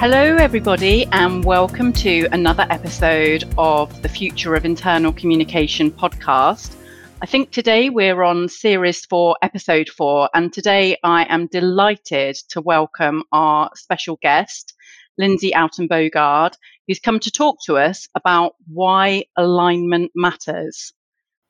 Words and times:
Hello, 0.00 0.36
everybody, 0.36 1.04
and 1.12 1.44
welcome 1.44 1.92
to 1.92 2.26
another 2.32 2.66
episode 2.70 3.44
of 3.58 4.00
the 4.00 4.08
Future 4.08 4.54
of 4.54 4.64
Internal 4.64 5.12
Communication 5.12 5.90
podcast. 5.90 6.74
I 7.20 7.26
think 7.26 7.50
today 7.50 7.90
we're 7.90 8.22
on 8.22 8.48
series 8.48 9.04
four, 9.04 9.36
episode 9.42 9.90
four, 9.90 10.30
and 10.32 10.50
today 10.50 10.96
I 11.04 11.26
am 11.28 11.48
delighted 11.48 12.36
to 12.48 12.62
welcome 12.62 13.24
our 13.30 13.68
special 13.74 14.18
guest, 14.22 14.72
Lindsay 15.18 15.50
Uittenbogaard, 15.50 16.54
who's 16.88 16.98
come 16.98 17.20
to 17.20 17.30
talk 17.30 17.58
to 17.66 17.76
us 17.76 18.08
about 18.14 18.54
why 18.72 19.24
alignment 19.36 20.12
matters. 20.14 20.94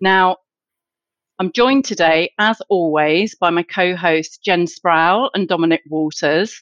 Now, 0.01 0.39
I'm 1.39 1.53
joined 1.53 1.85
today, 1.85 2.33
as 2.37 2.61
always, 2.69 3.37
by 3.37 3.51
my 3.51 3.63
co 3.63 3.95
hosts 3.95 4.39
Jen 4.39 4.67
Sproul 4.67 5.31
and 5.35 5.47
Dominic 5.47 5.83
Walters. 5.89 6.61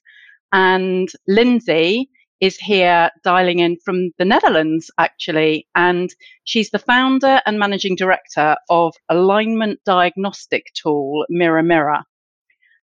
And 0.52 1.08
Lindsay 1.26 2.10
is 2.40 2.56
here 2.56 3.10
dialing 3.24 3.58
in 3.58 3.76
from 3.84 4.10
the 4.18 4.24
Netherlands, 4.24 4.90
actually. 4.98 5.66
And 5.74 6.14
she's 6.44 6.70
the 6.70 6.78
founder 6.78 7.40
and 7.46 7.58
managing 7.58 7.96
director 7.96 8.56
of 8.70 8.94
alignment 9.08 9.80
diagnostic 9.84 10.66
tool 10.74 11.26
Mirror 11.28 11.64
Mirror. 11.64 12.02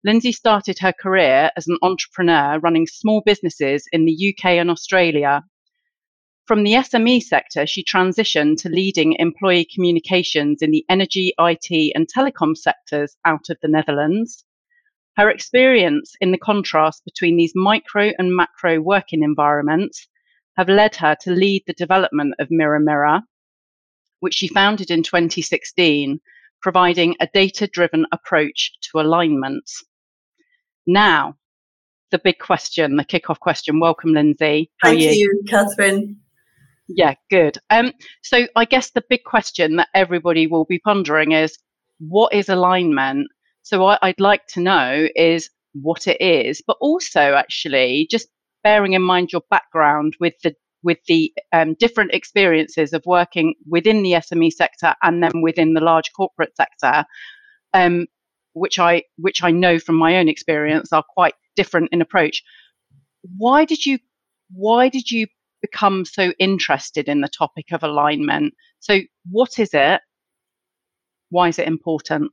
Lindsay 0.03 0.31
started 0.31 0.77
her 0.79 0.93
career 0.93 1.49
as 1.57 1.67
an 1.67 1.77
entrepreneur 1.81 2.59
running 2.59 2.85
small 2.85 3.21
businesses 3.25 3.87
in 3.91 4.05
the 4.05 4.35
UK 4.35 4.51
and 4.51 4.69
Australia. 4.69 5.43
From 6.45 6.63
the 6.63 6.73
SME 6.73 7.23
sector, 7.23 7.65
she 7.65 7.83
transitioned 7.83 8.57
to 8.57 8.69
leading 8.69 9.15
employee 9.17 9.65
communications 9.73 10.61
in 10.61 10.69
the 10.69 10.85
energy, 10.89 11.33
IT, 11.39 11.91
and 11.95 12.07
telecom 12.07 12.55
sectors 12.55 13.17
out 13.25 13.49
of 13.49 13.57
the 13.63 13.67
Netherlands. 13.67 14.44
Her 15.17 15.29
experience 15.29 16.13
in 16.19 16.31
the 16.31 16.37
contrast 16.37 17.03
between 17.05 17.37
these 17.37 17.53
micro 17.55 18.11
and 18.17 18.35
macro 18.35 18.81
working 18.81 19.23
environments 19.23 20.07
have 20.57 20.67
led 20.67 20.95
her 20.97 21.15
to 21.21 21.31
lead 21.31 21.63
the 21.65 21.73
development 21.73 22.35
of 22.39 22.51
Mirror 22.51 22.79
Mirror, 22.79 23.21
which 24.19 24.35
she 24.35 24.47
founded 24.47 24.91
in 24.91 25.03
2016, 25.03 26.19
providing 26.61 27.15
a 27.19 27.27
data 27.33 27.67
driven 27.67 28.05
approach 28.11 28.71
to 28.81 28.99
alignment. 28.99 29.69
Now, 30.85 31.35
the 32.11 32.19
big 32.19 32.39
question, 32.39 32.97
the 32.97 33.05
kickoff 33.05 33.39
question. 33.39 33.79
Welcome, 33.79 34.11
Lindsay. 34.11 34.71
How 34.81 34.89
Thank 34.89 35.01
you? 35.01 35.11
you, 35.11 35.43
Catherine. 35.47 36.17
Yeah, 36.87 37.15
good. 37.29 37.57
Um, 37.69 37.93
so 38.21 38.47
I 38.55 38.65
guess 38.65 38.91
the 38.91 39.03
big 39.09 39.23
question 39.23 39.77
that 39.77 39.89
everybody 39.93 40.45
will 40.45 40.65
be 40.65 40.79
pondering 40.79 41.31
is 41.31 41.57
what 41.99 42.33
is 42.33 42.49
alignment 42.49 43.27
so 43.65 43.81
what 43.81 43.97
I'd 44.03 44.19
like 44.19 44.45
to 44.49 44.59
know 44.59 45.07
is 45.15 45.49
what 45.73 46.07
it 46.07 46.21
is, 46.21 46.61
but 46.65 46.77
also 46.79 47.33
actually 47.33 48.07
just 48.11 48.27
bearing 48.63 48.93
in 48.93 49.01
mind 49.01 49.31
your 49.31 49.41
background 49.49 50.13
with 50.19 50.35
the 50.43 50.55
with 50.83 50.99
the 51.07 51.33
um, 51.51 51.73
different 51.79 52.13
experiences 52.13 52.93
of 52.93 53.01
working 53.07 53.55
within 53.67 54.03
the 54.03 54.11
SME 54.11 54.51
sector 54.51 54.93
and 55.01 55.23
then 55.23 55.41
within 55.41 55.73
the 55.73 55.81
large 55.81 56.11
corporate 56.15 56.55
sector, 56.55 57.05
um, 57.73 58.05
which 58.53 58.77
I 58.77 59.01
which 59.17 59.41
I 59.43 59.49
know 59.49 59.79
from 59.79 59.95
my 59.95 60.17
own 60.17 60.29
experience 60.29 60.93
are 60.93 61.03
quite 61.15 61.33
different 61.55 61.89
in 61.91 62.03
approach. 62.03 62.43
Why 63.35 63.65
did 63.65 63.83
you 63.83 63.97
why 64.53 64.89
did 64.89 65.09
you 65.09 65.25
become 65.63 66.05
so 66.05 66.33
interested 66.37 67.09
in 67.09 67.21
the 67.21 67.29
topic 67.29 67.71
of 67.71 67.81
alignment? 67.81 68.53
So 68.79 68.99
what 69.31 69.57
is 69.57 69.71
it? 69.73 70.01
Why 71.31 71.47
is 71.47 71.57
it 71.57 71.67
important? 71.67 72.31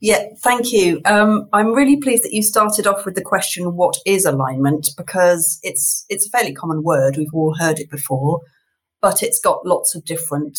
Yeah, 0.00 0.24
thank 0.42 0.72
you. 0.72 1.02
Um, 1.04 1.48
I'm 1.52 1.74
really 1.74 1.98
pleased 1.98 2.24
that 2.24 2.32
you 2.32 2.42
started 2.42 2.86
off 2.86 3.04
with 3.04 3.14
the 3.14 3.22
question, 3.22 3.76
"What 3.76 3.98
is 4.06 4.24
alignment?" 4.24 4.90
Because 4.96 5.60
it's 5.62 6.06
it's 6.08 6.26
a 6.26 6.30
fairly 6.30 6.54
common 6.54 6.82
word. 6.82 7.16
We've 7.16 7.34
all 7.34 7.54
heard 7.58 7.78
it 7.78 7.90
before, 7.90 8.40
but 9.02 9.22
it's 9.22 9.38
got 9.38 9.66
lots 9.66 9.94
of 9.94 10.04
different 10.06 10.58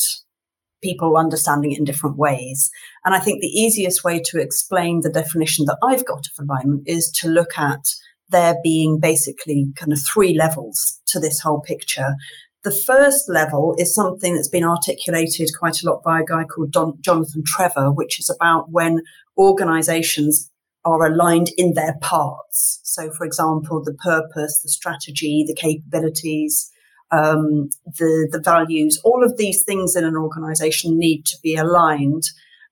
people 0.83 1.17
understanding 1.17 1.71
it 1.71 1.79
in 1.79 1.85
different 1.85 2.17
ways. 2.17 2.69
And 3.05 3.16
I 3.16 3.19
think 3.19 3.41
the 3.41 3.47
easiest 3.47 4.03
way 4.03 4.21
to 4.25 4.39
explain 4.39 5.01
the 5.01 5.11
definition 5.11 5.66
that 5.66 5.77
I've 5.83 6.05
got 6.05 6.27
of 6.27 6.47
alignment 6.47 6.83
is 6.87 7.09
to 7.21 7.27
look 7.27 7.57
at 7.57 7.83
there 8.29 8.55
being 8.63 8.99
basically 8.99 9.71
kind 9.75 9.91
of 9.91 9.99
three 10.01 10.33
levels 10.35 10.99
to 11.07 11.19
this 11.19 11.39
whole 11.39 11.61
picture. 11.61 12.16
The 12.63 12.71
first 12.71 13.27
level 13.27 13.75
is 13.79 13.93
something 13.93 14.35
that's 14.35 14.47
been 14.47 14.63
articulated 14.63 15.49
quite 15.57 15.81
a 15.81 15.89
lot 15.89 16.03
by 16.03 16.21
a 16.21 16.25
guy 16.25 16.43
called 16.43 16.71
Don, 16.71 16.93
Jonathan 17.01 17.41
Trevor, 17.45 17.91
which 17.91 18.19
is 18.19 18.29
about 18.29 18.69
when 18.69 19.01
organizations 19.41 20.52
are 20.84 21.06
aligned 21.06 21.50
in 21.57 21.74
their 21.74 21.96
parts. 22.02 22.79
So, 22.84 23.12
for 23.12 23.25
example, 23.25 23.84
the 23.84 23.94
purpose, 23.94 24.62
the 24.62 24.69
strategy, 24.69 25.44
the 25.47 25.56
capabilities, 25.56 26.72
um, 27.12 27.69
the, 27.85 28.28
the 28.31 28.41
values, 28.44 29.00
all 29.03 29.24
of 29.24 29.38
these 29.38 29.63
things 29.63 29.96
in 29.96 30.06
an 30.06 30.16
organization 30.16 30.97
need 30.97 31.25
to 31.25 31.38
be 31.44 31.56
aligned 31.56 32.24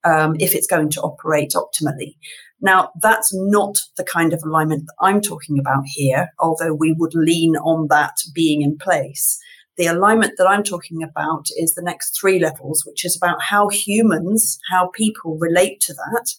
um, 0.03 0.35
if 0.39 0.55
it's 0.55 0.67
going 0.67 0.89
to 0.91 1.01
operate 1.01 1.53
optimally. 1.55 2.15
Now, 2.61 2.91
that's 3.01 3.31
not 3.33 3.77
the 3.97 4.03
kind 4.03 4.33
of 4.33 4.41
alignment 4.43 4.85
that 4.87 4.95
I'm 4.99 5.21
talking 5.21 5.59
about 5.59 5.83
here, 5.85 6.29
although 6.39 6.73
we 6.73 6.93
would 6.93 7.13
lean 7.13 7.55
on 7.57 7.87
that 7.89 8.17
being 8.33 8.61
in 8.61 8.77
place. 8.77 9.39
The 9.77 9.87
alignment 9.87 10.33
that 10.37 10.47
I'm 10.47 10.63
talking 10.63 11.03
about 11.03 11.45
is 11.57 11.73
the 11.73 11.81
next 11.81 12.19
three 12.19 12.37
levels, 12.39 12.83
which 12.85 13.05
is 13.05 13.15
about 13.15 13.41
how 13.41 13.69
humans, 13.69 14.59
how 14.69 14.89
people 14.93 15.37
relate 15.39 15.79
to 15.81 15.93
that, 15.93 16.33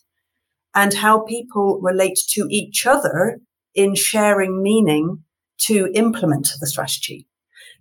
and 0.74 0.94
how 0.94 1.20
people 1.24 1.80
relate 1.82 2.18
to 2.30 2.46
each 2.50 2.86
other 2.86 3.40
in 3.74 3.94
sharing 3.94 4.62
meaning 4.62 5.24
to 5.58 5.90
implement 5.94 6.48
the 6.60 6.66
strategy. 6.66 7.26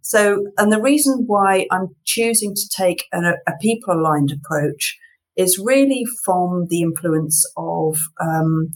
So, 0.02 0.48
and 0.58 0.72
the 0.72 0.82
reason 0.82 1.26
why 1.28 1.68
I'm 1.72 1.96
choosing 2.06 2.56
to 2.56 2.70
take 2.76 3.06
a, 3.14 3.20
a 3.20 3.58
people 3.62 3.94
aligned 3.94 4.32
approach 4.32 4.98
is 5.36 5.60
really 5.60 6.06
from 6.24 6.68
the 6.70 6.82
influence 6.82 7.46
of 7.56 7.98
um, 8.22 8.72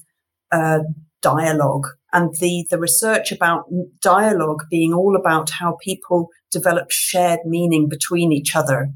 uh, 0.52 0.80
dialogue 1.22 1.88
and 2.12 2.34
the, 2.40 2.66
the 2.70 2.80
research 2.80 3.32
about 3.32 3.66
dialogue 4.02 4.64
being 4.70 4.94
all 4.94 5.16
about 5.16 5.50
how 5.50 5.78
people 5.82 6.30
develop 6.52 6.92
shared 6.92 7.40
meaning 7.46 7.90
between 7.90 8.32
each 8.32 8.56
other. 8.56 8.92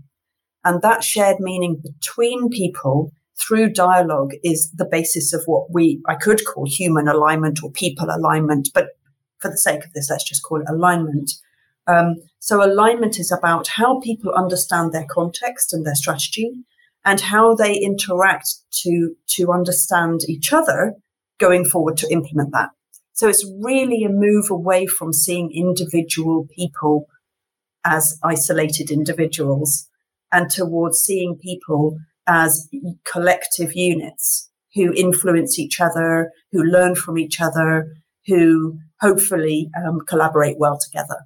And 0.64 0.82
that 0.82 1.04
shared 1.04 1.38
meaning 1.40 1.82
between 1.82 2.50
people 2.50 3.12
through 3.40 3.72
dialogue 3.72 4.32
is 4.44 4.72
the 4.72 4.88
basis 4.90 5.34
of 5.34 5.44
what 5.46 5.72
we, 5.72 6.02
I 6.08 6.16
could 6.16 6.46
call 6.46 6.66
human 6.68 7.08
alignment 7.08 7.64
or 7.64 7.72
people 7.72 8.08
alignment, 8.10 8.70
but 8.74 8.90
for 9.40 9.50
the 9.52 9.58
sake 9.58 9.86
of 9.86 9.94
this, 9.94 10.10
let's 10.10 10.24
just 10.24 10.44
call 10.44 10.62
it 10.62 10.70
alignment. 10.70 11.32
Um, 11.88 12.16
so 12.40 12.64
alignment 12.64 13.20
is 13.20 13.32
about 13.32 13.68
how 13.68 14.00
people 14.00 14.34
understand 14.34 14.92
their 14.92 15.06
context 15.10 15.74
and 15.74 15.86
their 15.86 15.96
strategy 15.96 16.52
and 17.06 17.22
how 17.22 17.56
they 17.56 17.76
interact 17.76 18.50
to, 18.84 19.16
to 19.36 19.52
understand 19.52 20.22
each 20.28 20.52
other 20.52 20.96
going 21.40 21.64
forward 21.64 21.98
to 21.98 22.12
implement 22.12 22.52
that. 22.52 22.70
So 23.14 23.28
it's 23.28 23.50
really 23.62 24.04
a 24.04 24.10
move 24.10 24.52
away 24.52 24.86
from 24.86 25.14
seeing 25.14 25.52
individual 25.54 26.48
people 26.56 27.08
as 27.86 28.20
isolated 28.24 28.92
individuals 28.92 29.88
and 30.32 30.50
towards 30.50 31.00
seeing 31.00 31.38
people 31.42 31.98
as 32.28 32.70
collective 33.06 33.74
units 33.74 34.50
who 34.76 34.94
influence 34.94 35.58
each 35.58 35.80
other, 35.80 36.32
who 36.52 36.64
learn 36.64 36.96
from 36.96 37.18
each 37.18 37.42
other, 37.42 37.88
who 38.26 38.78
hopefully 39.00 39.70
um, 39.86 40.02
collaborate 40.08 40.58
well 40.60 40.78
together. 40.78 41.18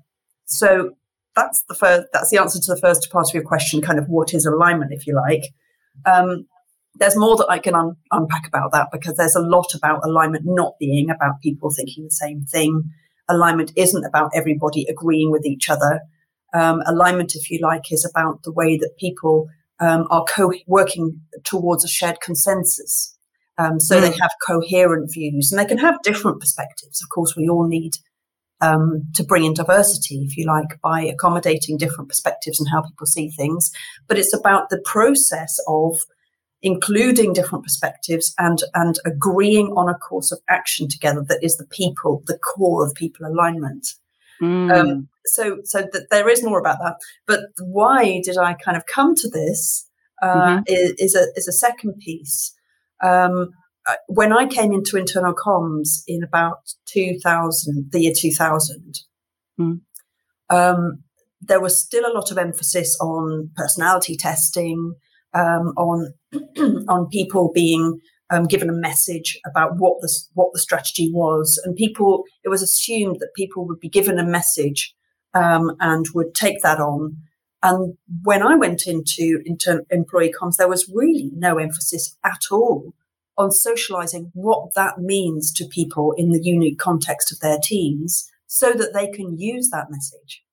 So 0.45 0.91
that's 1.35 1.63
the 1.67 1.75
first. 1.75 2.07
That's 2.13 2.29
the 2.29 2.37
answer 2.37 2.59
to 2.59 2.73
the 2.73 2.79
first 2.79 3.11
part 3.11 3.27
of 3.29 3.33
your 3.33 3.43
question. 3.43 3.81
Kind 3.81 3.99
of 3.99 4.05
what 4.07 4.33
is 4.33 4.45
alignment, 4.45 4.93
if 4.93 5.07
you 5.07 5.15
like. 5.15 5.45
Um, 6.05 6.45
there's 6.95 7.17
more 7.17 7.37
that 7.37 7.47
I 7.49 7.59
can 7.59 7.73
un- 7.73 7.95
unpack 8.11 8.47
about 8.47 8.71
that 8.73 8.89
because 8.91 9.15
there's 9.15 9.35
a 9.35 9.41
lot 9.41 9.73
about 9.73 10.01
alignment 10.03 10.43
not 10.45 10.73
being 10.79 11.09
about 11.09 11.41
people 11.41 11.71
thinking 11.71 12.03
the 12.03 12.11
same 12.11 12.43
thing. 12.45 12.83
Alignment 13.29 13.71
isn't 13.77 14.05
about 14.05 14.31
everybody 14.35 14.85
agreeing 14.89 15.31
with 15.31 15.45
each 15.45 15.69
other. 15.69 16.01
Um, 16.53 16.81
alignment, 16.85 17.33
if 17.33 17.49
you 17.49 17.59
like, 17.61 17.91
is 17.91 18.05
about 18.05 18.43
the 18.43 18.51
way 18.51 18.77
that 18.77 18.97
people 18.99 19.47
um, 19.81 20.07
are 20.09 20.23
co- 20.25 20.53
working 20.67 21.19
towards 21.43 21.83
a 21.83 21.87
shared 21.87 22.21
consensus. 22.21 23.17
Um, 23.57 23.79
so 23.79 23.97
mm. 23.97 24.01
they 24.01 24.17
have 24.21 24.31
coherent 24.47 25.11
views 25.11 25.51
and 25.51 25.59
they 25.59 25.65
can 25.65 25.77
have 25.79 26.01
different 26.03 26.39
perspectives. 26.39 27.01
Of 27.01 27.09
course, 27.09 27.35
we 27.35 27.49
all 27.49 27.67
need 27.67 27.93
um, 28.61 29.03
to 29.15 29.23
bring 29.23 29.43
in 29.43 29.53
diversity, 29.53 30.23
if 30.23 30.37
you 30.37 30.45
like, 30.45 30.79
by 30.81 31.01
accommodating 31.01 31.77
different 31.77 32.09
perspectives 32.09 32.59
and 32.59 32.69
how 32.69 32.83
people 32.83 33.07
see 33.07 33.29
things. 33.29 33.71
But 34.07 34.17
it's 34.17 34.33
about 34.33 34.69
the 34.69 34.81
process 34.85 35.59
of 35.67 35.97
including 36.61 37.33
different 37.33 37.63
perspectives 37.63 38.35
and 38.37 38.59
and 38.75 38.99
agreeing 39.03 39.67
on 39.75 39.89
a 39.89 39.97
course 39.97 40.31
of 40.31 40.39
action 40.47 40.87
together 40.87 41.25
that 41.27 41.43
is 41.43 41.57
the 41.57 41.65
people, 41.65 42.23
the 42.27 42.37
core 42.37 42.85
of 42.85 42.93
people 42.93 43.25
alignment. 43.25 43.95
Mm. 44.41 44.73
Um, 44.73 45.09
so 45.25 45.59
so 45.63 45.81
that 45.91 46.07
there 46.09 46.29
is 46.29 46.43
more 46.43 46.59
about 46.59 46.79
that. 46.79 46.95
But 47.27 47.41
why 47.59 48.21
did 48.23 48.37
I 48.37 48.53
kind 48.53 48.75
of 48.75 48.85
come 48.85 49.15
to 49.15 49.29
this 49.29 49.87
uh, 50.21 50.35
mm-hmm. 50.35 50.63
is, 50.67 50.93
is, 50.97 51.15
a 51.15 51.27
is 51.35 51.47
a 51.47 51.53
second 51.53 51.95
piece. 51.99 52.53
Um, 53.03 53.49
when 54.07 54.31
I 54.31 54.45
came 54.45 54.73
into 54.73 54.95
internal 54.97 55.33
comms 55.33 56.03
in 56.07 56.23
about 56.23 56.73
2000, 56.85 57.89
the 57.91 58.01
year 58.01 58.13
2000, 58.15 58.99
Mm. 59.59 59.81
Um, 60.49 61.03
there 61.41 61.61
was 61.61 61.79
still 61.79 62.05
a 62.05 62.13
lot 62.13 62.31
of 62.31 62.37
emphasis 62.37 62.97
on 63.01 63.51
personality 63.55 64.15
testing, 64.15 64.93
um, 65.33 65.73
on 65.77 66.13
on 66.87 67.07
people 67.09 67.51
being 67.53 67.99
um, 68.31 68.45
given 68.45 68.69
a 68.69 68.73
message 68.73 69.39
about 69.45 69.77
what 69.77 70.01
the 70.01 70.11
what 70.33 70.53
the 70.53 70.59
strategy 70.59 71.11
was, 71.13 71.61
and 71.63 71.75
people 71.75 72.23
it 72.43 72.49
was 72.49 72.61
assumed 72.61 73.17
that 73.19 73.35
people 73.35 73.67
would 73.67 73.79
be 73.79 73.89
given 73.89 74.17
a 74.17 74.25
message 74.25 74.95
um, 75.33 75.75
and 75.79 76.05
would 76.13 76.33
take 76.33 76.61
that 76.63 76.79
on. 76.79 77.17
And 77.63 77.97
when 78.23 78.41
I 78.41 78.55
went 78.55 78.87
into 78.87 79.41
inter- 79.45 79.85
employee 79.91 80.33
comms, 80.33 80.55
there 80.55 80.67
was 80.67 80.91
really 80.91 81.29
no 81.35 81.59
emphasis 81.59 82.17
at 82.23 82.41
all 82.49 82.93
on 83.37 83.51
socializing 83.51 84.31
what 84.33 84.73
that 84.75 84.97
means 84.97 85.51
to 85.53 85.65
people 85.65 86.13
in 86.17 86.31
the 86.31 86.41
unique 86.41 86.79
context 86.79 87.31
of 87.31 87.39
their 87.39 87.59
teams 87.61 88.29
so 88.47 88.73
that 88.73 88.93
they 88.93 89.07
can 89.07 89.37
use 89.37 89.69
that 89.69 89.91
message. 89.91 90.43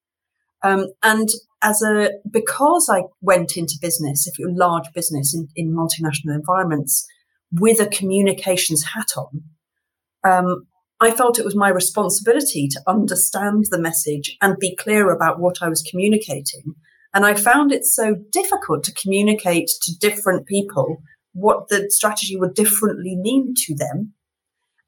Um, 0.63 0.89
and 1.03 1.29
as 1.63 1.83
a, 1.83 2.11
because 2.31 2.89
I 2.91 3.05
went 3.21 3.57
into 3.57 3.79
business, 3.81 4.27
if 4.27 4.39
you're 4.39 4.51
a 4.51 4.55
large 4.55 4.93
business 4.95 5.35
in, 5.35 5.49
in 5.57 5.73
multinational 5.75 6.35
environments 6.35 7.07
with 7.53 7.81
a 7.81 7.87
communications 7.87 8.85
hat 8.95 9.09
on, 9.17 9.43
um, 10.25 10.67
I 11.01 11.13
felt 11.13 11.39
it 11.39 11.45
was 11.45 11.55
my 11.55 11.69
responsibility 11.69 12.67
to 12.69 12.83
understand 12.87 13.67
the 13.71 13.81
message 13.81 14.37
and 14.41 14.59
be 14.59 14.75
clear 14.75 15.11
about 15.11 15.39
what 15.39 15.63
I 15.63 15.69
was 15.69 15.83
communicating. 15.89 16.75
And 17.15 17.25
I 17.25 17.35
found 17.35 17.73
it 17.73 17.85
so 17.85 18.17
difficult 18.31 18.85
to 18.85 18.95
communicate 18.95 19.71
to 19.83 19.97
different 19.97 20.47
people 20.47 21.03
what 21.33 21.69
the 21.69 21.91
strategy 21.91 22.37
would 22.37 22.55
differently 22.55 23.17
mean 23.17 23.55
to 23.67 23.77
them. 23.77 24.15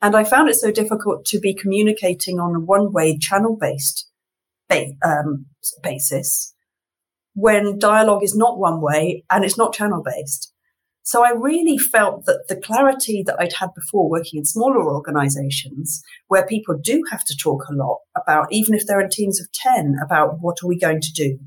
And 0.03 0.17
I 0.17 0.25
found 0.25 0.49
it 0.49 0.57
so 0.57 0.73
difficult 0.73 1.25
to 1.27 1.39
be 1.39 1.55
communicating 1.55 2.41
on 2.41 2.57
a 2.57 2.61
one 2.61 2.93
way 2.93 3.17
channel 3.17 3.57
based 3.59 4.09
ba- 4.69 4.95
um, 5.05 5.47
basis 5.83 6.55
when 7.35 7.79
dialogue 7.79 8.25
is 8.25 8.35
not 8.35 8.59
one 8.59 8.81
way 8.81 9.25
and 9.31 9.45
it's 9.45 9.59
not 9.59 9.75
channel 9.75 10.03
based. 10.03 10.53
So 11.03 11.25
I 11.25 11.31
really 11.31 11.79
felt 11.79 12.27
that 12.27 12.45
the 12.49 12.57
clarity 12.57 13.23
that 13.27 13.41
I'd 13.41 13.55
had 13.55 13.71
before 13.75 14.09
working 14.09 14.39
in 14.39 14.45
smaller 14.45 14.93
organizations 14.93 16.03
where 16.29 16.47
people 16.47 16.79
do 16.81 17.03
have 17.11 17.25
to 17.25 17.37
talk 17.37 17.65
a 17.69 17.75
lot 17.75 17.99
about, 18.17 18.53
even 18.53 18.75
if 18.75 18.87
they're 18.87 19.01
in 19.01 19.09
teams 19.09 19.41
of 19.41 19.51
10, 19.53 19.97
about 20.05 20.39
what 20.41 20.59
are 20.63 20.69
we 20.69 20.79
going 20.79 21.01
to 21.01 21.13
do? 21.13 21.39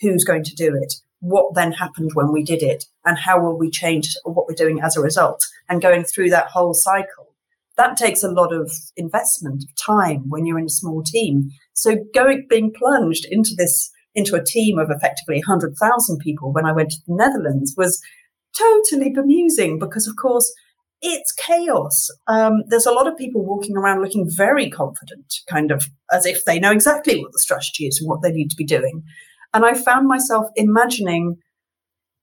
Who's 0.00 0.24
going 0.24 0.44
to 0.44 0.54
do 0.54 0.74
it? 0.74 0.94
What 1.20 1.54
then 1.54 1.72
happened 1.72 2.10
when 2.14 2.32
we 2.32 2.42
did 2.44 2.62
it? 2.62 2.84
And 3.04 3.18
how 3.18 3.40
will 3.40 3.58
we 3.58 3.70
change 3.70 4.14
what 4.24 4.46
we're 4.48 4.54
doing 4.54 4.80
as 4.80 4.96
a 4.96 5.00
result? 5.00 5.46
And 5.68 5.80
going 5.80 6.04
through 6.04 6.30
that 6.30 6.48
whole 6.48 6.74
cycle. 6.74 7.34
That 7.76 7.96
takes 7.96 8.24
a 8.24 8.30
lot 8.30 8.52
of 8.52 8.72
investment 8.96 9.62
of 9.62 9.76
time 9.76 10.24
when 10.28 10.44
you're 10.44 10.58
in 10.58 10.66
a 10.66 10.68
small 10.68 11.02
team. 11.04 11.50
So 11.74 11.96
going, 12.12 12.46
being 12.50 12.72
plunged 12.76 13.24
into 13.30 13.50
this, 13.56 13.92
into 14.14 14.34
a 14.34 14.44
team 14.44 14.78
of 14.78 14.90
effectively 14.90 15.36
100,000 15.46 16.18
people 16.18 16.52
when 16.52 16.66
I 16.66 16.72
went 16.72 16.90
to 16.90 16.96
the 17.06 17.14
Netherlands 17.14 17.74
was 17.76 18.00
totally 18.56 19.10
bemusing 19.10 19.78
because, 19.78 20.06
of 20.06 20.16
course, 20.16 20.52
it's 21.00 21.32
chaos. 21.32 22.08
Um, 22.26 22.64
there's 22.68 22.86
a 22.86 22.92
lot 22.92 23.06
of 23.06 23.16
people 23.16 23.44
walking 23.44 23.76
around 23.76 24.02
looking 24.02 24.28
very 24.28 24.68
confident, 24.68 25.32
kind 25.48 25.70
of 25.70 25.86
as 26.12 26.26
if 26.26 26.44
they 26.44 26.58
know 26.58 26.72
exactly 26.72 27.20
what 27.20 27.32
the 27.32 27.38
strategy 27.38 27.86
is 27.86 28.00
and 28.00 28.08
what 28.08 28.22
they 28.22 28.32
need 28.32 28.50
to 28.50 28.56
be 28.56 28.64
doing. 28.64 29.02
And 29.54 29.64
I 29.64 29.74
found 29.74 30.08
myself 30.08 30.46
imagining, 30.56 31.36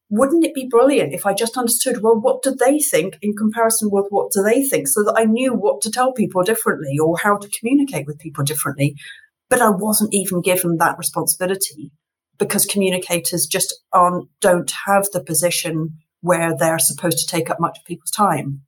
wouldn't 0.09 0.45
it 0.45 0.53
be 0.53 0.67
brilliant 0.69 1.13
if 1.13 1.25
I 1.25 1.33
just 1.33 1.57
understood, 1.57 2.01
well, 2.01 2.19
what 2.19 2.43
do 2.43 2.53
they 2.53 2.79
think 2.79 3.17
in 3.21 3.35
comparison 3.35 3.89
with 3.91 4.07
what 4.09 4.31
do 4.31 4.43
they 4.43 4.63
think, 4.63 4.87
so 4.87 5.03
that 5.03 5.15
I 5.17 5.25
knew 5.25 5.53
what 5.53 5.81
to 5.81 5.91
tell 5.91 6.13
people 6.13 6.43
differently 6.43 6.97
or 7.01 7.17
how 7.17 7.37
to 7.37 7.49
communicate 7.49 8.05
with 8.05 8.19
people 8.19 8.43
differently. 8.43 8.95
But 9.49 9.61
I 9.61 9.69
wasn't 9.69 10.13
even 10.13 10.41
given 10.41 10.77
that 10.77 10.97
responsibility 10.97 11.91
because 12.37 12.65
communicators 12.65 13.45
just 13.45 13.73
aren't, 13.93 14.27
don't 14.41 14.71
have 14.85 15.07
the 15.13 15.23
position 15.23 15.97
where 16.25 16.55
they're 16.57 16.79
supposed 16.79 17.19
to 17.19 17.27
take 17.27 17.49
up 17.49 17.59
much 17.59 17.77
of 17.77 17.85
people's 17.85 18.09
time. 18.09 18.61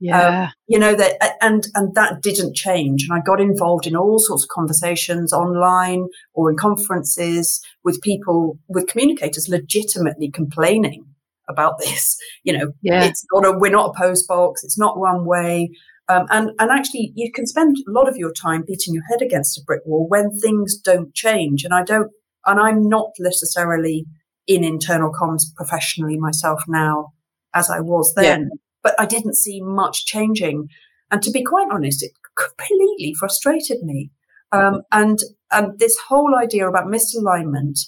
Yeah. 0.00 0.44
Um, 0.44 0.52
you 0.66 0.78
know 0.78 0.94
that 0.94 1.36
and 1.40 1.66
and 1.74 1.94
that 1.94 2.20
didn't 2.20 2.56
change 2.56 3.04
and 3.04 3.16
I 3.16 3.22
got 3.24 3.40
involved 3.40 3.86
in 3.86 3.94
all 3.94 4.18
sorts 4.18 4.42
of 4.42 4.48
conversations 4.48 5.32
online 5.32 6.08
or 6.34 6.50
in 6.50 6.56
conferences 6.56 7.60
with 7.84 8.02
people 8.02 8.58
with 8.68 8.88
communicators 8.88 9.48
legitimately 9.48 10.30
complaining 10.30 11.06
about 11.48 11.78
this 11.78 12.18
you 12.42 12.52
know 12.52 12.72
yeah. 12.82 13.04
it's 13.04 13.24
not 13.32 13.46
a 13.46 13.52
we're 13.52 13.70
not 13.70 13.90
a 13.90 13.98
post 13.98 14.26
box 14.26 14.64
it's 14.64 14.76
not 14.76 14.98
one 14.98 15.24
way 15.24 15.70
um, 16.08 16.26
and 16.30 16.50
and 16.58 16.70
actually 16.70 17.12
you 17.14 17.30
can 17.30 17.46
spend 17.46 17.76
a 17.88 17.90
lot 17.90 18.08
of 18.08 18.16
your 18.16 18.32
time 18.32 18.64
beating 18.66 18.94
your 18.94 19.04
head 19.08 19.22
against 19.22 19.56
a 19.56 19.64
brick 19.64 19.82
wall 19.86 20.06
when 20.08 20.38
things 20.40 20.76
don't 20.76 21.14
change 21.14 21.64
and 21.64 21.72
I 21.72 21.84
don't 21.84 22.10
and 22.46 22.60
I'm 22.60 22.88
not 22.88 23.10
necessarily 23.20 24.06
in 24.46 24.64
internal 24.64 25.10
comms 25.10 25.44
professionally 25.56 26.18
myself 26.18 26.62
now 26.68 27.12
as 27.54 27.70
I 27.70 27.80
was 27.80 28.12
then. 28.14 28.40
Yeah. 28.42 28.56
But 28.82 28.94
I 28.98 29.06
didn't 29.06 29.36
see 29.36 29.60
much 29.62 30.04
changing. 30.04 30.68
And 31.10 31.22
to 31.22 31.30
be 31.30 31.42
quite 31.42 31.68
honest, 31.70 32.02
it 32.02 32.12
completely 32.36 33.14
frustrated 33.18 33.82
me. 33.82 34.10
Um, 34.52 34.82
and 34.92 35.18
and 35.50 35.78
this 35.78 35.96
whole 36.08 36.36
idea 36.36 36.68
about 36.68 36.86
misalignment 36.86 37.78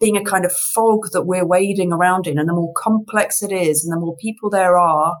being 0.00 0.16
a 0.16 0.24
kind 0.24 0.44
of 0.44 0.52
fog 0.52 1.06
that 1.12 1.24
we're 1.24 1.46
wading 1.46 1.92
around 1.92 2.26
in, 2.26 2.38
and 2.38 2.48
the 2.48 2.54
more 2.54 2.72
complex 2.76 3.42
it 3.42 3.52
is, 3.52 3.84
and 3.84 3.92
the 3.92 4.00
more 4.00 4.16
people 4.16 4.50
there 4.50 4.78
are, 4.78 5.16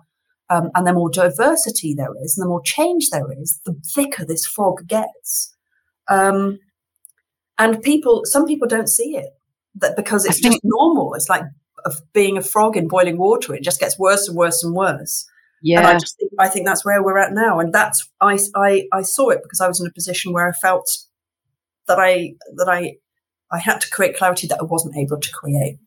um, 0.50 0.70
and 0.74 0.86
the 0.86 0.92
more 0.92 1.10
diversity 1.10 1.94
there 1.94 2.12
is, 2.22 2.36
and 2.36 2.44
the 2.44 2.48
more 2.48 2.62
change 2.62 3.10
there 3.10 3.26
is, 3.40 3.60
the 3.64 3.74
thicker 3.94 4.24
this 4.24 4.46
fog 4.46 4.86
gets. 4.86 5.54
Um, 6.08 6.58
and 7.56 7.80
people, 7.82 8.22
some 8.24 8.46
people 8.46 8.68
don't 8.68 8.88
see 8.88 9.16
it 9.16 9.30
that 9.76 9.96
because 9.96 10.24
it's 10.24 10.40
just 10.40 10.60
normal. 10.62 11.14
It's 11.14 11.28
like 11.28 11.42
of 11.84 12.00
being 12.12 12.38
a 12.38 12.42
frog 12.42 12.76
in 12.76 12.88
boiling 12.88 13.18
water. 13.18 13.54
It 13.54 13.62
just 13.62 13.80
gets 13.80 13.98
worse 13.98 14.28
and 14.28 14.36
worse 14.36 14.64
and 14.64 14.74
worse. 14.74 15.26
Yeah. 15.62 15.78
And 15.78 15.86
I 15.86 15.98
just 15.98 16.16
think, 16.18 16.32
I 16.38 16.48
think 16.48 16.66
that's 16.66 16.84
where 16.84 17.02
we're 17.02 17.18
at 17.18 17.32
now. 17.32 17.58
And 17.58 17.72
that's, 17.72 18.08
I, 18.20 18.38
I, 18.54 18.84
I 18.92 19.02
saw 19.02 19.30
it 19.30 19.40
because 19.42 19.60
I 19.60 19.68
was 19.68 19.80
in 19.80 19.86
a 19.86 19.92
position 19.92 20.32
where 20.32 20.48
I 20.48 20.52
felt 20.52 20.90
that 21.88 21.98
I, 21.98 22.34
that 22.56 22.68
I, 22.68 22.96
I 23.50 23.58
had 23.58 23.80
to 23.80 23.90
create 23.90 24.16
clarity 24.16 24.46
that 24.46 24.60
I 24.60 24.64
wasn't 24.64 24.96
able 24.96 25.18
to 25.18 25.30
create. 25.32 25.78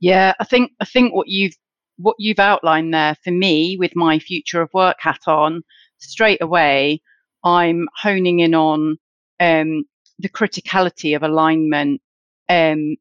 Yeah. 0.00 0.34
I 0.40 0.44
think, 0.44 0.72
I 0.80 0.84
think 0.84 1.14
what 1.14 1.28
you've, 1.28 1.54
what 1.96 2.16
you've 2.18 2.38
outlined 2.38 2.94
there 2.94 3.16
for 3.24 3.30
me 3.30 3.76
with 3.78 3.96
my 3.96 4.18
future 4.18 4.62
of 4.62 4.70
work 4.72 4.96
hat 5.00 5.20
on 5.26 5.62
straight 5.98 6.42
away, 6.42 7.02
I'm 7.44 7.88
honing 7.96 8.40
in 8.40 8.54
on, 8.54 8.98
um, 9.40 9.84
the 10.18 10.28
criticality 10.28 11.16
of 11.16 11.22
alignment 11.22 12.00
um, 12.48 12.96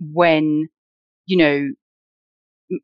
when, 0.00 0.68
you 1.26 1.36
know, 1.36 1.68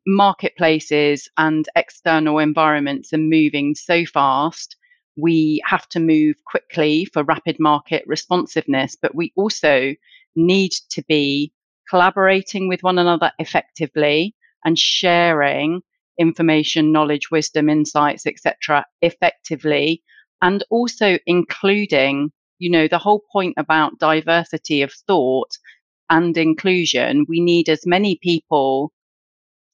marketplaces 0.07 1.29
and 1.37 1.67
external 1.75 2.39
environments 2.39 3.13
are 3.13 3.17
moving 3.17 3.75
so 3.75 4.05
fast. 4.05 4.75
We 5.15 5.61
have 5.65 5.87
to 5.89 5.99
move 5.99 6.35
quickly 6.45 7.05
for 7.05 7.23
rapid 7.23 7.57
market 7.59 8.03
responsiveness, 8.07 8.97
but 8.99 9.13
we 9.13 9.31
also 9.35 9.93
need 10.35 10.71
to 10.91 11.03
be 11.03 11.53
collaborating 11.89 12.67
with 12.67 12.81
one 12.81 12.97
another 12.97 13.31
effectively 13.39 14.35
and 14.65 14.79
sharing 14.79 15.81
information, 16.17 16.91
knowledge, 16.91 17.29
wisdom, 17.29 17.69
insights, 17.69 18.25
etc., 18.25 18.85
effectively, 19.01 20.01
and 20.41 20.63
also 20.69 21.17
including, 21.25 22.31
you 22.59 22.71
know, 22.71 22.87
the 22.87 22.97
whole 22.97 23.21
point 23.31 23.53
about 23.57 23.99
diversity 23.99 24.81
of 24.81 24.93
thought 25.07 25.57
and 26.13 26.37
inclusion, 26.37 27.25
we 27.27 27.41
need 27.41 27.69
as 27.69 27.87
many 27.87 28.19
people 28.21 28.93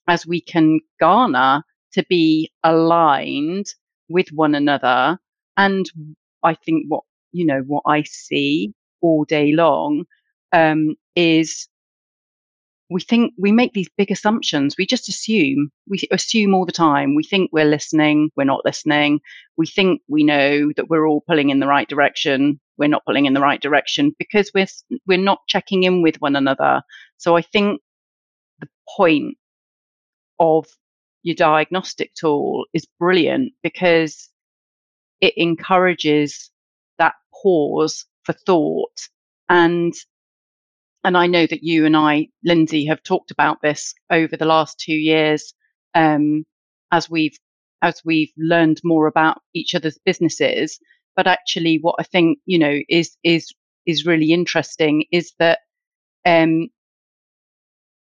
as 0.08 0.26
we 0.26 0.42
can 0.42 0.80
garner 1.00 1.64
to 1.94 2.04
be 2.10 2.52
aligned 2.64 3.68
with 4.10 4.30
one 4.32 4.56
another. 4.56 5.20
And 5.58 5.86
I 6.44 6.56
think 6.56 6.86
what, 6.88 7.04
you 7.34 7.46
know, 7.46 7.62
what 7.68 7.84
I 7.86 8.04
see 8.04 8.74
all 9.02 9.26
day 9.26 9.52
long 9.52 10.06
um, 10.54 10.96
is 11.16 11.68
we 12.90 13.02
think 13.02 13.34
we 13.38 13.52
make 13.52 13.74
these 13.74 13.90
big 13.98 14.10
assumptions. 14.10 14.76
We 14.78 14.86
just 14.86 15.10
assume. 15.10 15.72
We 15.88 16.08
assume 16.12 16.56
all 16.56 16.66
the 16.66 16.72
time. 16.72 17.16
We 17.16 17.24
think 17.24 17.52
we're 17.54 17.66
listening. 17.66 18.32
We're 18.36 18.46
not 18.46 18.66
listening. 18.66 19.20
We 19.58 19.68
think 19.68 20.02
we 20.08 20.24
know 20.24 20.72
that 20.76 20.90
we're 20.90 21.08
all 21.08 21.24
pulling 21.28 21.50
in 21.50 21.60
the 21.60 21.68
right 21.68 21.88
direction. 21.88 22.60
We're 22.78 22.90
not 22.90 23.06
pulling 23.06 23.26
in 23.26 23.34
the 23.34 23.42
right 23.42 23.62
direction 23.62 24.16
because 24.18 24.52
we're 24.56 24.68
we're 25.06 25.20
not 25.20 25.40
checking 25.48 25.84
in 25.84 26.02
with 26.02 26.16
one 26.20 26.36
another. 26.36 26.82
So 27.18 27.38
I 27.38 27.44
think 27.44 27.82
the 28.60 28.68
point 28.98 29.38
of 30.40 30.66
your 31.22 31.36
diagnostic 31.36 32.14
tool 32.16 32.66
is 32.74 32.88
brilliant 33.00 33.54
because 33.62 34.30
it 35.22 35.34
encourages 35.38 36.50
that 36.98 37.14
pause 37.44 38.06
for 38.24 38.34
thought 38.34 38.98
and 39.50 39.94
and 41.04 41.18
I 41.18 41.28
know 41.28 41.48
that 41.48 41.64
you 41.64 41.86
and 41.86 41.96
I, 41.96 42.28
Lindsay, 42.44 42.86
have 42.86 43.04
talked 43.04 43.32
about 43.32 43.62
this 43.62 43.94
over 44.10 44.36
the 44.36 44.46
last 44.46 44.80
two 44.80 44.96
years 44.96 45.54
um, 45.96 46.46
as 46.92 47.10
we've 47.10 47.38
as 47.82 48.02
we've 48.04 48.34
learned 48.38 48.82
more 48.84 49.08
about 49.08 49.42
each 49.54 49.74
other's 49.74 49.98
businesses. 50.06 50.80
But 51.16 51.28
actually, 51.28 51.80
what 51.82 51.96
I 52.00 52.04
think 52.04 52.40
you 52.46 52.60
know 52.60 52.80
is 52.90 53.16
is 53.24 53.54
is 53.86 54.06
really 54.06 54.32
interesting 54.34 55.06
is 55.12 55.34
that 55.40 55.60
um, 56.26 56.68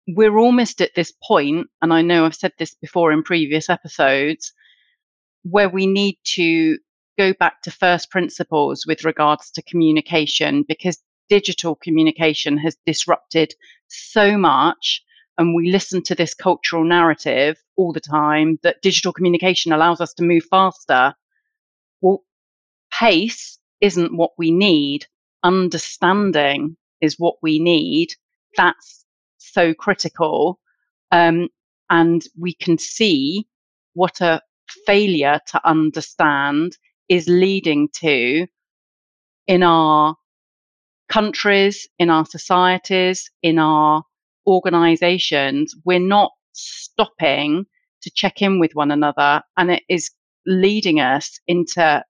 we're 0.09 0.39
almost 0.39 0.81
at 0.81 0.95
this 0.97 1.13
point, 1.27 1.69
and 1.81 1.93
I 1.93 2.03
know 2.03 2.25
I've 2.25 2.35
said 2.35 2.53
this 2.59 2.75
before 2.75 3.13
in 3.13 3.23
previous 3.23 3.71
episodes, 3.71 4.53
where 5.45 5.69
we 5.69 5.87
need 5.87 6.19
to 6.25 6.79
go 7.19 7.33
back 7.39 7.63
to 7.63 7.71
first 7.71 8.11
principles 8.11 8.85
with 8.87 9.05
regards 9.05 9.51
to 9.53 9.63
communication 9.63 10.65
because 10.67 10.99
digital 11.29 11.77
communication 11.77 12.59
has 12.59 12.77
disrupted 12.87 13.55
so 13.89 14.37
much. 14.37 15.03
And 15.39 15.55
we 15.55 15.71
listen 15.71 16.03
to 16.05 16.15
this 16.15 16.35
cultural 16.35 16.85
narrative 16.85 17.57
all 17.77 17.93
the 17.93 18.01
time 18.01 18.59
that 18.63 18.83
digital 18.83 19.13
communication 19.13 19.73
allows 19.73 20.01
us 20.01 20.13
to 20.15 20.23
move 20.23 20.45
faster. 20.51 21.15
Well, 22.01 22.23
pace 22.93 23.59
isn't 23.81 24.17
what 24.17 24.33
we 24.37 24.51
need. 24.51 25.07
Understanding 25.43 26.77
is 27.01 27.19
what 27.19 27.37
we 27.43 27.59
need. 27.59 28.15
That's 28.57 29.05
so 29.39 29.75
critical. 29.75 30.61
Um, 31.11 31.49
and 31.91 32.23
we 32.39 32.55
can 32.55 32.79
see 32.79 33.47
what 33.95 34.21
a 34.21 34.41
failure 34.87 35.41
to 35.49 35.69
understand 35.69 36.77
is 37.09 37.29
leading 37.29 37.89
to 38.01 38.47
in 39.47 39.63
our 39.63 40.17
countries, 41.13 41.89
in 41.99 42.11
our 42.11 42.25
societies, 42.25 43.31
in 43.43 43.59
our 43.59 44.03
organizations. 44.47 45.75
We're 45.85 45.99
not 45.99 46.33
stopping 46.53 47.67
to 48.03 48.11
check 48.11 48.41
in 48.43 48.59
with 48.59 48.73
one 48.75 48.91
another, 48.91 49.43
and 49.57 49.71
it 49.71 49.83
is 49.89 50.11
leading 50.47 51.01
us 51.01 51.39
into 51.47 52.03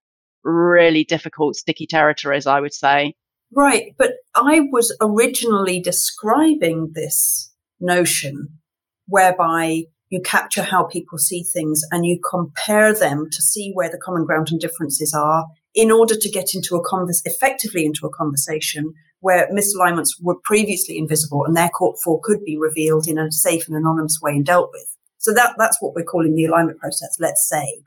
really 0.44 1.04
difficult, 1.04 1.56
sticky 1.56 1.87
territories, 1.87 2.47
I 2.47 2.61
would 2.61 2.73
say. 2.73 3.14
Right. 3.54 3.94
But 3.99 4.12
I 4.35 4.61
was 4.73 4.97
originally 5.00 5.80
describing 5.80 6.92
this 6.94 7.52
notion 7.80 8.59
whereby 9.06 9.85
you 10.09 10.21
capture 10.23 10.62
how 10.62 10.85
people 10.85 11.18
see 11.18 11.42
things 11.42 11.82
and 11.90 12.06
you 12.06 12.18
compare 12.28 12.94
them 12.94 13.28
to 13.30 13.42
see 13.42 13.73
where 13.75 13.90
the 13.90 14.00
common 14.02 14.25
ground 14.25 14.49
and 14.50 14.61
differences 14.61 15.14
are 15.14 15.47
in 15.75 15.91
order 15.91 16.14
to 16.14 16.31
get 16.31 16.55
into 16.55 16.76
a 16.76 16.85
converse, 16.85 17.23
effectively 17.25 17.85
into 17.85 18.07
a 18.07 18.11
conversation 18.11 18.93
where 19.21 19.49
misalignments 19.52 20.11
were 20.21 20.37
previously 20.45 20.99
invisible 20.99 21.45
and 21.45 21.57
therefore 21.57 22.21
could 22.23 22.45
be 22.45 22.59
revealed 22.59 23.07
in 23.07 23.19
a 23.19 23.31
safe 23.31 23.67
and 23.69 23.76
anonymous 23.76 24.19
way 24.21 24.33
and 24.33 24.45
dealt 24.45 24.71
with. 24.73 24.97
So 25.19 25.33
that, 25.35 25.55
that's 25.57 25.81
what 25.81 25.95
we're 25.95 26.05
calling 26.05 26.35
the 26.35 26.45
alignment 26.45 26.79
process, 26.79 27.17
let's 27.21 27.49
say. 27.49 27.83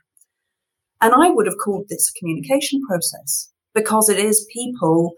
And 1.00 1.14
I 1.14 1.30
would 1.30 1.46
have 1.46 1.58
called 1.62 1.86
this 1.88 2.08
a 2.08 2.18
communication 2.18 2.80
process 2.88 3.52
because 3.74 4.08
it 4.08 4.18
is 4.18 4.48
people 4.52 5.12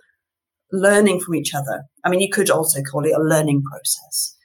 learning 0.73 1.21
from 1.21 1.37
each 1.37 1.55
other. 1.55 1.85
I 2.05 2.11
mean, 2.11 2.21
you 2.21 2.29
could 2.31 2.51
also 2.51 2.83
call 2.83 3.05
it 3.05 3.15
a 3.17 3.23
learning 3.23 3.63
process. 3.63 4.37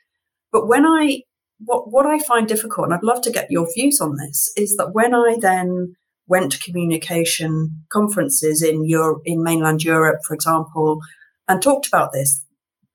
But 0.51 0.67
when 0.67 0.85
I, 0.85 1.21
what, 1.57 1.91
what 1.91 2.05
I 2.05 2.19
find 2.19 2.47
difficult, 2.47 2.85
and 2.85 2.93
I'd 2.93 3.03
love 3.03 3.21
to 3.23 3.31
get 3.31 3.49
your 3.49 3.67
views 3.73 3.99
on 3.99 4.15
this, 4.17 4.53
is 4.55 4.75
that 4.77 4.93
when 4.93 5.15
I 5.15 5.37
then 5.41 5.95
went 6.27 6.51
to 6.51 6.59
communication 6.59 7.83
conferences 7.89 8.61
in 8.61 8.85
Europe, 8.85 9.21
in 9.25 9.43
mainland 9.43 9.83
Europe, 9.83 10.19
for 10.25 10.33
example, 10.33 10.99
and 11.47 11.61
talked 11.61 11.87
about 11.87 12.13
this, 12.13 12.45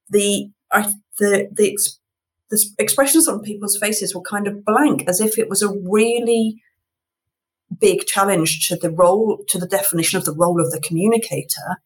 the, 0.09 0.51
I, 0.73 0.93
the, 1.19 1.49
the, 1.53 1.79
the 2.51 2.65
expressions 2.79 3.29
on 3.29 3.43
people's 3.43 3.77
faces 3.77 4.15
were 4.15 4.23
kind 4.23 4.47
of 4.47 4.65
blank, 4.65 5.05
as 5.07 5.21
if 5.21 5.39
it 5.39 5.49
was 5.49 5.63
a 5.63 5.73
really 5.83 6.63
big 7.79 8.07
challenge 8.07 8.67
to 8.69 8.77
the 8.77 8.91
role, 8.91 9.45
to 9.49 9.59
the 9.59 9.67
definition 9.67 10.19
of 10.19 10.25
the 10.25 10.35
role 10.35 10.61
of 10.61 10.71
the 10.71 10.81
communicator. 10.81 11.83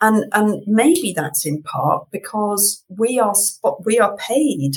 And, 0.00 0.24
and 0.32 0.62
maybe 0.66 1.12
that's 1.14 1.46
in 1.46 1.62
part 1.62 2.10
because 2.10 2.84
we 2.88 3.20
are, 3.20 3.34
we 3.84 4.00
are 4.00 4.16
paid 4.16 4.72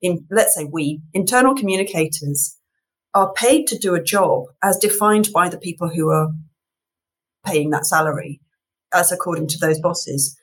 in, 0.00 0.26
let's 0.30 0.54
say 0.54 0.64
we, 0.70 1.00
internal 1.14 1.54
communicators 1.54 2.57
are 3.14 3.32
paid 3.32 3.66
to 3.66 3.78
do 3.78 3.94
a 3.94 4.02
job 4.02 4.44
as 4.62 4.76
defined 4.76 5.28
by 5.32 5.48
the 5.48 5.58
people 5.58 5.88
who 5.88 6.10
are 6.10 6.30
paying 7.46 7.70
that 7.70 7.86
salary, 7.86 8.40
as 8.92 9.10
according 9.10 9.48
to 9.48 9.58
those 9.58 9.80
bosses. 9.80 10.36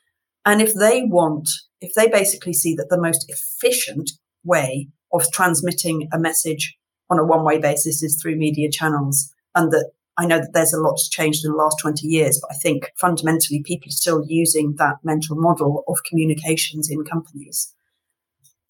And 0.46 0.62
if 0.62 0.74
they 0.74 1.04
want, 1.04 1.50
if 1.82 1.94
they 1.94 2.08
basically 2.08 2.54
see 2.54 2.76
that 2.76 2.90
the 2.90 3.02
most 3.02 3.26
efficient 3.30 4.12
way 4.44 4.90
of 5.14 5.32
transmitting 5.32 6.08
a 6.14 6.20
message 6.20 6.78
on 7.10 7.20
a 7.20 7.26
one 7.26 7.44
way 7.44 7.60
basis 7.60 8.02
is 8.04 8.20
through 8.22 8.36
media 8.36 8.70
channels, 8.72 9.32
and 9.54 9.72
that 9.72 9.92
I 10.18 10.26
know 10.26 10.40
that 10.40 10.54
there's 10.54 10.74
a 10.74 10.82
lot 10.82 10.98
changed 11.12 11.44
in 11.44 11.52
the 11.52 11.58
last 11.58 11.78
20 11.82 12.08
years, 12.08 12.40
but 12.42 12.52
I 12.52 12.56
think 12.56 12.92
fundamentally 12.98 13.62
people 13.64 13.90
are 13.90 13.92
still 13.92 14.24
using 14.28 14.76
that 14.78 14.98
mental 15.04 15.36
model 15.36 15.84
of 15.88 16.04
communications 16.08 16.90
in 16.90 17.04
companies. 17.04 17.74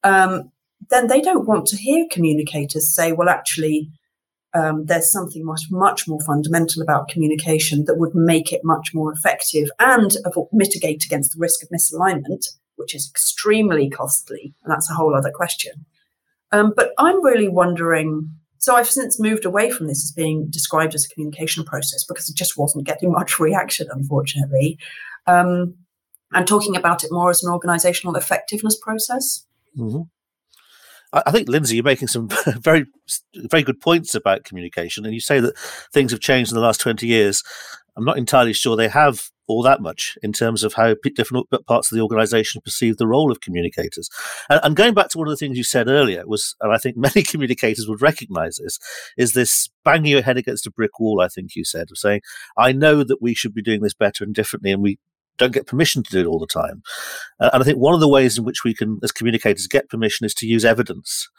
Um, 0.04 0.52
then 0.89 1.08
they 1.08 1.22
don't 1.22 1.48
want 1.48 1.68
to 1.68 1.77
hear 1.77 2.06
communicators 2.12 2.94
say, 2.94 3.12
well, 3.12 3.30
actually, 3.30 3.92
um, 4.54 4.86
there's 4.86 5.12
something 5.12 5.44
much, 5.44 5.63
much 5.70 6.08
more 6.08 6.22
fundamental 6.22 6.82
about 6.82 7.10
communication 7.10 7.86
that 7.86 7.98
would 7.98 8.15
make 8.15 8.54
it 8.54 8.62
much 8.63 8.94
more 8.94 9.12
effective 9.12 9.70
and 9.80 10.15
mitigate 10.54 11.04
against 11.06 11.34
the 11.34 11.39
risk 11.39 11.62
of 11.63 11.70
misalignment, 11.70 12.48
which 12.77 12.96
is 12.96 13.10
extremely 13.10 13.89
costly. 13.89 14.54
And 14.63 14.72
that's 14.72 14.89
a 14.89 14.94
whole 14.94 15.15
other 15.15 15.32
question. 15.32 15.86
Um, 16.51 16.74
but 16.75 16.94
I'm 16.98 17.24
really 17.24 17.50
wondering 17.50 18.32
so 18.65 18.75
I've 18.75 18.89
since 18.89 19.20
moved 19.20 19.46
away 19.46 19.70
from 19.70 19.86
this 19.86 20.04
as 20.04 20.12
being 20.12 20.48
described 20.50 20.96
as 20.96 21.06
a 21.06 21.10
communication 21.10 21.63
process 21.63 22.04
because 22.04 22.27
it 22.30 22.36
just 22.36 22.58
wasn't 22.58 22.88
getting 22.88 23.12
much 23.12 23.39
reaction, 23.39 23.88
unfortunately. 23.92 24.80
Um, 25.27 25.75
and 26.34 26.48
talking 26.48 26.75
about 26.75 27.04
it 27.04 27.12
more 27.12 27.30
as 27.30 27.44
an 27.44 27.51
organizational 27.51 28.15
effectiveness 28.15 28.75
process. 28.75 29.46
Mm-hmm. 29.77 30.01
I 31.25 31.31
think, 31.31 31.48
Lindsay, 31.48 31.75
you're 31.75 31.84
making 31.84 32.10
some 32.10 32.29
very, 32.60 32.86
very 33.36 33.63
good 33.63 33.79
points 33.79 34.15
about 34.15 34.43
communication, 34.43 35.05
and 35.05 35.13
you 35.13 35.22
say 35.22 35.39
that 35.39 35.57
things 35.93 36.12
have 36.12 36.19
changed 36.19 36.51
in 36.51 36.55
the 36.55 36.62
last 36.62 36.81
20 36.81 37.07
years. 37.07 37.43
I'm 37.98 38.03
not 38.03 38.17
entirely 38.17 38.53
sure 38.53 38.75
they 38.75 38.89
have 38.89 39.29
all 39.48 39.62
that 39.63 39.81
much 39.81 40.17
in 40.24 40.34
terms 40.34 40.63
of 40.63 40.74
how 40.74 40.95
different 41.15 41.48
parts 41.67 41.91
of 41.91 41.95
the 41.95 42.01
organization 42.01 42.62
perceive 42.62 42.98
the 42.98 43.07
role 43.07 43.31
of 43.31 43.41
communicators. 43.41 44.10
And, 44.50 44.60
and, 44.63 44.75
going 44.75 44.93
back 44.93 45.10
to 45.10 45.17
one 45.17 45.27
of 45.27 45.31
the 45.31 45.38
things 45.38 45.57
you 45.57 45.63
said 45.63 45.88
earlier 45.88 46.24
was, 46.25 46.55
and 46.62 46.74
I 46.74 46.77
think 46.77 46.98
many 46.98 47.24
communicators 47.24 47.88
would 47.88 48.01
recognize 48.01 48.57
this, 48.57 48.79
is 49.17 49.34
this 49.34 49.69
banging 49.84 50.12
your 50.12 50.24
head 50.24 50.38
against 50.38 50.67
a 50.67 50.72
brick 50.72 51.00
wall, 51.00 51.22
I 51.22 51.27
think 51.27 51.55
you 51.55 51.63
said, 51.63 51.91
of 51.91 51.98
saying, 51.98 52.22
I 52.57 52.72
know 52.72 53.03
that 53.03 53.22
we 53.22 53.34
should 53.34 53.53
be 53.53 53.62
doing 53.62 53.81
this 53.81 53.93
better 53.93 54.24
and 54.24 54.34
differently, 54.34 54.72
and 54.72 54.81
we 54.81 55.00
don't 55.38 55.54
get 55.54 55.68
permission 55.68 56.04
to 56.04 56.12
do 56.12 56.20
it 56.20 56.25
all 56.25 56.39
the 56.39 56.48
time. 56.48 56.82
Uh, 57.39 57.50
and 57.54 57.62
I 57.62 57.65
think 57.65 57.77
one 57.77 57.94
of 57.94 58.00
the 58.00 58.08
ways 58.08 58.38
in 58.38 58.46
which 58.46 58.63
we 58.63 58.74
can, 58.74 59.00
as 59.04 59.12
communicators, 59.12 59.68
get 59.68 59.89
permission 59.89 60.25
is 60.25 60.34
to 60.36 60.48
use 60.48 60.65
evidence. 60.65 61.30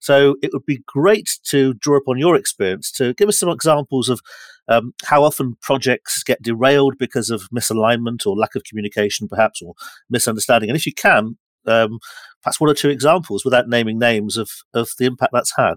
So 0.00 0.36
it 0.42 0.50
would 0.52 0.66
be 0.66 0.82
great 0.86 1.38
to 1.44 1.74
draw 1.74 1.96
upon 1.96 2.18
your 2.18 2.36
experience 2.36 2.90
to 2.92 3.14
give 3.14 3.28
us 3.28 3.38
some 3.38 3.48
examples 3.48 4.08
of 4.08 4.20
um, 4.68 4.94
how 5.04 5.24
often 5.24 5.56
projects 5.60 6.22
get 6.22 6.42
derailed 6.42 6.96
because 6.98 7.30
of 7.30 7.48
misalignment 7.54 8.26
or 8.26 8.36
lack 8.36 8.54
of 8.54 8.64
communication, 8.64 9.28
perhaps, 9.28 9.60
or 9.62 9.74
misunderstanding. 10.10 10.70
And 10.70 10.76
if 10.76 10.86
you 10.86 10.94
can, 10.94 11.36
um, 11.66 11.98
perhaps 12.42 12.60
one 12.60 12.70
or 12.70 12.74
two 12.74 12.90
examples 12.90 13.44
without 13.44 13.68
naming 13.68 13.98
names 13.98 14.36
of, 14.36 14.50
of 14.72 14.90
the 14.98 15.06
impact 15.06 15.32
that's 15.32 15.54
had. 15.56 15.74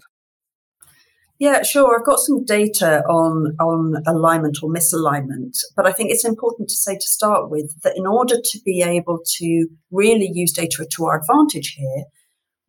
Yeah, 1.39 1.61
sure. 1.61 1.95
I've 1.95 2.05
got 2.05 2.19
some 2.19 2.43
data 2.45 3.03
on 3.03 3.55
on 3.59 4.01
alignment 4.07 4.57
or 4.63 4.69
misalignment, 4.69 5.59
but 5.75 5.85
I 5.85 5.91
think 5.91 6.09
it's 6.09 6.25
important 6.25 6.67
to 6.69 6.75
say 6.75 6.95
to 6.95 7.07
start 7.07 7.51
with 7.51 7.79
that 7.83 7.95
in 7.95 8.07
order 8.07 8.37
to 8.43 8.59
be 8.65 8.81
able 8.81 9.19
to 9.37 9.67
really 9.91 10.31
use 10.33 10.51
data 10.51 10.87
to 10.95 11.05
our 11.05 11.19
advantage 11.19 11.75
here, 11.77 12.05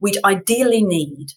we'd 0.01 0.19
ideally 0.23 0.83
need 0.83 1.29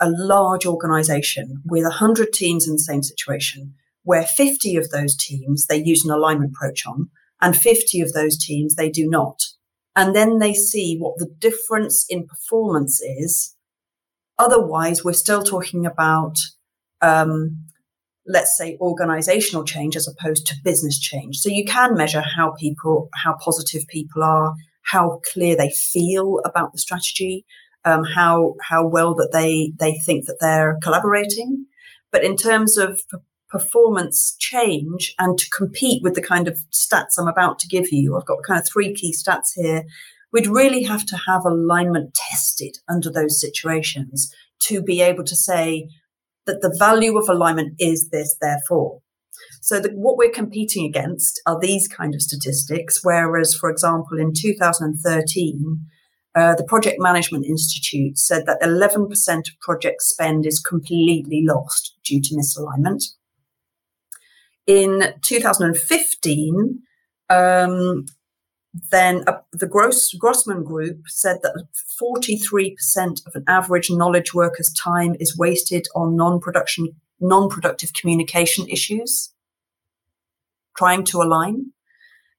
a 0.00 0.10
large 0.10 0.64
organization 0.64 1.62
with 1.66 1.84
100 1.84 2.32
teams 2.32 2.66
in 2.66 2.74
the 2.74 2.78
same 2.78 3.02
situation, 3.02 3.74
where 4.02 4.24
50 4.24 4.76
of 4.76 4.88
those 4.90 5.14
teams 5.14 5.66
they 5.66 5.76
use 5.76 6.04
an 6.06 6.10
alignment 6.10 6.52
approach 6.56 6.86
on, 6.86 7.10
and 7.42 7.54
50 7.54 8.00
of 8.00 8.14
those 8.14 8.42
teams 8.42 8.76
they 8.76 8.88
do 8.88 9.08
not. 9.08 9.42
And 9.94 10.16
then 10.16 10.38
they 10.38 10.54
see 10.54 10.96
what 10.98 11.18
the 11.18 11.28
difference 11.38 12.06
in 12.08 12.26
performance 12.26 13.02
is. 13.02 13.54
Otherwise, 14.38 15.04
we're 15.04 15.12
still 15.12 15.42
talking 15.42 15.84
about 15.84 16.38
um, 17.02 17.58
let's 18.26 18.56
say 18.56 18.78
organizational 18.80 19.64
change 19.64 19.96
as 19.96 20.08
opposed 20.08 20.46
to 20.46 20.54
business 20.64 20.98
change. 20.98 21.38
So 21.38 21.48
you 21.48 21.64
can 21.64 21.94
measure 21.94 22.22
how 22.22 22.52
people, 22.52 23.08
how 23.14 23.36
positive 23.40 23.86
people 23.88 24.22
are, 24.22 24.54
how 24.82 25.20
clear 25.32 25.56
they 25.56 25.70
feel 25.70 26.40
about 26.44 26.72
the 26.72 26.78
strategy, 26.78 27.44
um, 27.84 28.04
how 28.04 28.54
how 28.60 28.86
well 28.86 29.14
that 29.14 29.30
they 29.32 29.72
they 29.78 29.98
think 29.98 30.26
that 30.26 30.38
they're 30.40 30.78
collaborating. 30.82 31.66
But 32.10 32.24
in 32.24 32.36
terms 32.36 32.76
of 32.76 33.00
performance 33.48 34.34
change 34.38 35.14
and 35.18 35.36
to 35.38 35.50
compete 35.50 36.02
with 36.02 36.14
the 36.14 36.22
kind 36.22 36.48
of 36.48 36.58
stats 36.70 37.18
I'm 37.18 37.28
about 37.28 37.58
to 37.60 37.68
give 37.68 37.92
you, 37.92 38.16
I've 38.16 38.26
got 38.26 38.42
kind 38.46 38.60
of 38.60 38.66
three 38.66 38.94
key 38.94 39.14
stats 39.14 39.52
here. 39.54 39.84
We'd 40.32 40.46
really 40.46 40.82
have 40.84 41.04
to 41.06 41.16
have 41.28 41.44
alignment 41.44 42.14
tested 42.14 42.78
under 42.88 43.10
those 43.10 43.38
situations 43.38 44.34
to 44.60 44.80
be 44.82 45.02
able 45.02 45.24
to 45.24 45.36
say 45.36 45.88
that 46.46 46.60
the 46.60 46.74
value 46.78 47.18
of 47.18 47.28
alignment 47.28 47.74
is 47.78 48.08
this, 48.10 48.36
therefore. 48.40 49.00
So 49.60 49.80
the, 49.80 49.90
what 49.90 50.16
we're 50.16 50.30
competing 50.30 50.84
against 50.86 51.40
are 51.46 51.58
these 51.58 51.88
kind 51.88 52.14
of 52.14 52.22
statistics, 52.22 53.00
whereas, 53.02 53.54
for 53.54 53.70
example, 53.70 54.18
in 54.18 54.32
2013, 54.34 55.86
uh, 56.34 56.54
the 56.54 56.64
Project 56.64 56.96
Management 56.98 57.44
Institute 57.44 58.18
said 58.18 58.46
that 58.46 58.60
11% 58.62 59.08
of 59.38 59.60
project 59.60 60.02
spend 60.02 60.46
is 60.46 60.60
completely 60.60 61.44
lost 61.46 61.96
due 62.04 62.20
to 62.22 62.34
misalignment. 62.34 63.02
In 64.66 65.14
2015, 65.22 66.82
um, 67.28 68.04
then 68.90 69.24
uh, 69.26 69.38
the 69.52 69.66
Gross, 69.66 70.14
Grossman 70.14 70.64
Group 70.64 71.02
said 71.06 71.40
that 71.42 71.66
43% 72.00 73.26
of 73.26 73.34
an 73.34 73.44
average 73.46 73.90
knowledge 73.90 74.32
worker's 74.32 74.72
time 74.72 75.14
is 75.20 75.36
wasted 75.36 75.86
on 75.94 76.16
non-production, 76.16 76.88
non-productive 77.20 77.92
communication 77.92 78.66
issues, 78.68 79.34
trying 80.76 81.04
to 81.04 81.20
align. 81.20 81.72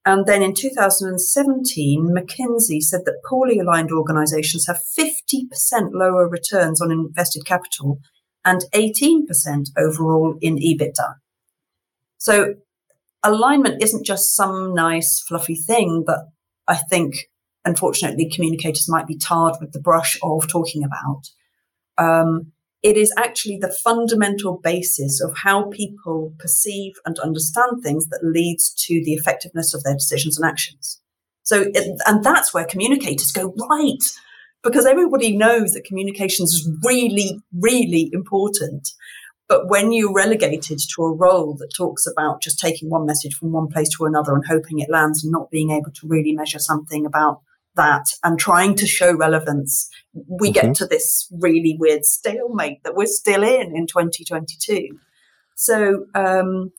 And 0.06 0.26
then 0.26 0.42
in 0.42 0.54
2017, 0.54 2.14
McKinsey 2.14 2.82
said 2.82 3.02
that 3.06 3.22
poorly 3.24 3.60
aligned 3.60 3.92
organizations 3.92 4.66
have 4.68 4.78
50% 4.78 5.92
lower 5.94 6.28
returns 6.28 6.82
on 6.82 6.92
invested 6.92 7.46
capital 7.46 8.00
and 8.44 8.66
18% 8.74 9.70
overall 9.78 10.36
in 10.42 10.58
EBITDA. 10.58 11.16
So 12.18 12.56
alignment 13.24 13.82
isn't 13.82 14.06
just 14.06 14.36
some 14.36 14.74
nice 14.74 15.20
fluffy 15.20 15.56
thing 15.56 16.04
that 16.08 16.30
I 16.68 16.76
think, 16.76 17.30
unfortunately, 17.66 18.30
communicators 18.30 18.90
might 18.90 19.08
be 19.08 19.18
tarred 19.18 19.56
with 19.60 19.72
the 19.72 19.80
brush 19.80 20.18
of 20.22 20.48
talking 20.48 20.84
about. 20.84 21.24
Um, 21.98 22.52
it 22.82 22.98
is 22.98 23.14
actually 23.18 23.58
the 23.58 23.74
fundamental 23.84 24.60
basis 24.62 25.22
of 25.22 25.38
how 25.38 25.70
people 25.70 26.34
perceive 26.38 26.94
and 27.06 27.18
understand 27.20 27.82
things 27.82 28.08
that 28.08 28.20
leads 28.24 28.74
to 28.88 29.02
the 29.06 29.14
effectiveness 29.14 29.74
of 29.74 29.84
their 29.84 29.94
decisions 29.94 30.38
and 30.38 30.46
actions. 30.46 31.00
So, 31.44 31.72
it, 31.74 32.02
and 32.06 32.24
that's 32.24 32.54
where 32.54 32.66
communicators 32.66 33.32
go 33.32 33.54
right, 33.70 34.04
because 34.64 34.86
everybody 34.86 35.36
knows 35.36 35.72
that 35.74 35.86
communications 35.86 36.52
is 36.52 36.70
really, 36.84 37.40
really 37.58 38.10
important. 38.14 38.90
But 39.48 39.68
when 39.68 39.92
you're 39.92 40.14
relegated 40.14 40.80
to 40.96 41.04
a 41.04 41.14
role 41.14 41.56
that 41.60 41.74
talks 41.76 42.08
about 42.08 42.42
just 42.42 42.60
taking 42.60 42.90
one 42.90 43.06
message 43.06 43.36
from 43.36 43.52
one 43.52 43.68
place 43.68 43.90
to 43.98 44.06
another 44.06 44.34
and 44.34 44.46
hoping 44.48 44.80
it 44.80 44.90
lands 44.90 45.24
and 45.24 45.32
not 45.32 45.52
being 45.52 45.72
able 45.72 45.92
to 45.92 46.08
really 46.08 46.34
measure 46.34 46.60
something 46.60 47.06
about 47.06 47.42
that 47.76 48.06
and 48.24 48.40
trying 48.40 48.76
to 48.76 48.88
show 48.88 49.14
relevance, 49.16 49.90
we 50.14 50.52
mm-hmm. 50.52 50.68
get 50.68 50.76
to 50.76 50.86
this 50.86 51.28
really 51.32 51.76
weird 51.80 52.06
stalemate 52.06 52.84
that 52.84 52.96
we're 52.96 53.06
still 53.06 53.44
in 53.44 53.76
in 53.76 53.88
2022. 53.88 55.00
So, 55.56 56.06
um, 56.16 56.72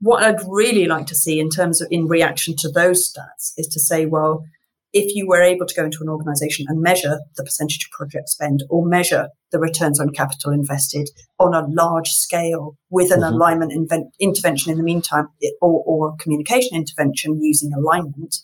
what 0.00 0.24
I'd 0.24 0.40
really 0.48 0.86
like 0.86 1.06
to 1.06 1.14
see 1.14 1.38
in 1.38 1.48
terms 1.48 1.80
of 1.80 1.86
in 1.90 2.08
reaction 2.08 2.56
to 2.56 2.68
those 2.68 3.12
stats 3.12 3.52
is 3.56 3.68
to 3.68 3.78
say, 3.78 4.04
well, 4.04 4.44
if 4.92 5.14
you 5.14 5.26
were 5.26 5.40
able 5.40 5.66
to 5.66 5.74
go 5.74 5.84
into 5.84 6.02
an 6.02 6.08
organization 6.08 6.66
and 6.68 6.80
measure 6.80 7.20
the 7.36 7.44
percentage 7.44 7.86
of 7.86 7.90
project 7.90 8.28
spend 8.28 8.62
or 8.68 8.84
measure 8.84 9.28
the 9.50 9.58
returns 9.58 9.98
on 9.98 10.10
capital 10.10 10.52
invested 10.52 11.08
on 11.38 11.54
a 11.54 11.66
large 11.66 12.10
scale 12.10 12.76
with 12.90 13.10
an 13.10 13.20
mm-hmm. 13.20 13.34
alignment 13.34 13.72
invent- 13.72 14.14
intervention 14.20 14.70
in 14.70 14.78
the 14.78 14.84
meantime 14.84 15.28
or, 15.60 15.82
or 15.86 16.16
communication 16.18 16.76
intervention 16.76 17.42
using 17.42 17.72
alignment, 17.72 18.36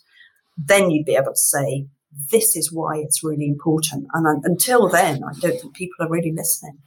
then 0.57 0.89
you'd 0.89 1.05
be 1.05 1.15
able 1.15 1.33
to 1.33 1.37
say, 1.37 1.85
this 2.31 2.55
is 2.55 2.71
why 2.71 2.97
it's 2.97 3.23
really 3.23 3.47
important. 3.47 4.07
And 4.13 4.43
until 4.43 4.89
then, 4.89 5.21
I 5.23 5.39
don't 5.39 5.59
think 5.59 5.75
people 5.75 6.05
are 6.05 6.09
really 6.09 6.33
listening. 6.35 6.79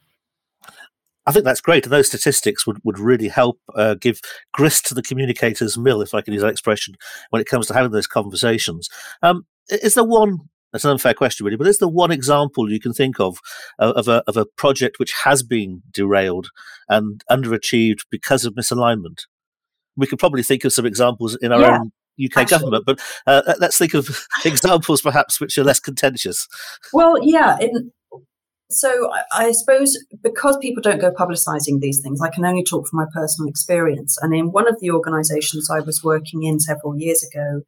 I 1.25 1.31
think 1.31 1.45
that's 1.45 1.61
great. 1.61 1.85
And 1.85 1.93
those 1.93 2.09
statistics 2.09 2.67
would, 2.67 2.79
would 2.83 2.99
really 2.99 3.29
help 3.29 3.61
uh, 3.77 3.95
give 3.95 4.21
grist 4.53 4.87
to 4.87 4.95
the 4.95 5.03
communicator's 5.03 5.79
mill, 5.79 6.03
if 6.03 6.15
I 6.15 6.21
can 6.21 6.33
use 6.33 6.43
that 6.43 6.51
expression, 6.51 6.97
when 7.31 7.41
it 7.41 7.47
comes 7.47 7.69
to 7.69 7.75
having 7.75 7.93
those 7.93 8.09
conversations. 8.09 8.89
Um, 9.23 9.47
is 9.69 9.95
there 9.95 10.05
one 10.05 10.39
that's 10.73 10.85
an 10.85 10.91
unfair 10.91 11.15
question, 11.15 11.45
really. 11.45 11.57
But 11.57 11.67
is 11.67 11.79
there 11.79 11.89
one 11.89 12.11
example 12.11 12.71
you 12.71 12.81
can 12.81 12.95
think 12.95 13.21
of 13.21 13.39
uh, 13.79 13.93
of 13.95 14.09
a 14.09 14.23
of 14.27 14.37
a 14.37 14.47
project 14.47 14.99
which 14.99 15.13
has 15.13 15.43
been 15.43 15.83
derailed 15.93 16.49
and 16.89 17.23
underachieved 17.31 18.01
because 18.11 18.45
of 18.45 18.55
misalignment? 18.55 19.27
We 19.97 20.07
could 20.07 20.19
probably 20.19 20.43
think 20.43 20.65
of 20.65 20.73
some 20.73 20.87
examples 20.87 21.37
in 21.37 21.53
our 21.53 21.61
yeah, 21.61 21.79
own 21.79 21.93
UK 22.23 22.39
actually. 22.39 22.59
government, 22.59 22.85
but 22.87 23.01
uh, 23.27 23.55
let's 23.59 23.77
think 23.77 23.93
of 23.93 24.27
examples 24.45 25.03
perhaps 25.03 25.41
which 25.41 25.59
are 25.59 25.65
less 25.65 25.79
contentious. 25.79 26.49
Well, 26.95 27.17
yeah. 27.23 27.59
In, 27.61 27.93
so 28.71 29.11
I, 29.13 29.49
I 29.49 29.53
suppose 29.53 30.03
because 30.23 30.57
people 30.57 30.81
don't 30.81 31.01
go 31.01 31.11
publicising 31.11 31.81
these 31.81 32.01
things, 32.01 32.23
I 32.23 32.31
can 32.31 32.47
only 32.47 32.65
talk 32.65 32.89
from 32.89 33.01
my 33.01 33.07
personal 33.13 33.51
experience. 33.51 34.17
And 34.23 34.35
in 34.35 34.53
one 34.53 34.67
of 34.67 34.81
the 34.81 34.91
organisations 34.91 35.69
I 35.71 35.81
was 35.81 36.03
working 36.03 36.45
in 36.45 36.59
several 36.59 36.99
years 36.99 37.23
ago, 37.23 37.61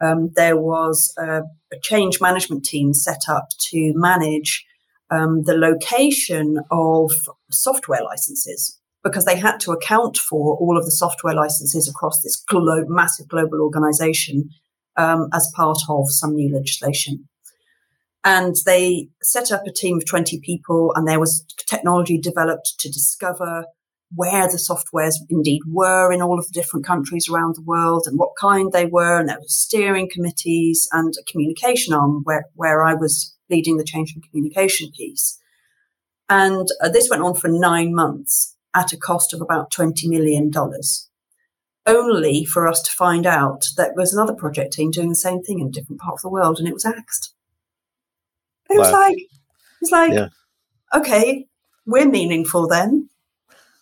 um, 0.00 0.30
there 0.36 0.56
was 0.56 1.12
a, 1.18 1.42
a, 1.72 1.78
change 1.82 2.20
management 2.20 2.64
team 2.64 2.94
set 2.94 3.22
up 3.28 3.48
to 3.70 3.92
manage 3.96 4.64
um, 5.10 5.42
the 5.44 5.56
location 5.56 6.58
of 6.70 7.12
software 7.50 8.02
licenses 8.02 8.78
because 9.02 9.24
they 9.24 9.36
had 9.36 9.58
to 9.60 9.72
account 9.72 10.16
for 10.16 10.56
all 10.56 10.76
of 10.76 10.84
the 10.84 10.90
software 10.90 11.34
licenses 11.34 11.88
across 11.88 12.20
this 12.22 12.36
glo- 12.48 12.84
massive 12.88 13.28
global 13.28 13.60
organization 13.60 14.50
um, 14.96 15.28
as 15.32 15.50
part 15.54 15.78
of 15.88 16.10
some 16.10 16.34
new 16.34 16.52
legislation. 16.54 17.28
And 18.24 18.56
they 18.66 19.08
set 19.22 19.52
up 19.52 19.66
a 19.66 19.72
team 19.72 19.96
of 19.96 20.06
20 20.06 20.40
people, 20.40 20.92
and 20.94 21.06
there 21.06 21.20
was 21.20 21.46
technology 21.68 22.18
developed 22.18 22.74
to 22.80 22.88
discover 22.88 23.64
where 24.14 24.48
the 24.48 24.56
softwares 24.56 25.14
indeed 25.28 25.60
were 25.66 26.12
in 26.12 26.22
all 26.22 26.38
of 26.38 26.46
the 26.46 26.52
different 26.52 26.86
countries 26.86 27.28
around 27.28 27.54
the 27.54 27.62
world 27.62 28.04
and 28.06 28.18
what 28.18 28.30
kind 28.40 28.72
they 28.72 28.86
were. 28.86 29.18
And 29.18 29.28
there 29.28 29.38
was 29.38 29.54
steering 29.54 30.08
committees 30.10 30.88
and 30.92 31.14
a 31.18 31.30
communication 31.30 31.92
arm 31.92 32.22
where, 32.24 32.46
where 32.54 32.82
I 32.82 32.94
was 32.94 33.34
leading 33.50 33.76
the 33.76 33.84
change 33.84 34.14
and 34.14 34.24
communication 34.28 34.90
piece. 34.92 35.38
And 36.28 36.68
uh, 36.82 36.88
this 36.88 37.08
went 37.10 37.22
on 37.22 37.34
for 37.34 37.48
nine 37.48 37.94
months 37.94 38.56
at 38.74 38.92
a 38.92 38.96
cost 38.96 39.32
of 39.32 39.40
about 39.40 39.72
$20 39.72 40.08
million, 40.08 40.50
only 41.86 42.44
for 42.44 42.68
us 42.68 42.82
to 42.82 42.92
find 42.92 43.26
out 43.26 43.68
that 43.76 43.88
there 43.88 43.94
was 43.96 44.12
another 44.12 44.34
project 44.34 44.74
team 44.74 44.90
doing 44.90 45.08
the 45.08 45.14
same 45.14 45.42
thing 45.42 45.58
in 45.58 45.68
a 45.68 45.70
different 45.70 46.00
part 46.00 46.14
of 46.14 46.22
the 46.22 46.28
world 46.28 46.58
and 46.58 46.68
it 46.68 46.74
was 46.74 46.84
axed. 46.84 47.34
It 48.70 48.78
wow. 48.78 48.84
was 48.84 48.92
like, 48.92 49.18
it's 49.80 49.90
like, 49.90 50.12
yeah. 50.12 50.28
okay, 50.94 51.46
we're 51.86 52.08
meaningful 52.08 52.68
then. 52.68 53.08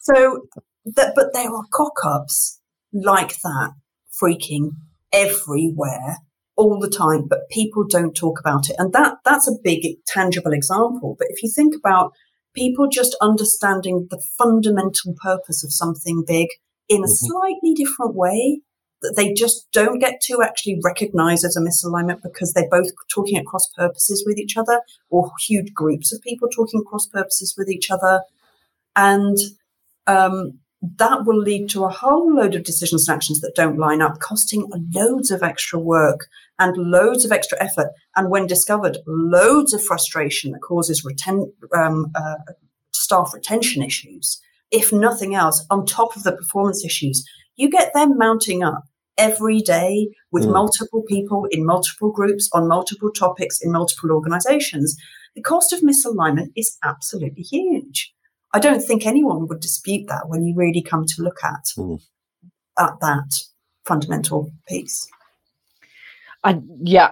So, 0.06 0.42
that, 0.84 1.14
but 1.16 1.32
there 1.32 1.52
are 1.52 1.64
cock 1.72 2.04
ups 2.04 2.60
like 2.92 3.40
that 3.40 3.72
freaking 4.22 4.70
everywhere 5.12 6.18
all 6.56 6.78
the 6.78 6.88
time, 6.88 7.26
but 7.28 7.48
people 7.50 7.84
don't 7.88 8.14
talk 8.14 8.38
about 8.38 8.70
it. 8.70 8.76
And 8.78 8.92
that, 8.92 9.16
that's 9.24 9.48
a 9.48 9.58
big 9.64 9.84
tangible 10.06 10.52
example. 10.52 11.16
But 11.18 11.28
if 11.30 11.42
you 11.42 11.50
think 11.50 11.74
about 11.74 12.12
people 12.54 12.86
just 12.88 13.16
understanding 13.20 14.06
the 14.08 14.22
fundamental 14.38 15.14
purpose 15.20 15.64
of 15.64 15.72
something 15.72 16.22
big 16.24 16.48
in 16.88 16.98
a 16.98 17.06
mm-hmm. 17.06 17.12
slightly 17.12 17.74
different 17.74 18.14
way 18.14 18.60
that 19.02 19.14
they 19.16 19.34
just 19.34 19.66
don't 19.72 19.98
get 19.98 20.20
to 20.22 20.40
actually 20.42 20.78
recognize 20.84 21.44
as 21.44 21.56
a 21.56 21.60
misalignment 21.60 22.22
because 22.22 22.52
they're 22.52 22.70
both 22.70 22.90
talking 23.12 23.36
at 23.36 23.44
cross 23.44 23.68
purposes 23.76 24.24
with 24.24 24.38
each 24.38 24.56
other 24.56 24.80
or 25.10 25.32
huge 25.46 25.74
groups 25.74 26.12
of 26.12 26.22
people 26.22 26.48
talking 26.48 26.84
cross 26.84 27.08
purposes 27.08 27.54
with 27.58 27.68
each 27.68 27.90
other. 27.90 28.22
And 28.94 29.36
um, 30.06 30.58
that 30.98 31.24
will 31.24 31.38
lead 31.38 31.68
to 31.70 31.84
a 31.84 31.90
whole 31.90 32.34
load 32.34 32.54
of 32.54 32.64
decisions 32.64 33.08
and 33.08 33.16
actions 33.16 33.40
that 33.40 33.54
don't 33.56 33.78
line 33.78 34.02
up, 34.02 34.20
costing 34.20 34.68
loads 34.94 35.30
of 35.30 35.42
extra 35.42 35.78
work 35.78 36.26
and 36.58 36.76
loads 36.76 37.24
of 37.24 37.32
extra 37.32 37.60
effort. 37.62 37.88
And 38.14 38.30
when 38.30 38.46
discovered, 38.46 38.98
loads 39.06 39.72
of 39.72 39.82
frustration 39.82 40.52
that 40.52 40.60
causes 40.60 41.02
reten- 41.02 41.50
um, 41.74 42.12
uh, 42.14 42.36
staff 42.92 43.32
retention 43.34 43.82
issues. 43.82 44.40
If 44.70 44.92
nothing 44.92 45.34
else, 45.34 45.64
on 45.70 45.86
top 45.86 46.16
of 46.16 46.24
the 46.24 46.32
performance 46.32 46.84
issues, 46.84 47.24
you 47.56 47.70
get 47.70 47.92
them 47.94 48.18
mounting 48.18 48.62
up 48.62 48.84
every 49.18 49.60
day 49.60 50.08
with 50.30 50.44
mm. 50.44 50.52
multiple 50.52 51.02
people 51.08 51.46
in 51.50 51.64
multiple 51.64 52.12
groups 52.12 52.50
on 52.52 52.68
multiple 52.68 53.10
topics 53.10 53.60
in 53.62 53.72
multiple 53.72 54.10
organizations. 54.10 54.96
The 55.34 55.42
cost 55.42 55.72
of 55.72 55.80
misalignment 55.80 56.48
is 56.56 56.76
absolutely 56.84 57.42
huge. 57.42 58.12
I 58.56 58.58
don't 58.58 58.80
think 58.80 59.04
anyone 59.04 59.46
would 59.48 59.60
dispute 59.60 60.06
that 60.08 60.28
when 60.28 60.42
you 60.42 60.54
really 60.56 60.80
come 60.80 61.04
to 61.04 61.22
look 61.22 61.44
at 61.44 61.64
mm. 61.76 62.00
at 62.78 62.98
that 63.02 63.30
fundamental 63.84 64.50
piece. 64.66 65.06
I, 66.42 66.58
yeah, 66.82 67.10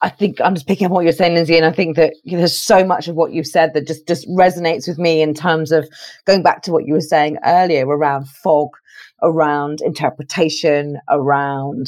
I 0.00 0.08
think 0.08 0.40
I'm 0.40 0.54
just 0.54 0.66
picking 0.66 0.86
up 0.86 0.90
what 0.90 1.04
you're 1.04 1.12
saying, 1.12 1.34
Lindsay, 1.34 1.56
and 1.56 1.64
I 1.64 1.70
think 1.70 1.94
that 1.94 2.14
there's 2.24 2.58
so 2.58 2.84
much 2.84 3.06
of 3.06 3.14
what 3.14 3.32
you've 3.32 3.46
said 3.46 3.72
that 3.74 3.86
just 3.86 4.08
just 4.08 4.28
resonates 4.30 4.88
with 4.88 4.98
me 4.98 5.22
in 5.22 5.32
terms 5.32 5.70
of 5.70 5.88
going 6.26 6.42
back 6.42 6.62
to 6.62 6.72
what 6.72 6.86
you 6.86 6.94
were 6.94 7.00
saying 7.00 7.38
earlier 7.46 7.86
around 7.86 8.28
fog, 8.28 8.70
around 9.22 9.80
interpretation, 9.82 10.98
around 11.08 11.86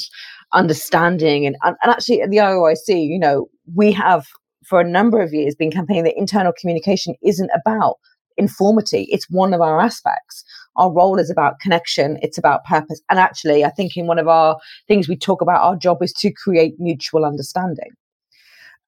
understanding, 0.52 1.44
and 1.44 1.56
and 1.64 1.76
actually 1.82 2.20
at 2.20 2.30
the 2.30 2.36
IOIC, 2.36 2.86
you 2.88 3.18
know, 3.18 3.48
we 3.74 3.90
have 3.90 4.28
for 4.64 4.80
a 4.80 4.88
number 4.88 5.20
of 5.20 5.32
years 5.32 5.56
been 5.56 5.72
campaigning 5.72 6.04
that 6.04 6.16
internal 6.16 6.52
communication 6.56 7.16
isn't 7.20 7.50
about 7.52 7.96
informity. 8.36 9.08
It's 9.10 9.30
one 9.30 9.54
of 9.54 9.60
our 9.60 9.80
aspects. 9.80 10.44
Our 10.76 10.92
role 10.92 11.18
is 11.18 11.30
about 11.30 11.60
connection. 11.60 12.18
It's 12.22 12.38
about 12.38 12.64
purpose. 12.64 13.00
And 13.10 13.18
actually, 13.18 13.64
I 13.64 13.70
think 13.70 13.96
in 13.96 14.06
one 14.06 14.18
of 14.18 14.28
our 14.28 14.58
things 14.88 15.08
we 15.08 15.16
talk 15.16 15.42
about, 15.42 15.62
our 15.62 15.76
job 15.76 16.02
is 16.02 16.12
to 16.14 16.32
create 16.32 16.74
mutual 16.78 17.24
understanding. 17.24 17.90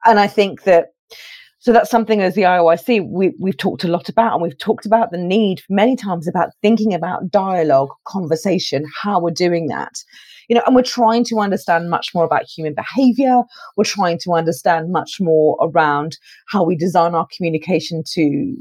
And 0.05 0.19
I 0.19 0.27
think 0.27 0.65
that 0.65 0.89
so 1.65 1.73
that's 1.73 1.91
something 1.91 2.21
as 2.21 2.35
the 2.35 2.43
IOIC 2.43 3.09
we, 3.09 3.33
we've 3.41 3.57
talked 3.57 3.85
a 3.85 3.89
lot 3.89 4.11
about, 4.11 4.35
and 4.35 4.43
we've 4.43 4.59
talked 4.59 4.85
about 4.85 5.11
the 5.11 5.17
need 5.17 5.63
many 5.71 5.97
times 5.97 6.29
about 6.29 6.51
thinking 6.61 6.93
about 6.93 7.31
dialogue, 7.31 7.89
conversation, 8.07 8.85
how 8.95 9.19
we're 9.19 9.31
doing 9.31 9.69
that. 9.69 9.95
You 10.49 10.57
know, 10.57 10.63
and 10.67 10.75
we're 10.77 10.83
trying 10.83 11.25
to 11.25 11.41
understand 11.41 11.89
much 11.89 12.15
more 12.15 12.27
about 12.27 12.45
human 12.45 12.75
behavior. 12.75 13.41
We're 13.79 13.85
trying 13.85 14.19
to 14.25 14.35
understand 14.35 14.93
much 14.93 15.23
more 15.23 15.57
around 15.63 16.19
how 16.49 16.65
we 16.65 16.77
design 16.77 17.15
our 17.15 17.27
communication 17.35 18.03
to, 18.13 18.55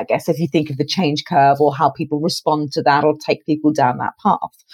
I 0.00 0.04
guess, 0.04 0.28
if 0.28 0.38
you 0.38 0.48
think 0.48 0.70
of 0.70 0.78
the 0.78 0.84
change 0.84 1.24
curve 1.24 1.60
or 1.60 1.74
how 1.74 1.90
people 1.90 2.20
respond 2.20 2.72
to 2.72 2.82
that 2.82 3.04
or 3.04 3.14
take 3.18 3.46
people 3.46 3.72
down 3.72 3.98
that 3.98 4.14
path. 4.22 4.64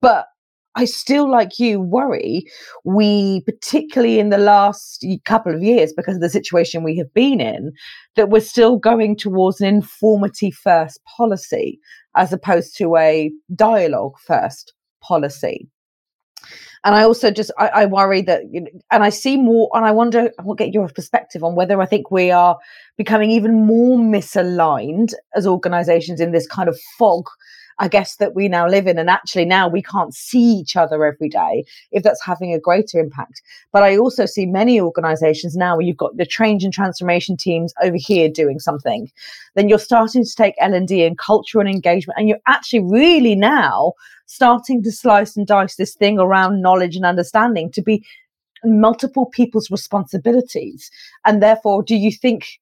But 0.00 0.26
I 0.74 0.84
still, 0.84 1.28
like 1.28 1.58
you, 1.58 1.80
worry 1.80 2.44
we, 2.84 3.40
particularly 3.40 4.20
in 4.20 4.30
the 4.30 4.38
last 4.38 5.04
couple 5.24 5.52
of 5.52 5.62
years, 5.62 5.92
because 5.92 6.14
of 6.14 6.20
the 6.20 6.30
situation 6.30 6.84
we 6.84 6.96
have 6.98 7.12
been 7.12 7.40
in, 7.40 7.72
that 8.14 8.28
we're 8.28 8.40
still 8.40 8.78
going 8.78 9.16
towards 9.16 9.60
an 9.60 9.66
informative 9.66 10.54
first 10.54 11.00
policy 11.16 11.80
as 12.14 12.32
opposed 12.32 12.76
to 12.76 12.96
a 12.96 13.32
dialogue 13.56 14.18
first 14.24 14.72
policy. 15.02 15.68
And 16.84 16.94
I 16.94 17.02
also 17.02 17.30
just 17.30 17.50
I, 17.58 17.68
I 17.68 17.86
worry 17.86 18.22
that 18.22 18.52
you 18.52 18.62
know, 18.62 18.68
and 18.90 19.02
I 19.02 19.10
see 19.10 19.36
more 19.36 19.68
and 19.74 19.84
I 19.84 19.90
wonder 19.90 20.30
I 20.38 20.42
will 20.42 20.54
get 20.54 20.72
your 20.72 20.88
perspective 20.88 21.42
on 21.42 21.54
whether 21.54 21.80
I 21.80 21.86
think 21.86 22.10
we 22.10 22.30
are 22.30 22.58
becoming 22.96 23.30
even 23.30 23.66
more 23.66 23.98
misaligned 23.98 25.12
as 25.34 25.46
organizations 25.46 26.20
in 26.20 26.32
this 26.32 26.46
kind 26.46 26.68
of 26.68 26.78
fog 26.98 27.24
I 27.80 27.88
guess, 27.88 28.16
that 28.16 28.34
we 28.34 28.48
now 28.48 28.66
live 28.66 28.86
in. 28.86 28.98
And 28.98 29.08
actually, 29.08 29.44
now 29.44 29.68
we 29.68 29.82
can't 29.82 30.14
see 30.14 30.52
each 30.54 30.76
other 30.76 31.04
every 31.04 31.28
day 31.28 31.64
if 31.92 32.02
that's 32.02 32.24
having 32.24 32.52
a 32.52 32.58
greater 32.58 32.98
impact. 32.98 33.40
But 33.72 33.82
I 33.82 33.96
also 33.96 34.26
see 34.26 34.46
many 34.46 34.80
organizations 34.80 35.56
now 35.56 35.76
where 35.76 35.86
you've 35.86 35.96
got 35.96 36.16
the 36.16 36.26
change 36.26 36.64
and 36.64 36.72
transformation 36.72 37.36
teams 37.36 37.72
over 37.82 37.96
here 37.96 38.28
doing 38.28 38.58
something. 38.58 39.10
Then 39.54 39.68
you're 39.68 39.78
starting 39.78 40.24
to 40.24 40.34
take 40.34 40.54
L&D 40.58 41.04
and 41.04 41.18
culture 41.18 41.60
and 41.60 41.68
engagement, 41.68 42.18
and 42.18 42.28
you're 42.28 42.38
actually 42.46 42.82
really 42.82 43.34
now 43.34 43.92
starting 44.26 44.82
to 44.82 44.92
slice 44.92 45.36
and 45.36 45.46
dice 45.46 45.76
this 45.76 45.94
thing 45.94 46.18
around 46.18 46.60
knowledge 46.60 46.96
and 46.96 47.06
understanding 47.06 47.70
to 47.72 47.82
be 47.82 48.04
multiple 48.64 49.26
people's 49.26 49.70
responsibilities. 49.70 50.90
And 51.24 51.42
therefore, 51.42 51.82
do 51.82 51.96
you 51.96 52.12
think 52.12 52.58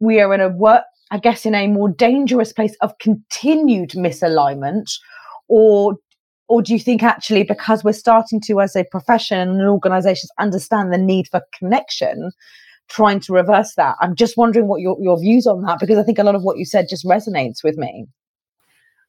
we 0.00 0.20
are 0.20 0.34
in 0.34 0.40
a 0.40 0.48
work 0.48 0.84
I 1.10 1.18
guess, 1.18 1.46
in 1.46 1.54
a 1.54 1.68
more 1.68 1.88
dangerous 1.88 2.52
place 2.52 2.76
of 2.80 2.98
continued 2.98 3.90
misalignment, 3.90 4.90
or 5.48 5.96
or 6.48 6.62
do 6.62 6.72
you 6.72 6.78
think 6.78 7.02
actually 7.02 7.42
because 7.42 7.82
we're 7.82 7.92
starting 7.92 8.40
to, 8.42 8.60
as 8.60 8.76
a 8.76 8.84
profession 8.84 9.48
and 9.48 9.68
organisations, 9.68 10.30
understand 10.38 10.92
the 10.92 10.98
need 10.98 11.26
for 11.28 11.40
connection, 11.58 12.30
trying 12.88 13.20
to 13.20 13.32
reverse 13.32 13.74
that? 13.76 13.96
I'm 14.00 14.14
just 14.14 14.36
wondering 14.36 14.68
what 14.68 14.80
your 14.80 14.96
your 15.00 15.18
views 15.20 15.46
on 15.46 15.62
that 15.62 15.78
because 15.80 15.98
I 15.98 16.02
think 16.02 16.18
a 16.18 16.24
lot 16.24 16.34
of 16.34 16.42
what 16.42 16.58
you 16.58 16.64
said 16.64 16.86
just 16.88 17.04
resonates 17.04 17.62
with 17.62 17.76
me. 17.76 18.06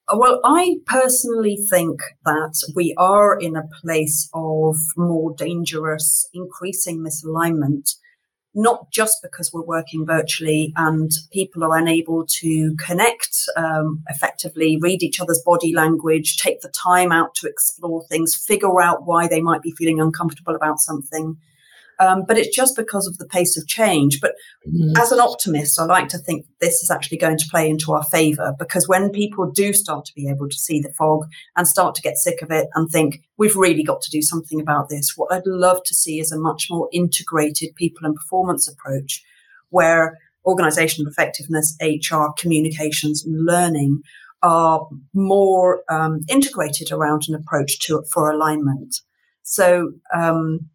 Uh, 0.08 0.18
well, 0.18 0.40
I 0.46 0.78
personally 0.86 1.58
think 1.70 2.00
that 2.26 2.56
we 2.76 2.94
are 2.98 3.38
in 3.38 3.56
a 3.56 3.68
place 3.82 4.30
of 4.34 4.76
more 4.96 5.34
dangerous, 5.36 6.30
increasing 6.34 7.04
misalignment 7.04 7.96
not 8.58 8.90
just 8.90 9.22
because 9.22 9.54
we're 9.54 9.62
working 9.62 10.04
virtually 10.04 10.74
and 10.76 11.12
people 11.32 11.64
are 11.64 11.78
unable 11.78 12.26
to 12.26 12.76
connect 12.84 13.38
um, 13.56 14.04
effectively, 14.10 14.80
read 14.82 15.04
each 15.04 15.22
other's 15.22 15.42
body 15.46 15.76
language, 15.76 16.38
take 16.38 16.62
the 16.62 16.70
time 16.70 17.12
out 17.12 17.36
to 17.36 17.48
explore 17.48 18.04
things, 18.06 18.36
figure 18.36 18.82
out 18.82 19.06
why 19.06 19.28
they 19.28 19.42
might 19.42 19.62
be 19.62 19.72
feeling 19.78 20.02
uncomfortable 20.02 20.56
about 20.56 20.80
something. 20.80 21.38
Um, 22.00 22.24
but 22.28 22.38
it's 22.38 22.56
just 22.56 22.76
because 22.76 23.08
of 23.08 23.18
the 23.18 23.26
pace 23.26 23.58
of 23.58 23.68
change. 23.68 24.20
But 24.22 24.36
mm-hmm. 24.68 24.96
as 24.98 25.12
an 25.12 25.20
optimist, 25.20 25.80
I 25.80 25.86
like 25.86 26.10
to 26.10 26.18
think 26.18 26.46
this 26.62 26.84
is 26.84 26.92
actually 26.92 27.18
going 27.18 27.38
to 27.38 27.48
play 27.50 27.70
into 27.70 27.92
our 27.94 28.04
favor 28.04 28.56
because 28.60 28.88
when 28.88 29.10
people 29.10 29.50
do 29.50 29.74
start 29.74 30.06
to 30.06 30.14
be 30.14 30.30
able 30.30 30.48
to 30.48 30.56
see 30.56 30.80
the 30.80 30.94
fog 30.94 31.28
and 31.56 31.68
start 31.68 31.96
to 31.96 32.02
get 32.02 32.18
sick 32.18 32.42
of 32.42 32.52
it 32.52 32.68
and 32.76 32.90
think, 32.90 33.24
we've 33.38 33.56
really 33.56 33.84
got 33.84 34.02
to 34.02 34.12
do 34.12 34.22
something 34.22 34.62
about 34.62 34.90
this, 34.90 35.14
what 35.16 35.32
I'd 35.32 35.46
love 35.46 35.82
to 35.86 35.96
see 35.96 36.20
is 36.20 36.32
a 36.32 36.40
much 36.40 36.68
more 36.70 36.90
integrated 36.92 37.76
people 37.76 38.06
and 38.06 38.16
performance 38.16 38.68
approach 38.68 39.24
where 39.70 40.18
organizational 40.46 41.12
effectiveness, 41.12 41.78
HR, 41.82 42.28
communications, 42.38 43.26
and 43.26 43.46
learning 43.46 44.02
are 44.44 44.88
more 45.14 45.82
um, 45.90 46.22
integrated 46.30 46.92
around 46.92 47.24
an 47.28 47.36
approach 47.36 47.80
to 47.80 48.04
for 48.12 48.32
alignment. 48.32 49.02
So 49.44 49.94
um, 50.14 50.70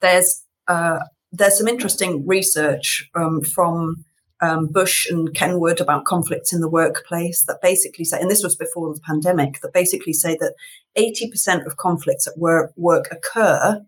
there's 0.00 0.44
uh, 0.68 0.98
there's 1.32 1.58
some 1.58 1.68
interesting 1.68 2.26
research 2.26 3.08
um, 3.14 3.40
from 3.42 4.04
um, 4.40 4.66
Bush 4.66 5.08
and 5.08 5.34
Kenwood 5.34 5.80
about 5.80 6.04
conflicts 6.04 6.52
in 6.52 6.60
the 6.60 6.68
workplace 6.68 7.44
that 7.46 7.60
basically 7.62 8.04
say, 8.04 8.20
and 8.20 8.30
this 8.30 8.42
was 8.42 8.56
before 8.56 8.92
the 8.92 9.00
pandemic, 9.00 9.60
that 9.60 9.72
basically 9.72 10.12
say 10.12 10.36
that 10.40 10.54
80% 10.98 11.66
of 11.66 11.76
conflicts 11.76 12.26
at 12.26 12.38
work, 12.38 12.72
work 12.76 13.08
occur, 13.10 13.84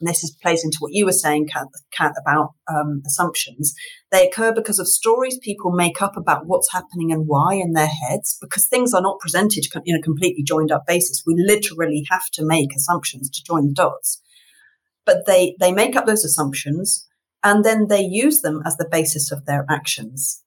and 0.00 0.08
this 0.08 0.22
is, 0.22 0.36
plays 0.42 0.62
into 0.64 0.76
what 0.80 0.92
you 0.92 1.06
were 1.06 1.12
saying, 1.12 1.46
Cat, 1.46 1.68
Cat 1.92 2.12
about 2.20 2.50
um, 2.68 3.02
assumptions. 3.06 3.74
They 4.12 4.28
occur 4.28 4.52
because 4.52 4.78
of 4.78 4.86
stories 4.86 5.38
people 5.38 5.70
make 5.72 6.02
up 6.02 6.16
about 6.16 6.46
what's 6.46 6.72
happening 6.72 7.10
and 7.10 7.26
why 7.26 7.54
in 7.54 7.72
their 7.72 7.88
heads, 7.88 8.36
because 8.40 8.66
things 8.66 8.92
are 8.92 9.00
not 9.02 9.20
presented 9.20 9.66
in 9.86 9.96
a 9.96 10.02
completely 10.02 10.42
joined 10.42 10.70
up 10.70 10.86
basis. 10.86 11.22
We 11.26 11.34
literally 11.38 12.04
have 12.10 12.28
to 12.34 12.44
make 12.44 12.74
assumptions 12.74 13.30
to 13.30 13.42
join 13.42 13.68
the 13.68 13.74
dots 13.74 14.20
but 15.06 15.26
they, 15.26 15.56
they 15.60 15.72
make 15.72 15.96
up 15.96 16.06
those 16.06 16.24
assumptions 16.24 17.08
and 17.42 17.64
then 17.64 17.88
they 17.88 18.02
use 18.02 18.40
them 18.40 18.62
as 18.64 18.76
the 18.76 18.88
basis 18.90 19.30
of 19.30 19.44
their 19.44 19.66
actions. 19.68 20.42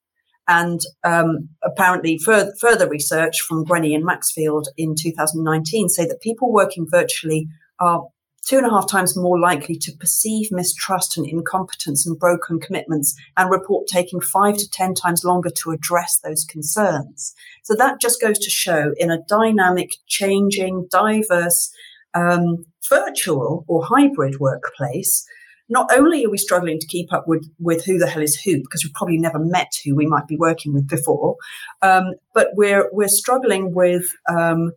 And 0.47 0.79
um, 1.03 1.49
apparently, 1.61 2.17
further, 2.17 2.53
further 2.59 2.89
research 2.89 3.41
from 3.41 3.65
Grenny 3.65 3.93
and 3.93 4.05
Maxfield 4.05 4.69
in 4.77 4.95
2019 4.95 5.89
say 5.89 6.05
that 6.05 6.21
people 6.21 6.51
working 6.51 6.87
virtually 6.89 7.47
are 7.79 8.07
two 8.47 8.57
and 8.57 8.65
a 8.65 8.69
half 8.69 8.89
times 8.89 9.17
more 9.17 9.37
likely 9.37 9.75
to 9.75 9.91
perceive 9.99 10.47
mistrust 10.51 11.17
and 11.17 11.27
incompetence 11.27 12.07
and 12.07 12.17
broken 12.17 12.59
commitments 12.59 13.13
and 13.35 13.51
report 13.51 13.87
taking 13.87 14.21
five 14.21 14.55
to 14.55 14.69
10 14.69 14.93
times 14.93 15.25
longer 15.25 15.49
to 15.49 15.71
address 15.71 16.19
those 16.23 16.45
concerns. 16.45 17.35
So 17.63 17.75
that 17.75 17.99
just 17.99 18.21
goes 18.21 18.39
to 18.39 18.49
show 18.49 18.93
in 18.97 19.11
a 19.11 19.21
dynamic, 19.27 19.91
changing, 20.07 20.87
diverse, 20.89 21.69
um, 22.13 22.65
virtual 22.89 23.65
or 23.67 23.85
hybrid 23.85 24.39
workplace, 24.39 25.25
not 25.69 25.89
only 25.93 26.25
are 26.25 26.29
we 26.29 26.37
struggling 26.37 26.79
to 26.79 26.87
keep 26.87 27.11
up 27.11 27.27
with, 27.27 27.49
with 27.59 27.85
who 27.85 27.97
the 27.97 28.07
hell 28.07 28.21
is 28.21 28.39
who, 28.39 28.57
because 28.61 28.83
we've 28.83 28.93
probably 28.93 29.17
never 29.17 29.39
met 29.39 29.71
who 29.83 29.95
we 29.95 30.07
might 30.07 30.27
be 30.27 30.37
working 30.37 30.73
with 30.73 30.87
before, 30.87 31.35
um, 31.81 32.13
but 32.33 32.49
we're 32.53 32.89
we're 32.93 33.07
struggling 33.07 33.73
with 33.73 34.05
um, 34.29 34.71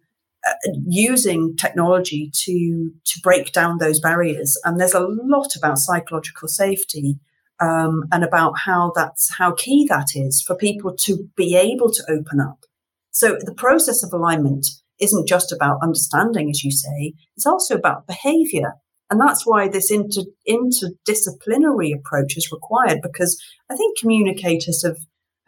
uh, 0.47 0.53
using 0.87 1.57
technology 1.57 2.31
to 2.35 2.91
to 3.05 3.21
break 3.23 3.53
down 3.53 3.79
those 3.79 4.01
barriers. 4.01 4.59
And 4.65 4.81
there's 4.81 4.95
a 4.95 5.01
lot 5.01 5.55
about 5.57 5.79
psychological 5.79 6.49
safety 6.49 7.19
um, 7.61 8.05
and 8.11 8.25
about 8.25 8.59
how 8.59 8.93
that's 8.95 9.33
how 9.37 9.53
key 9.53 9.87
that 9.89 10.09
is 10.15 10.43
for 10.43 10.57
people 10.57 10.97
to 11.05 11.29
be 11.37 11.57
able 11.57 11.91
to 11.93 12.03
open 12.09 12.41
up. 12.41 12.65
So 13.11 13.37
the 13.41 13.55
process 13.55 14.03
of 14.03 14.13
alignment 14.13 14.67
isn't 15.01 15.29
just 15.29 15.53
about 15.53 15.79
understanding, 15.83 16.51
as 16.51 16.63
you 16.63 16.71
say, 16.71 17.15
it's 17.37 17.47
also 17.47 17.75
about 17.75 18.07
behavior. 18.07 18.75
And 19.11 19.21
that's 19.21 19.45
why 19.45 19.69
this 19.69 19.91
inter, 19.91 20.23
interdisciplinary 20.49 21.93
approach 21.95 22.37
is 22.37 22.53
required 22.53 23.01
because 23.03 23.43
I 23.69 23.77
think 23.77 23.99
communicators 23.99 24.85
have, 24.85 24.99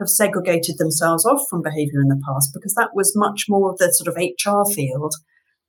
have 0.00 0.08
segregated 0.08 0.78
themselves 0.78 1.24
off 1.24 1.42
from 1.48 1.62
behavior 1.62 2.00
in 2.00 2.08
the 2.08 2.20
past 2.26 2.50
because 2.52 2.74
that 2.74 2.90
was 2.94 3.12
much 3.14 3.44
more 3.48 3.70
of 3.70 3.78
the 3.78 3.92
sort 3.92 4.08
of 4.08 4.16
HR 4.16 4.68
field. 4.70 5.14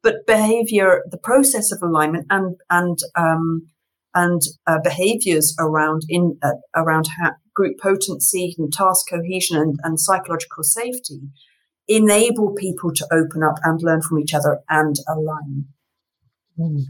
But 0.02 0.26
behavior, 0.26 1.04
the 1.10 1.20
process 1.20 1.72
of 1.72 1.84
alignment 1.84 2.26
and, 2.30 2.56
and, 2.70 2.98
um, 3.16 3.68
and 4.16 4.42
uh, 4.68 4.80
behaviors 4.84 5.56
around 5.60 6.04
in 6.10 6.38
uh, 6.44 6.52
around 6.76 7.08
ha- 7.20 7.36
group 7.56 7.80
potency 7.80 8.56
and 8.58 8.72
task 8.72 9.08
cohesion 9.10 9.58
and, 9.58 9.80
and 9.84 10.00
psychological 10.00 10.64
safety 10.64 11.22
enable 11.88 12.54
people 12.54 12.94
to 12.94 13.08
open 13.12 13.44
up 13.44 13.56
and 13.64 13.82
learn 13.82 14.02
from 14.02 14.20
each 14.20 14.34
other 14.34 14.62
and 14.70 14.96
align. 15.08 15.66
Mm. 16.58 16.86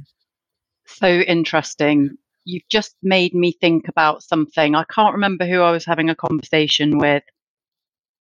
So 0.85 1.07
interesting. 1.07 2.17
You've 2.45 2.67
just 2.69 2.95
made 3.01 3.33
me 3.33 3.53
think 3.53 3.87
about 3.87 4.23
something. 4.23 4.75
I 4.75 4.83
can't 4.83 5.13
remember 5.13 5.45
who 5.45 5.61
I 5.61 5.71
was 5.71 5.85
having 5.85 6.09
a 6.09 6.15
conversation 6.15 6.97
with, 6.97 7.23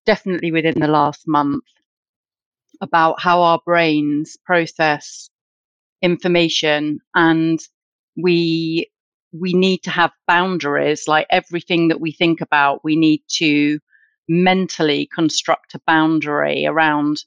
definitely 0.05 0.51
within 0.51 0.79
the 0.79 0.87
last 0.87 1.27
month, 1.27 1.63
about 2.81 3.21
how 3.21 3.41
our 3.41 3.59
brains 3.65 4.37
process 4.45 5.29
information 6.01 6.99
and 7.13 7.59
we 8.17 8.89
we 9.33 9.53
need 9.53 9.83
to 9.83 9.89
have 9.89 10.11
boundaries 10.27 11.07
like 11.07 11.27
everything 11.29 11.87
that 11.87 12.01
we 12.01 12.11
think 12.11 12.41
about 12.41 12.83
we 12.83 12.95
need 12.95 13.21
to 13.27 13.79
mentally 14.31 15.09
construct 15.13 15.75
a 15.75 15.81
boundary 15.85 16.65
around 16.65 17.25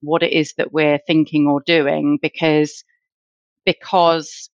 what 0.00 0.22
it 0.22 0.32
is 0.32 0.54
that 0.56 0.72
we're 0.72 1.00
thinking 1.04 1.48
or 1.48 1.60
doing 1.66 2.20
because 2.22 2.84
because 3.64 4.48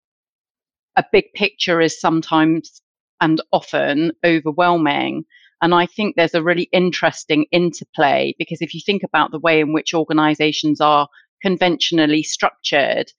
a 0.97 1.05
big 1.11 1.33
picture 1.35 1.81
is 1.81 1.99
sometimes 1.99 2.83
and 3.23 3.41
often 3.53 4.13
overwhelming. 4.23 5.25
And 5.63 5.75
I 5.75 5.87
think 5.87 6.15
there's 6.15 6.35
a 6.35 6.43
really 6.43 6.69
interesting 6.73 7.47
interplay 7.53 8.35
because 8.39 8.61
if 8.61 8.75
you 8.75 8.83
think 8.85 9.03
about 9.03 9.31
the 9.31 9.41
way 9.41 9.61
in 9.61 9.73
which 9.73 9.95
organizations 9.95 10.83
are 10.83 11.09
conventionally 11.41 12.23
structured, 12.23 13.11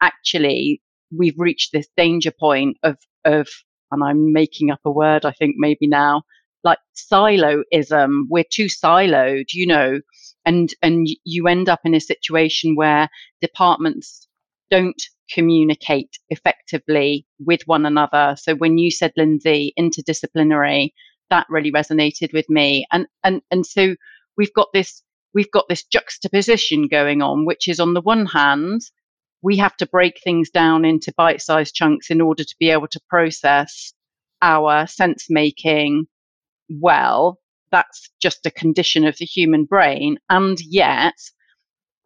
actually 0.00 0.80
we've 1.14 1.38
reached 1.38 1.72
this 1.72 1.88
danger 1.94 2.32
point 2.32 2.78
of 2.82 2.96
of 3.26 3.48
and 3.90 4.02
I'm 4.02 4.32
making 4.32 4.70
up 4.70 4.80
a 4.86 4.90
word 4.90 5.26
I 5.26 5.32
think 5.32 5.56
maybe 5.58 5.86
now 5.86 6.22
like 6.64 6.78
siloism 6.94 8.22
we're 8.28 8.44
too 8.50 8.66
siloed 8.66 9.52
you 9.52 9.66
know 9.66 10.00
and 10.44 10.74
and 10.82 11.06
you 11.24 11.46
end 11.46 11.68
up 11.68 11.80
in 11.84 11.94
a 11.94 12.00
situation 12.00 12.74
where 12.74 13.08
departments 13.40 14.26
don't 14.70 15.02
communicate 15.30 16.18
effectively 16.28 17.26
with 17.38 17.62
one 17.66 17.86
another. 17.86 18.36
So 18.38 18.54
when 18.54 18.78
you 18.78 18.90
said 18.90 19.12
Lindsay 19.16 19.72
interdisciplinary 19.78 20.90
that 21.30 21.46
really 21.48 21.72
resonated 21.72 22.32
with 22.32 22.48
me. 22.48 22.86
And 22.92 23.06
and 23.22 23.40
and 23.50 23.66
so 23.66 23.96
we've 24.36 24.52
got 24.52 24.68
this 24.72 25.02
we've 25.32 25.50
got 25.50 25.66
this 25.68 25.84
juxtaposition 25.84 26.88
going 26.88 27.22
on 27.22 27.44
which 27.44 27.68
is 27.68 27.80
on 27.80 27.94
the 27.94 28.00
one 28.00 28.26
hand 28.26 28.82
we 29.42 29.56
have 29.58 29.76
to 29.76 29.86
break 29.86 30.20
things 30.22 30.48
down 30.50 30.84
into 30.84 31.12
bite 31.16 31.40
sized 31.40 31.74
chunks 31.74 32.10
in 32.10 32.20
order 32.20 32.44
to 32.44 32.54
be 32.58 32.70
able 32.70 32.88
to 32.88 33.00
process 33.08 33.92
our 34.42 34.86
sense 34.86 35.26
making 35.28 36.06
well. 36.68 37.38
That's 37.70 38.10
just 38.20 38.46
a 38.46 38.50
condition 38.50 39.04
of 39.04 39.16
the 39.18 39.24
human 39.24 39.64
brain. 39.64 40.18
And 40.30 40.58
yet, 40.60 41.14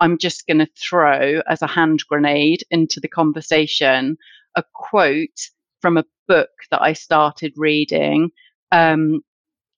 I'm 0.00 0.18
just 0.18 0.46
going 0.46 0.58
to 0.58 0.68
throw 0.76 1.40
as 1.48 1.62
a 1.62 1.66
hand 1.66 2.00
grenade 2.08 2.64
into 2.70 3.00
the 3.00 3.08
conversation 3.08 4.16
a 4.56 4.62
quote 4.74 5.40
from 5.80 5.96
a 5.96 6.04
book 6.26 6.50
that 6.70 6.82
I 6.82 6.92
started 6.92 7.52
reading, 7.56 8.30
um, 8.72 9.20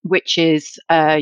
which 0.02 0.38
is 0.38 0.78
uh, 0.88 1.20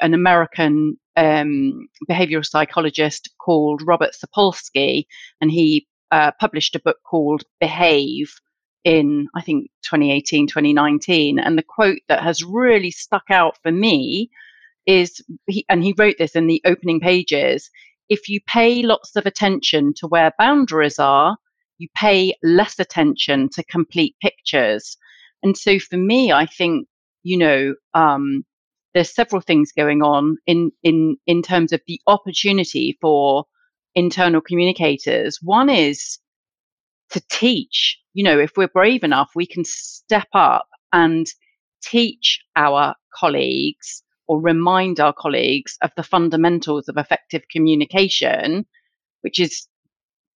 an 0.00 0.14
American 0.14 0.96
um, 1.16 1.88
behavioral 2.08 2.46
psychologist 2.46 3.30
called 3.40 3.82
Robert 3.84 4.12
Sapolsky, 4.14 5.06
and 5.40 5.50
he 5.50 5.86
uh, 6.10 6.32
published 6.40 6.74
a 6.74 6.80
book 6.80 6.98
called 7.04 7.44
Behave 7.60 8.32
in, 8.84 9.28
I 9.34 9.42
think, 9.42 9.70
2018, 9.82 10.46
2019. 10.46 11.38
And 11.38 11.58
the 11.58 11.62
quote 11.62 12.00
that 12.08 12.22
has 12.22 12.42
really 12.42 12.90
stuck 12.90 13.24
out 13.30 13.56
for 13.62 13.72
me 13.72 14.30
is, 14.86 15.20
he, 15.46 15.64
and 15.68 15.82
he 15.82 15.94
wrote 15.96 16.16
this 16.18 16.34
in 16.34 16.46
the 16.46 16.62
opening 16.64 17.00
pages 17.00 17.70
if 18.10 18.28
you 18.28 18.40
pay 18.46 18.82
lots 18.82 19.16
of 19.16 19.24
attention 19.24 19.94
to 19.94 20.08
where 20.08 20.34
boundaries 20.36 20.98
are, 20.98 21.38
you 21.78 21.88
pay 21.96 22.34
less 22.42 22.78
attention 22.78 23.48
to 23.50 23.64
complete 23.64 24.16
pictures. 24.20 24.98
And 25.42 25.56
so 25.56 25.78
for 25.78 25.96
me, 25.96 26.32
I 26.32 26.44
think, 26.44 26.88
you 27.22 27.38
know, 27.38 27.74
um, 27.94 28.44
there's 28.92 29.14
several 29.14 29.40
things 29.40 29.70
going 29.72 30.02
on 30.02 30.36
in 30.46 30.72
in 30.82 31.16
in 31.26 31.42
terms 31.42 31.72
of 31.72 31.80
the 31.86 32.00
opportunity 32.08 32.98
for 33.00 33.44
internal 33.94 34.40
communicators. 34.40 35.38
One 35.40 35.70
is 35.70 36.18
to 37.10 37.22
teach. 37.30 37.99
You 38.14 38.24
know, 38.24 38.38
if 38.38 38.52
we're 38.56 38.68
brave 38.68 39.04
enough, 39.04 39.30
we 39.34 39.46
can 39.46 39.64
step 39.64 40.28
up 40.34 40.66
and 40.92 41.26
teach 41.82 42.40
our 42.56 42.94
colleagues 43.14 44.02
or 44.26 44.40
remind 44.40 45.00
our 45.00 45.12
colleagues 45.12 45.76
of 45.82 45.90
the 45.96 46.02
fundamentals 46.02 46.88
of 46.88 46.96
effective 46.96 47.42
communication, 47.50 48.66
which 49.22 49.40
is 49.40 49.66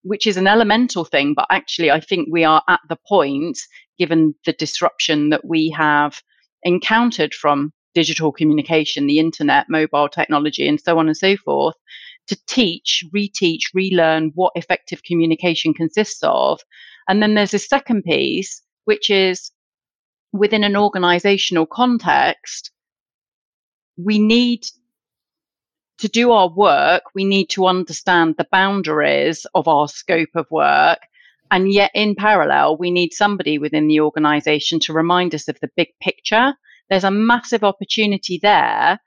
which 0.02 0.26
is 0.26 0.36
an 0.36 0.46
elemental 0.46 1.04
thing, 1.04 1.32
but 1.34 1.46
actually 1.50 1.90
I 1.90 1.98
think 1.98 2.28
we 2.30 2.44
are 2.44 2.62
at 2.68 2.80
the 2.88 2.98
point, 3.08 3.58
given 3.98 4.34
the 4.44 4.52
disruption 4.52 5.30
that 5.30 5.46
we 5.46 5.70
have 5.70 6.22
encountered 6.62 7.32
from 7.32 7.72
digital 7.94 8.30
communication, 8.30 9.06
the 9.06 9.18
internet, 9.18 9.66
mobile 9.70 10.08
technology, 10.08 10.68
and 10.68 10.80
so 10.80 10.98
on 10.98 11.06
and 11.06 11.16
so 11.16 11.36
forth, 11.38 11.76
to 12.26 12.36
teach, 12.46 13.04
reteach, 13.14 13.62
relearn 13.72 14.32
what 14.34 14.52
effective 14.56 15.02
communication 15.04 15.72
consists 15.72 16.22
of. 16.22 16.60
And 17.08 17.22
then 17.22 17.34
there's 17.34 17.54
a 17.54 17.58
second 17.58 18.04
piece, 18.04 18.62
which 18.84 19.10
is 19.10 19.50
within 20.32 20.64
an 20.64 20.76
organizational 20.76 21.66
context, 21.66 22.70
we 23.96 24.18
need 24.18 24.66
to 25.98 26.08
do 26.08 26.32
our 26.32 26.48
work, 26.48 27.02
we 27.14 27.24
need 27.24 27.50
to 27.50 27.66
understand 27.66 28.34
the 28.36 28.48
boundaries 28.50 29.46
of 29.54 29.68
our 29.68 29.86
scope 29.86 30.34
of 30.34 30.46
work. 30.50 30.98
And 31.50 31.70
yet, 31.70 31.92
in 31.94 32.16
parallel, 32.16 32.76
we 32.78 32.90
need 32.90 33.12
somebody 33.12 33.58
within 33.58 33.86
the 33.86 34.00
organization 34.00 34.80
to 34.80 34.92
remind 34.92 35.34
us 35.34 35.46
of 35.46 35.60
the 35.60 35.70
big 35.76 35.88
picture 36.00 36.54
there's 36.90 37.04
a 37.04 37.10
massive 37.10 37.64
opportunity 37.64 38.38
there 38.42 38.98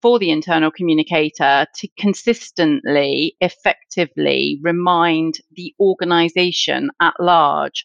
for 0.00 0.18
the 0.18 0.30
internal 0.30 0.70
communicator 0.70 1.66
to 1.74 1.88
consistently, 1.98 3.36
effectively 3.40 4.58
remind 4.62 5.38
the 5.56 5.74
organization 5.80 6.90
at 7.00 7.14
large 7.18 7.84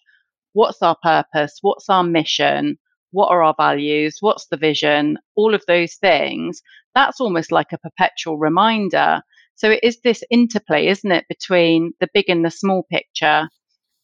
what's 0.54 0.82
our 0.82 0.96
purpose, 1.02 1.58
what's 1.62 1.90
our 1.90 2.04
mission, 2.04 2.78
what 3.12 3.30
are 3.30 3.44
our 3.44 3.56
values, 3.58 4.18
what's 4.20 4.48
the 4.48 4.58
vision, 4.58 5.18
all 5.36 5.54
of 5.54 5.64
those 5.68 5.96
things. 5.96 6.62
That's 6.96 7.20
almost 7.20 7.52
like 7.52 7.72
a 7.72 7.78
perpetual 7.78 8.38
reminder. 8.38 9.22
So 9.56 9.72
it 9.72 9.80
is 9.84 10.02
this 10.02 10.24
interplay, 10.30 10.88
isn't 10.88 11.12
it, 11.12 11.26
between 11.28 11.94
the 12.00 12.10
big 12.14 12.30
and 12.30 12.46
the 12.46 12.52
small 12.52 12.84
picture 12.92 13.50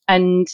and 0.08 0.48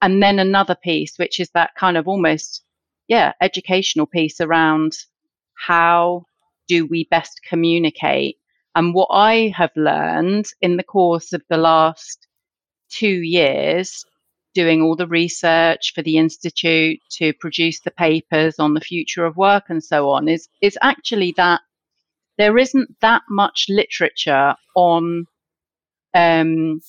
and 0.00 0.20
then 0.20 0.40
another 0.40 0.74
piece, 0.82 1.16
which 1.16 1.38
is 1.38 1.50
that 1.54 1.70
kind 1.78 1.96
of 1.96 2.08
almost 2.08 2.64
yeah, 3.08 3.32
educational 3.40 4.06
piece 4.06 4.40
around 4.40 4.92
how 5.54 6.24
do 6.68 6.86
we 6.86 7.08
best 7.10 7.40
communicate. 7.48 8.36
And 8.74 8.94
what 8.94 9.08
I 9.10 9.52
have 9.56 9.72
learned 9.76 10.46
in 10.60 10.76
the 10.76 10.82
course 10.82 11.32
of 11.32 11.42
the 11.48 11.58
last 11.58 12.26
two 12.90 13.22
years, 13.22 14.04
doing 14.54 14.82
all 14.82 14.96
the 14.96 15.06
research 15.06 15.92
for 15.94 16.02
the 16.02 16.16
Institute 16.18 17.00
to 17.18 17.32
produce 17.34 17.80
the 17.80 17.90
papers 17.90 18.58
on 18.58 18.74
the 18.74 18.80
future 18.80 19.24
of 19.24 19.36
work 19.36 19.64
and 19.68 19.82
so 19.82 20.08
on, 20.10 20.28
is, 20.28 20.48
is 20.60 20.78
actually 20.82 21.34
that 21.36 21.60
there 22.38 22.56
isn't 22.56 22.88
that 23.00 23.22
much 23.28 23.66
literature 23.68 24.54
on 24.74 25.26
um, 26.14 26.80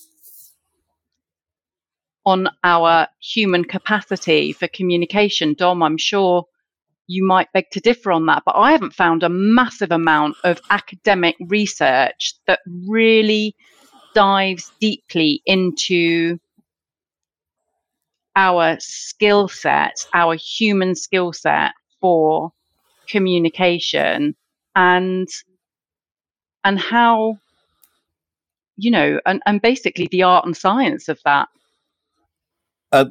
on 2.26 2.48
our 2.64 3.08
human 3.22 3.66
capacity 3.66 4.54
for 4.54 4.68
communication. 4.68 5.54
Dom, 5.54 5.84
I'm 5.84 5.98
sure 5.98 6.46
you 7.08 7.26
might 7.26 7.52
beg 7.54 7.70
to 7.72 7.80
differ 7.80 8.12
on 8.12 8.26
that, 8.28 8.44
but 8.46 8.56
I 8.56 8.72
haven't 8.72 8.94
found 8.94 9.24
a 9.24 9.30
massive 9.30 9.92
amount 9.92 10.38
of 10.44 10.62
academic 10.70 11.36
research 11.48 12.34
that 12.48 12.60
really 12.88 13.56
dives 14.14 14.72
deeply 14.80 15.42
into 15.46 16.40
our 18.36 18.78
skill 18.80 19.48
set, 19.48 20.06
our 20.14 20.36
human 20.36 20.96
skill 20.96 21.34
set 21.34 21.72
for 22.00 22.52
communication 23.08 24.36
and 24.76 25.28
and 26.64 26.80
how 26.80 27.38
you 28.78 28.90
know 28.90 29.20
and, 29.26 29.42
and 29.46 29.62
basically 29.62 30.08
the 30.10 30.24
art 30.24 30.46
and 30.46 30.56
science 30.56 31.10
of 31.10 31.20
that. 31.26 31.48
Uh, 32.92 33.06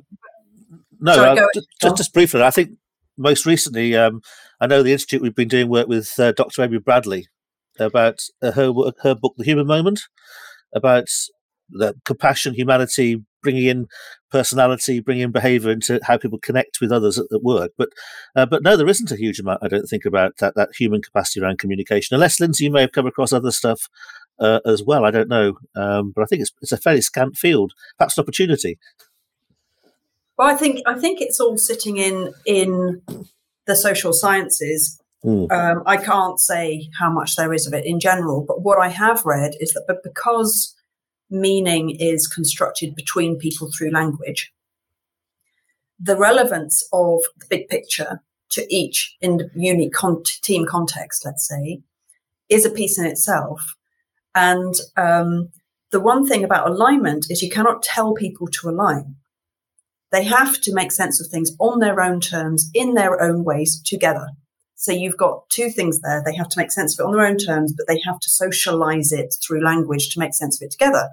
no, 1.01 1.15
Sorry, 1.15 1.39
uh, 1.39 1.47
just, 1.55 1.69
just, 1.81 1.97
just 1.97 2.15
briefly, 2.15 2.43
I 2.43 2.51
think 2.51 2.79
most 3.23 3.47
recently, 3.47 3.97
um, 3.97 4.21
I 4.61 4.67
know 4.67 4.83
the 4.83 4.93
institute 4.93 5.23
we've 5.23 5.35
been 5.35 5.49
doing 5.49 5.69
work 5.69 5.89
with 5.89 6.19
uh, 6.19 6.33
Dr. 6.33 6.63
Amy 6.63 6.79
Bradley 6.79 7.29
about 7.79 8.21
uh, 8.43 8.53
her 8.53 8.73
her 9.03 9.15
book, 9.15 9.35
The 9.37 9.45
Human 9.45 9.67
Moment, 9.67 10.03
about 10.75 11.07
the 11.71 11.95
compassion, 12.05 12.55
humanity, 12.55 13.23
bringing 13.43 13.67
in 13.67 13.87
personality, 14.31 15.01
bringing 15.01 15.25
in 15.25 15.33
behaviour 15.33 15.71
into 15.71 16.01
how 16.05 16.17
people 16.17 16.39
connect 16.39 16.81
with 16.81 16.93
others 16.93 17.19
at, 17.19 17.27
at 17.33 17.43
work. 17.43 17.73
But 17.77 17.91
uh, 18.37 18.47
but 18.47 18.63
no, 18.63 18.77
there 18.77 18.89
isn't 18.89 19.11
a 19.11 19.17
huge 19.17 19.39
amount. 19.39 19.61
I 19.63 19.69
don't 19.69 19.87
think 19.87 20.05
about 20.05 20.37
that 20.39 20.55
that 20.55 20.71
human 20.79 21.03
capacity 21.03 21.41
around 21.41 21.59
communication. 21.59 22.15
Unless 22.15 22.41
Lindsay, 22.41 22.65
you 22.65 22.71
may 22.71 22.83
have 22.83 22.93
come 22.93 23.07
across 23.07 23.33
other 23.33 23.51
stuff 23.51 23.89
uh, 24.39 24.61
as 24.67 24.83
well. 24.83 25.05
I 25.05 25.11
don't 25.11 25.29
know, 25.29 25.59
um, 25.75 26.13
but 26.15 26.23
I 26.23 26.27
think 26.27 26.43
it's 26.43 26.53
it's 26.61 26.73
a 26.73 26.77
fairly 26.77 27.03
scant 27.03 27.37
field. 27.37 27.73
Perhaps 27.99 28.19
an 28.19 28.23
opportunity. 28.23 28.79
Well, 30.43 30.53
I 30.53 30.57
think 30.57 30.81
I 30.87 30.99
think 30.99 31.21
it's 31.21 31.39
all 31.39 31.57
sitting 31.57 31.99
in 31.99 32.35
in 32.45 33.01
the 33.69 33.77
social 33.77 34.13
sciences. 34.13 35.01
Mm. 35.25 35.49
Um, 35.53 35.85
I 35.87 35.97
can't 35.97 36.41
say 36.41 36.89
how 36.99 37.13
much 37.13 37.37
there 37.37 37.53
is 37.53 37.65
of 37.69 37.75
it 37.75 37.87
in 37.87 38.01
general, 38.01 38.45
but 38.45 38.61
what 38.61 38.81
I 38.81 38.89
have 38.89 39.25
read 39.25 39.53
is 39.61 39.73
that 39.75 39.85
but 39.87 40.03
because 40.03 40.75
meaning 41.31 41.91
is 41.91 42.27
constructed 42.27 42.97
between 42.97 43.39
people 43.39 43.71
through 43.71 43.93
language, 43.93 44.53
the 46.01 46.17
relevance 46.17 46.89
of 46.93 47.21
the 47.39 47.47
big 47.49 47.69
picture 47.69 48.21
to 48.49 48.67
each 48.69 49.17
in 49.21 49.49
unique 49.55 49.93
con- 49.93 50.25
team 50.43 50.67
context, 50.67 51.25
let's 51.25 51.47
say, 51.47 51.83
is 52.49 52.67
a 52.67 52.71
piece 52.71 52.99
in 52.99 53.07
itself. 53.07 53.77
And 54.35 54.75
um, 54.97 55.51
the 55.93 56.01
one 56.01 56.27
thing 56.27 56.43
about 56.43 56.69
alignment 56.69 57.27
is 57.31 57.43
you 57.43 57.51
cannot 57.51 57.85
tell 57.85 58.13
people 58.13 58.49
to 58.49 58.69
align. 58.69 59.15
They 60.13 60.25
have 60.25 60.61
to 60.61 60.75
make 60.75 60.93
sense 60.93 61.21
of 61.21 61.29
things 61.29 61.53
on 61.59 61.81
their 61.81 62.01
own 62.01 62.21
terms, 62.21 62.71
in 62.75 62.95
their 62.95 63.21
own 63.21 63.45
ways, 63.45 63.81
together. 63.83 64.29
So 64.77 64.93
you've 64.93 65.17
got 65.17 65.49
two 65.49 65.71
things 65.71 66.01
there. 66.01 66.23
They 66.25 66.35
have 66.35 66.49
to 66.51 66.59
make 66.59 66.71
sense 66.71 66.99
of 66.99 67.05
it 67.05 67.07
on 67.07 67.13
their 67.13 67.27
own 67.27 67.39
terms, 67.39 67.73
but 67.73 67.87
they 67.89 68.01
have 68.05 68.21
to 68.21 68.29
socialize 68.29 69.13
it 69.13 69.35
through 69.43 69.65
language 69.65 70.11
to 70.11 70.19
make 70.19 70.35
sense 70.35 70.61
of 70.61 70.67
it 70.67 70.73
together. 70.73 71.09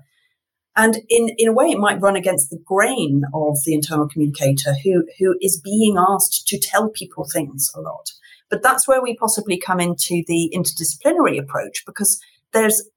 And 0.75 0.97
in, 1.09 1.29
in 1.37 1.47
a 1.47 1.53
way, 1.53 1.67
it 1.67 1.79
might 1.79 2.01
run 2.01 2.15
against 2.15 2.49
the 2.49 2.61
grain 2.63 3.23
of 3.33 3.57
the 3.65 3.73
internal 3.73 4.07
communicator 4.07 4.73
who, 4.83 5.05
who 5.17 5.35
is 5.41 5.59
being 5.63 5.97
asked 5.97 6.47
to 6.47 6.59
tell 6.59 6.89
people 6.89 7.25
things 7.25 7.71
a 7.75 7.81
lot. 7.81 8.11
But 8.49 8.63
that's 8.63 8.87
where 8.87 9.01
we 9.01 9.15
possibly 9.15 9.57
come 9.57 9.79
into 9.79 10.23
the 10.27 10.51
interdisciplinary 10.53 11.39
approach 11.39 11.83
because 11.85 12.19
there's 12.53 12.89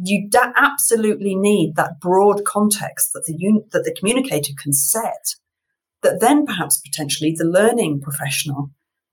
you 0.00 0.28
da- 0.28 0.52
absolutely 0.54 1.34
need 1.34 1.74
that 1.76 1.98
broad 2.00 2.44
context 2.44 3.12
that 3.12 3.24
the 3.26 3.34
un- 3.34 3.64
that 3.72 3.84
the 3.84 3.94
communicator 3.98 4.52
can 4.60 4.72
set 4.72 5.34
that 6.02 6.20
then 6.20 6.46
perhaps 6.46 6.78
potentially 6.78 7.34
the 7.36 7.44
learning 7.44 8.00
professional 8.00 8.70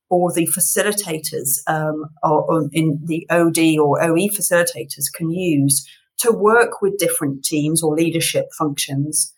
or 0.09 0.31
the 0.31 0.47
facilitators 0.47 1.59
um, 1.67 2.05
or, 2.23 2.43
or 2.43 2.69
in 2.71 2.99
the 3.05 3.27
OD 3.29 3.79
or 3.79 4.01
OE 4.03 4.29
facilitators 4.29 5.11
can 5.13 5.31
use 5.31 5.87
to 6.17 6.31
work 6.31 6.81
with 6.81 6.97
different 6.97 7.43
teams 7.43 7.83
or 7.83 7.95
leadership 7.95 8.45
functions 8.57 9.33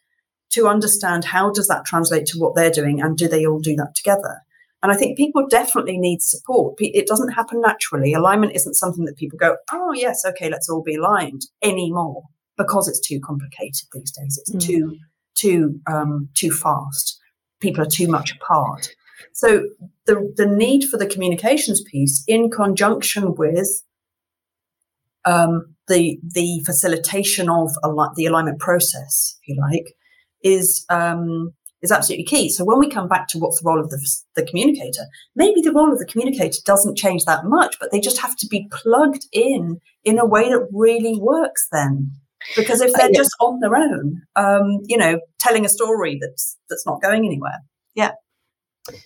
to 0.51 0.67
understand 0.67 1.25
how 1.25 1.51
does 1.51 1.67
that 1.67 1.85
translate 1.85 2.25
to 2.27 2.37
what 2.37 2.55
they're 2.55 2.71
doing 2.71 3.01
and 3.01 3.17
do 3.17 3.27
they 3.27 3.45
all 3.45 3.59
do 3.59 3.75
that 3.75 3.93
together. 3.95 4.41
And 4.83 4.91
i 4.91 4.95
think 4.95 5.17
people 5.17 5.47
definitely 5.47 5.97
need 5.97 6.21
support. 6.21 6.75
It 6.79 7.07
doesn't 7.07 7.33
happen 7.33 7.61
naturally. 7.61 8.13
Alignment 8.13 8.55
isn't 8.55 8.75
something 8.75 9.05
that 9.05 9.17
people 9.17 9.37
go 9.39 9.57
oh 9.71 9.93
yes 9.93 10.23
okay 10.25 10.49
let's 10.49 10.69
all 10.69 10.83
be 10.83 10.95
aligned 10.95 11.43
anymore 11.63 12.23
because 12.57 12.87
it's 12.87 12.99
too 12.99 13.19
complicated 13.19 13.87
these 13.93 14.11
days. 14.11 14.37
It's 14.39 14.51
mm. 14.51 14.61
too 14.61 14.97
too 15.35 15.79
um, 15.87 16.29
too 16.35 16.51
fast 16.51 17.19
people 17.59 17.81
are 17.81 17.89
too 17.89 18.07
much 18.07 18.33
apart 18.35 18.89
so 19.33 19.67
the 20.05 20.33
the 20.35 20.45
need 20.45 20.85
for 20.85 20.97
the 20.97 21.07
communications 21.07 21.81
piece 21.81 22.23
in 22.27 22.49
conjunction 22.49 23.35
with 23.35 23.83
um, 25.27 25.75
the 25.87 26.19
the 26.23 26.63
facilitation 26.65 27.49
of 27.49 27.71
al- 27.83 28.13
the 28.15 28.25
alignment 28.25 28.59
process, 28.59 29.37
if 29.41 29.49
you 29.49 29.61
like, 29.61 29.93
is 30.43 30.85
um, 30.89 31.53
is 31.81 31.91
absolutely 31.91 32.25
key. 32.25 32.49
So 32.49 32.63
when 32.63 32.79
we 32.79 32.89
come 32.89 33.07
back 33.07 33.27
to 33.29 33.37
what's 33.37 33.61
the 33.61 33.67
role 33.67 33.79
of 33.79 33.89
the, 33.89 33.99
the 34.35 34.45
communicator, 34.45 35.03
maybe 35.35 35.61
the 35.61 35.73
role 35.73 35.91
of 35.91 35.99
the 35.99 36.05
communicator 36.05 36.57
doesn't 36.65 36.97
change 36.97 37.25
that 37.25 37.45
much, 37.45 37.75
but 37.79 37.91
they 37.91 37.99
just 37.99 38.19
have 38.19 38.35
to 38.37 38.47
be 38.47 38.67
plugged 38.71 39.25
in 39.31 39.79
in 40.03 40.17
a 40.17 40.25
way 40.25 40.49
that 40.49 40.67
really 40.71 41.17
works. 41.19 41.67
Then, 41.71 42.11
because 42.55 42.81
if 42.81 42.93
they're 42.93 43.11
just 43.11 43.31
on 43.39 43.59
their 43.59 43.75
own, 43.75 44.21
um, 44.35 44.79
you 44.85 44.97
know, 44.97 45.19
telling 45.39 45.65
a 45.65 45.69
story 45.69 46.17
that's 46.21 46.57
that's 46.69 46.85
not 46.85 47.01
going 47.01 47.25
anywhere, 47.25 47.59
yeah. 47.95 48.11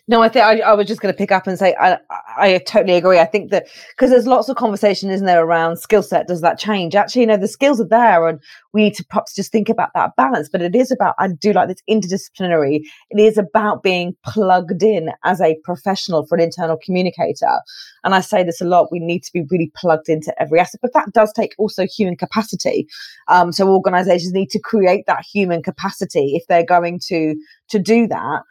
No, 0.07 0.21
I 0.21 0.29
think 0.29 0.45
I, 0.45 0.59
I 0.59 0.73
was 0.73 0.87
just 0.87 1.01
going 1.01 1.13
to 1.13 1.17
pick 1.17 1.31
up 1.31 1.47
and 1.47 1.57
say 1.57 1.75
I, 1.79 1.97
I 2.37 2.57
totally 2.67 2.95
agree. 2.95 3.19
I 3.19 3.25
think 3.25 3.51
that 3.51 3.67
because 3.95 4.09
there's 4.09 4.27
lots 4.27 4.49
of 4.49 4.55
conversation, 4.55 5.09
isn't 5.09 5.25
there, 5.25 5.43
around 5.43 5.77
skill 5.77 6.03
set? 6.03 6.27
Does 6.27 6.41
that 6.41 6.59
change? 6.59 6.95
Actually, 6.95 7.21
you 7.21 7.27
know, 7.27 7.37
the 7.37 7.47
skills 7.47 7.79
are 7.79 7.87
there, 7.87 8.27
and 8.27 8.39
we 8.73 8.83
need 8.83 8.95
to 8.95 9.05
perhaps 9.05 9.35
just 9.35 9.51
think 9.51 9.69
about 9.69 9.89
that 9.95 10.15
balance. 10.15 10.49
But 10.51 10.61
it 10.61 10.75
is 10.75 10.91
about 10.91 11.15
I 11.19 11.29
do 11.29 11.53
like 11.53 11.67
this 11.67 11.81
interdisciplinary. 11.89 12.81
It 13.09 13.19
is 13.19 13.37
about 13.37 13.83
being 13.83 14.15
plugged 14.25 14.83
in 14.83 15.11
as 15.23 15.41
a 15.41 15.57
professional 15.63 16.25
for 16.25 16.35
an 16.35 16.43
internal 16.43 16.77
communicator. 16.83 17.59
And 18.03 18.15
I 18.15 18.21
say 18.21 18.43
this 18.43 18.61
a 18.61 18.65
lot. 18.65 18.91
We 18.91 18.99
need 18.99 19.23
to 19.23 19.33
be 19.33 19.43
really 19.49 19.71
plugged 19.75 20.09
into 20.09 20.33
every 20.41 20.59
aspect, 20.59 20.81
but 20.81 20.93
that 20.93 21.13
does 21.13 21.31
take 21.33 21.53
also 21.57 21.85
human 21.85 22.15
capacity. 22.15 22.87
Um, 23.27 23.51
so 23.51 23.69
organisations 23.69 24.33
need 24.33 24.49
to 24.51 24.59
create 24.59 25.05
that 25.07 25.23
human 25.23 25.61
capacity 25.61 26.35
if 26.35 26.47
they're 26.47 26.65
going 26.65 26.99
to 27.07 27.35
to 27.69 27.79
do 27.79 28.07
that. 28.07 28.41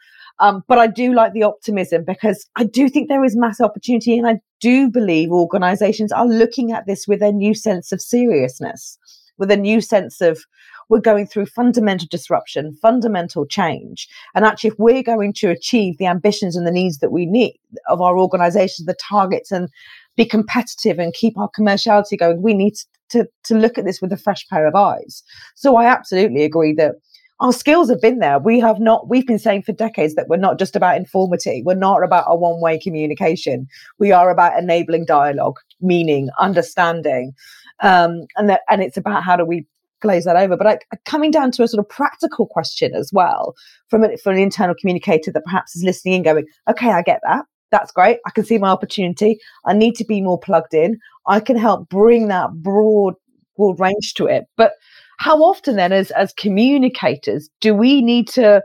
Um, 0.41 0.63
but 0.67 0.79
I 0.79 0.87
do 0.87 1.13
like 1.13 1.33
the 1.33 1.43
optimism 1.43 2.03
because 2.03 2.49
I 2.55 2.63
do 2.63 2.89
think 2.89 3.07
there 3.07 3.23
is 3.23 3.37
mass 3.37 3.61
opportunity. 3.61 4.17
And 4.17 4.27
I 4.27 4.41
do 4.59 4.89
believe 4.89 5.31
organizations 5.31 6.11
are 6.11 6.27
looking 6.27 6.71
at 6.71 6.87
this 6.87 7.07
with 7.07 7.21
a 7.21 7.31
new 7.31 7.53
sense 7.53 7.91
of 7.91 8.01
seriousness, 8.01 8.97
with 9.37 9.51
a 9.51 9.57
new 9.57 9.81
sense 9.81 10.19
of 10.19 10.43
we're 10.89 10.99
going 10.99 11.25
through 11.25 11.45
fundamental 11.45 12.07
disruption, 12.11 12.75
fundamental 12.81 13.45
change. 13.45 14.09
And 14.35 14.43
actually, 14.43 14.71
if 14.71 14.79
we're 14.79 15.03
going 15.03 15.31
to 15.33 15.49
achieve 15.49 15.97
the 15.97 16.07
ambitions 16.07 16.57
and 16.57 16.67
the 16.67 16.71
needs 16.71 16.97
that 16.97 17.13
we 17.13 17.25
need 17.25 17.57
of 17.87 18.01
our 18.01 18.17
organizations, 18.17 18.87
the 18.87 18.95
targets, 18.95 19.51
and 19.51 19.69
be 20.17 20.25
competitive 20.25 20.99
and 20.99 21.13
keep 21.13 21.37
our 21.37 21.49
commerciality 21.57 22.19
going, 22.19 22.41
we 22.41 22.53
need 22.53 22.73
to, 23.09 23.25
to 23.45 23.55
look 23.55 23.77
at 23.77 23.85
this 23.85 24.01
with 24.01 24.11
a 24.11 24.17
fresh 24.17 24.45
pair 24.49 24.67
of 24.67 24.75
eyes. 24.75 25.23
So 25.55 25.77
I 25.77 25.85
absolutely 25.85 26.43
agree 26.43 26.73
that 26.73 26.95
our 27.41 27.51
skills 27.51 27.89
have 27.89 27.99
been 27.99 28.19
there. 28.19 28.37
We 28.37 28.59
have 28.59 28.79
not, 28.79 29.09
we've 29.09 29.25
been 29.25 29.39
saying 29.39 29.63
for 29.63 29.71
decades 29.71 30.13
that 30.13 30.27
we're 30.27 30.37
not 30.37 30.59
just 30.59 30.75
about 30.75 30.95
informity. 30.95 31.63
We're 31.65 31.73
not 31.73 32.03
about 32.03 32.25
a 32.27 32.35
one 32.35 32.61
way 32.61 32.77
communication. 32.77 33.67
We 33.97 34.11
are 34.11 34.29
about 34.29 34.57
enabling 34.59 35.05
dialogue, 35.05 35.57
meaning, 35.81 36.29
understanding. 36.39 37.33
Um, 37.81 38.27
and 38.37 38.47
that, 38.49 38.61
and 38.69 38.83
it's 38.83 38.95
about 38.95 39.23
how 39.23 39.35
do 39.35 39.43
we 39.43 39.65
glaze 40.01 40.25
that 40.25 40.35
over. 40.35 40.55
But 40.55 40.67
I, 40.67 40.97
coming 41.05 41.31
down 41.31 41.49
to 41.53 41.63
a 41.63 41.67
sort 41.67 41.79
of 41.79 41.89
practical 41.89 42.45
question 42.45 42.93
as 42.93 43.11
well 43.11 43.55
from, 43.89 44.03
a, 44.03 44.17
from 44.17 44.35
an 44.35 44.41
internal 44.41 44.75
communicator 44.79 45.31
that 45.31 45.43
perhaps 45.43 45.75
is 45.75 45.83
listening 45.83 46.13
and 46.13 46.23
going, 46.23 46.45
okay, 46.69 46.91
I 46.91 47.01
get 47.01 47.21
that. 47.23 47.45
That's 47.71 47.91
great. 47.91 48.19
I 48.27 48.29
can 48.29 48.45
see 48.45 48.59
my 48.59 48.69
opportunity. 48.69 49.39
I 49.65 49.73
need 49.73 49.95
to 49.95 50.05
be 50.05 50.21
more 50.21 50.39
plugged 50.39 50.75
in. 50.75 50.99
I 51.25 51.39
can 51.39 51.57
help 51.57 51.89
bring 51.89 52.27
that 52.27 52.51
broad, 52.61 53.15
broad 53.57 53.79
range 53.79 54.13
to 54.15 54.27
it. 54.27 54.45
But 54.57 54.73
how 55.21 55.37
often 55.37 55.75
then 55.75 55.91
as 55.91 56.11
as 56.11 56.33
communicators 56.33 57.49
do 57.59 57.73
we 57.75 58.01
need 58.01 58.27
to 58.27 58.61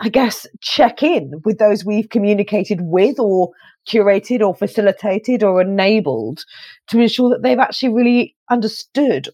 i 0.00 0.08
guess 0.08 0.46
check 0.60 1.02
in 1.02 1.40
with 1.44 1.58
those 1.58 1.84
we've 1.84 2.08
communicated 2.10 2.80
with 2.82 3.18
or 3.18 3.50
curated 3.88 4.40
or 4.40 4.54
facilitated 4.54 5.42
or 5.44 5.60
enabled 5.60 6.44
to 6.88 7.00
ensure 7.00 7.30
that 7.30 7.42
they've 7.42 7.60
actually 7.60 7.92
really 7.92 8.34
understood 8.50 9.28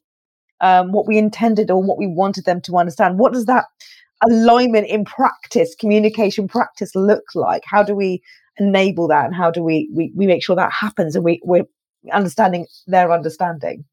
um, 0.61 0.93
what 0.93 1.07
we 1.07 1.19
intended 1.19 1.71
or 1.71 1.83
what 1.83 1.99
we 1.99 2.07
wanted 2.07 2.45
them 2.45 2.61
to 2.63 2.77
understand? 2.77 3.19
What 3.19 3.33
does 3.33 3.47
that 3.47 3.65
alignment 4.29 4.87
in 4.87 5.05
practice 5.05 5.75
communication 5.75 6.47
practice 6.49 6.95
look 6.95 7.25
like? 7.35 7.63
How 7.67 7.83
do 7.83 7.95
we 7.95 8.23
enable 8.59 9.09
that 9.09 9.25
and 9.25 9.35
how 9.35 9.51
do 9.51 9.63
we 9.63 9.91
we, 9.93 10.13
we 10.15 10.27
make 10.27 10.43
sure 10.45 10.57
that 10.57 10.73
happens 10.73 11.17
and 11.17 11.25
we, 11.25 11.41
we're 11.45 11.65
understanding 12.13 12.67
their 12.87 13.11
understanding 13.11 13.85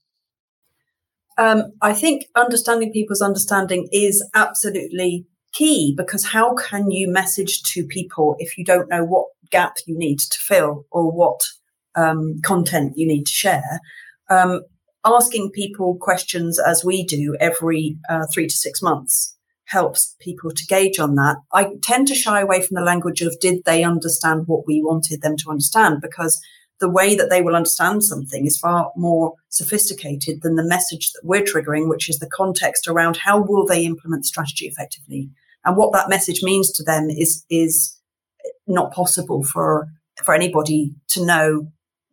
um, 1.40 1.72
I 1.82 1.94
think 1.94 2.26
understanding 2.36 2.92
people's 2.92 3.22
understanding 3.22 3.88
is 3.94 4.28
absolutely 4.36 5.26
key 5.54 5.94
because 5.96 6.26
how 6.26 6.54
can 6.54 6.92
you 6.92 7.10
message 7.10 7.64
to 7.64 7.86
people 7.86 8.36
if 8.40 8.58
you 8.58 8.66
don't 8.66 8.90
know 8.90 9.06
what 9.06 9.28
gap 9.50 9.78
you 9.88 9.98
need 9.98 10.20
to 10.20 10.38
fill 10.38 10.86
or 10.92 11.10
what 11.10 11.40
um, 11.96 12.42
content 12.44 12.94
you 12.98 13.08
need 13.08 13.24
to 13.24 13.32
share? 13.32 13.80
Um, 14.30 14.64
asking 15.06 15.52
people 15.52 15.96
questions 15.96 16.60
as 16.60 16.84
we 16.84 17.06
do 17.06 17.38
every 17.40 17.98
uh, 18.10 18.26
three 18.34 18.48
to 18.48 18.56
six 18.56 18.82
months 18.82 19.38
helps 19.64 20.18
people 20.20 20.52
to 20.52 20.66
gauge 20.66 21.00
on 21.00 21.16
that. 21.16 21.38
I 21.54 21.70
tend 21.82 22.10
to 22.10 22.16
shy 22.16 22.42
away 22.42 22.62
from 22.62 22.76
the 22.76 22.82
language 22.82 23.22
of 23.22 23.40
did 23.40 23.64
they 23.66 23.84
understand 23.86 24.44
what 24.48 24.68
we 24.68 24.82
wanted 24.84 25.22
them 25.22 25.38
to 25.38 25.52
understand 25.52 26.02
because 26.02 26.38
the 26.80 26.90
way 26.90 27.16
that 27.16 27.30
they 27.30 27.42
will 27.42 27.56
understand 27.56 28.04
something 28.04 28.46
is 28.46 28.58
far 28.58 28.92
more 28.96 29.34
sophisticated 29.50 30.42
than 30.42 30.56
the 30.56 30.64
message 30.64 31.12
that 31.12 31.22
we're 31.24 31.42
triggering, 31.42 31.90
which 31.90 32.10
is 32.10 32.20
the 32.20 32.30
context 32.30 32.88
around 32.88 33.18
how 33.18 33.42
will 33.42 33.66
they 33.66 33.86
implement 33.86 34.26
strategy 34.26 34.66
effectively. 34.66 35.30
And 35.66 35.76
what 35.76 35.92
that 35.94 36.10
message 36.10 36.42
means 36.42 36.72
to 36.74 36.84
them 36.84 37.10
is, 37.10 37.46
is 37.50 37.98
not 38.66 38.94
possible 38.94 39.44
for, 39.44 39.88
for 40.24 40.34
anybody 40.34 40.96
to 41.10 41.26
know 41.26 41.68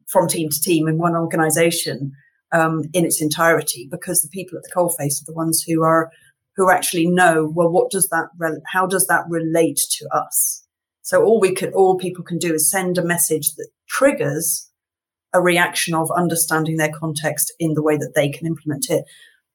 from 0.06 0.28
team 0.28 0.48
to 0.48 0.60
team 0.60 0.88
in 0.88 0.98
one 0.98 1.14
organization 1.14 2.12
um, 2.52 2.84
in 2.92 3.04
its 3.04 3.20
entirety, 3.20 3.88
because 3.90 4.22
the 4.22 4.28
people 4.28 4.56
at 4.56 4.64
the 4.64 4.70
coalface 4.74 5.20
are 5.20 5.26
the 5.26 5.32
ones 5.32 5.62
who 5.62 5.82
are 5.82 6.10
who 6.56 6.70
actually 6.70 7.06
know 7.06 7.52
well 7.54 7.68
what 7.68 7.90
does 7.90 8.08
that 8.08 8.28
how 8.72 8.86
does 8.86 9.06
that 9.06 9.24
relate 9.28 9.80
to 9.90 10.08
us 10.08 10.65
so 11.06 11.22
all 11.22 11.38
we 11.38 11.54
could, 11.54 11.72
all 11.72 11.96
people 11.96 12.24
can 12.24 12.36
do 12.36 12.52
is 12.52 12.68
send 12.68 12.98
a 12.98 13.04
message 13.04 13.54
that 13.54 13.68
triggers 13.88 14.68
a 15.32 15.40
reaction 15.40 15.94
of 15.94 16.10
understanding 16.10 16.78
their 16.78 16.90
context 16.90 17.54
in 17.60 17.74
the 17.74 17.82
way 17.82 17.96
that 17.96 18.14
they 18.16 18.28
can 18.28 18.44
implement 18.44 18.90
it. 18.90 19.04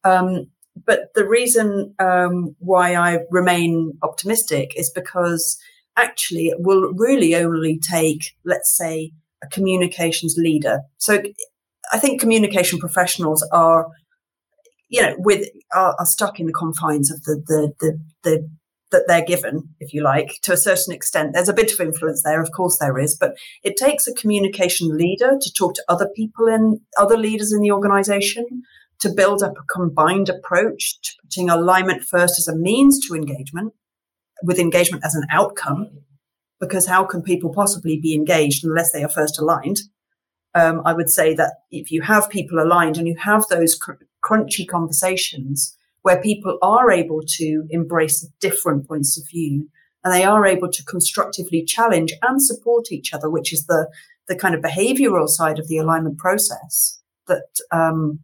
Um, 0.05 0.47
but 0.85 1.09
the 1.13 1.27
reason 1.27 1.93
um, 1.99 2.55
why 2.59 2.95
I 2.95 3.25
remain 3.31 3.97
optimistic 4.01 4.71
is 4.77 4.89
because 4.89 5.59
actually 5.97 6.47
it 6.47 6.61
will 6.61 6.93
really 6.93 7.35
only 7.35 7.77
take, 7.77 8.31
let's 8.45 8.73
say, 8.73 9.11
a 9.43 9.47
communications 9.47 10.35
leader. 10.37 10.79
So 10.99 11.21
I 11.91 11.99
think 11.99 12.21
communication 12.21 12.79
professionals 12.79 13.45
are, 13.51 13.87
you 14.87 15.01
know, 15.01 15.15
with 15.17 15.49
are, 15.75 15.97
are 15.99 16.05
stuck 16.05 16.39
in 16.39 16.45
the 16.45 16.53
confines 16.53 17.11
of 17.11 17.23
the 17.23 17.43
the 17.45 17.73
the, 17.81 17.99
the 18.23 18.49
that 18.91 19.05
they're 19.07 19.25
given, 19.25 19.69
if 19.79 19.93
you 19.93 20.03
like, 20.03 20.39
to 20.43 20.53
a 20.53 20.57
certain 20.57 20.93
extent. 20.93 21.33
There's 21.33 21.49
a 21.49 21.53
bit 21.53 21.71
of 21.71 21.79
influence 21.79 22.23
there, 22.23 22.41
of 22.41 22.51
course 22.51 22.77
there 22.77 22.99
is, 22.99 23.15
but 23.15 23.35
it 23.63 23.77
takes 23.77 24.07
a 24.07 24.13
communication 24.13 24.95
leader 24.97 25.37
to 25.39 25.53
talk 25.53 25.75
to 25.75 25.83
other 25.89 26.09
people 26.15 26.47
in 26.47 26.81
other 26.97 27.17
leaders 27.17 27.51
in 27.51 27.61
the 27.61 27.71
organization 27.71 28.63
to 28.99 29.09
build 29.09 29.41
up 29.41 29.53
a 29.57 29.73
combined 29.73 30.29
approach 30.29 31.01
to 31.01 31.11
putting 31.23 31.49
alignment 31.49 32.03
first 32.03 32.37
as 32.37 32.47
a 32.47 32.55
means 32.55 32.99
to 33.07 33.15
engagement, 33.15 33.73
with 34.43 34.59
engagement 34.59 35.03
as 35.03 35.15
an 35.15 35.25
outcome. 35.31 35.89
Because 36.59 36.85
how 36.85 37.03
can 37.05 37.23
people 37.23 37.51
possibly 37.51 37.99
be 37.99 38.13
engaged 38.13 38.63
unless 38.63 38.91
they 38.91 39.03
are 39.03 39.09
first 39.09 39.39
aligned? 39.39 39.79
Um, 40.53 40.81
I 40.85 40.93
would 40.93 41.09
say 41.09 41.33
that 41.33 41.53
if 41.71 41.91
you 41.91 42.01
have 42.03 42.29
people 42.29 42.59
aligned 42.59 42.97
and 42.97 43.07
you 43.07 43.15
have 43.17 43.47
those 43.47 43.73
cr- 43.73 43.93
crunchy 44.23 44.67
conversations, 44.67 45.75
where 46.01 46.21
people 46.21 46.57
are 46.61 46.91
able 46.91 47.21
to 47.25 47.65
embrace 47.69 48.27
different 48.39 48.87
points 48.87 49.17
of 49.17 49.29
view 49.29 49.69
and 50.03 50.13
they 50.13 50.23
are 50.23 50.45
able 50.45 50.69
to 50.69 50.83
constructively 50.83 51.63
challenge 51.63 52.13
and 52.23 52.41
support 52.41 52.91
each 52.91 53.13
other, 53.13 53.29
which 53.29 53.53
is 53.53 53.67
the, 53.67 53.87
the 54.27 54.35
kind 54.35 54.55
of 54.55 54.61
behavioral 54.61 55.27
side 55.27 55.59
of 55.59 55.67
the 55.67 55.77
alignment 55.77 56.17
process 56.17 56.99
that, 57.27 57.45
um, 57.71 58.19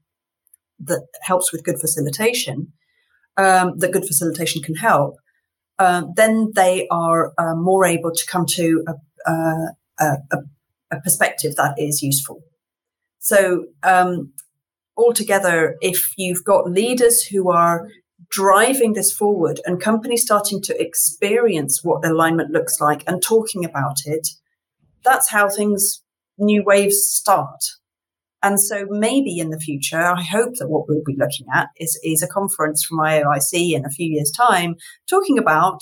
that 0.80 1.08
helps 1.22 1.52
with 1.52 1.64
good 1.64 1.80
facilitation, 1.80 2.74
um, 3.38 3.78
that 3.78 3.92
good 3.92 4.06
facilitation 4.06 4.64
can 4.64 4.76
help. 4.76 5.18
Uh, 5.78 6.04
then 6.16 6.52
they 6.56 6.88
are 6.90 7.34
uh, 7.38 7.54
more 7.54 7.86
able 7.86 8.12
to 8.12 8.26
come 8.26 8.48
to 8.48 8.84
a, 8.88 9.32
a, 9.32 9.74
a, 10.00 10.38
a, 10.90 11.02
perspective 11.02 11.56
that 11.56 11.76
is 11.78 12.02
useful. 12.02 12.42
So 13.20 13.66
um, 13.84 14.34
altogether, 14.98 15.78
if 15.82 16.14
you've 16.18 16.44
got 16.44 16.70
leaders 16.70 17.24
who 17.24 17.50
are 17.50 17.88
driving 18.30 18.94
this 18.94 19.12
forward 19.12 19.60
and 19.66 19.82
companies 19.82 20.24
starting 20.24 20.62
to 20.62 20.82
experience 20.82 21.84
what 21.84 22.06
alignment 22.06 22.52
looks 22.52 22.82
like 22.82 23.04
and 23.08 23.22
talking 23.22 23.64
about 23.64 23.98
it, 24.06 24.28
that's 25.04 25.30
how 25.30 25.50
things, 25.50 26.02
new 26.38 26.64
waves 26.64 26.98
start. 26.98 27.64
And 28.44 28.60
so 28.60 28.86
maybe 28.90 29.40
in 29.40 29.50
the 29.50 29.60
future, 29.60 30.00
I 30.00 30.22
hope 30.22 30.56
that 30.56 30.70
what 30.70 30.88
we'll 30.88 31.04
be 31.06 31.16
looking 31.18 31.48
at 31.54 31.70
is, 31.78 32.00
is 32.04 32.22
a 32.22 32.28
conference 32.28 32.84
from 32.84 33.00
IOIC 33.00 33.74
in 33.74 33.86
a 33.86 33.90
few 33.90 34.08
years' 34.08 34.32
time 34.32 34.76
talking 35.10 35.38
about 35.38 35.82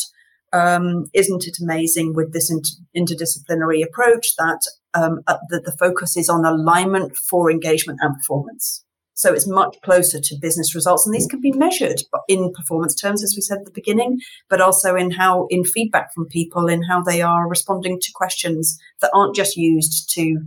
um, 0.53 1.05
isn't 1.13 1.45
it 1.47 1.57
amazing 1.61 2.13
with 2.13 2.31
this 2.31 2.49
inter- 2.49 2.77
interdisciplinary 2.95 3.83
approach 3.83 4.35
that 4.37 4.61
um, 4.93 5.19
uh, 5.27 5.37
that 5.49 5.65
the 5.65 5.73
focus 5.73 6.15
is 6.15 6.29
on 6.29 6.45
alignment 6.45 7.17
for 7.17 7.51
engagement 7.51 7.99
and 8.01 8.15
performance. 8.15 8.83
So 9.15 9.33
it's 9.33 9.47
much 9.47 9.77
closer 9.81 10.19
to 10.19 10.35
business 10.35 10.75
results. 10.75 11.05
And 11.05 11.15
these 11.15 11.27
can 11.27 11.39
be 11.39 11.53
measured 11.53 12.01
in 12.27 12.51
performance 12.53 12.93
terms, 12.93 13.23
as 13.23 13.33
we 13.35 13.41
said 13.41 13.59
at 13.59 13.65
the 13.65 13.71
beginning, 13.71 14.19
but 14.49 14.59
also 14.59 14.95
in 14.95 15.11
how, 15.11 15.47
in 15.49 15.63
feedback 15.63 16.13
from 16.13 16.25
people, 16.25 16.67
in 16.67 16.83
how 16.83 17.01
they 17.01 17.21
are 17.21 17.47
responding 17.47 17.99
to 18.01 18.11
questions 18.13 18.77
that 18.99 19.11
aren't 19.13 19.35
just 19.35 19.55
used 19.55 20.09
to, 20.15 20.41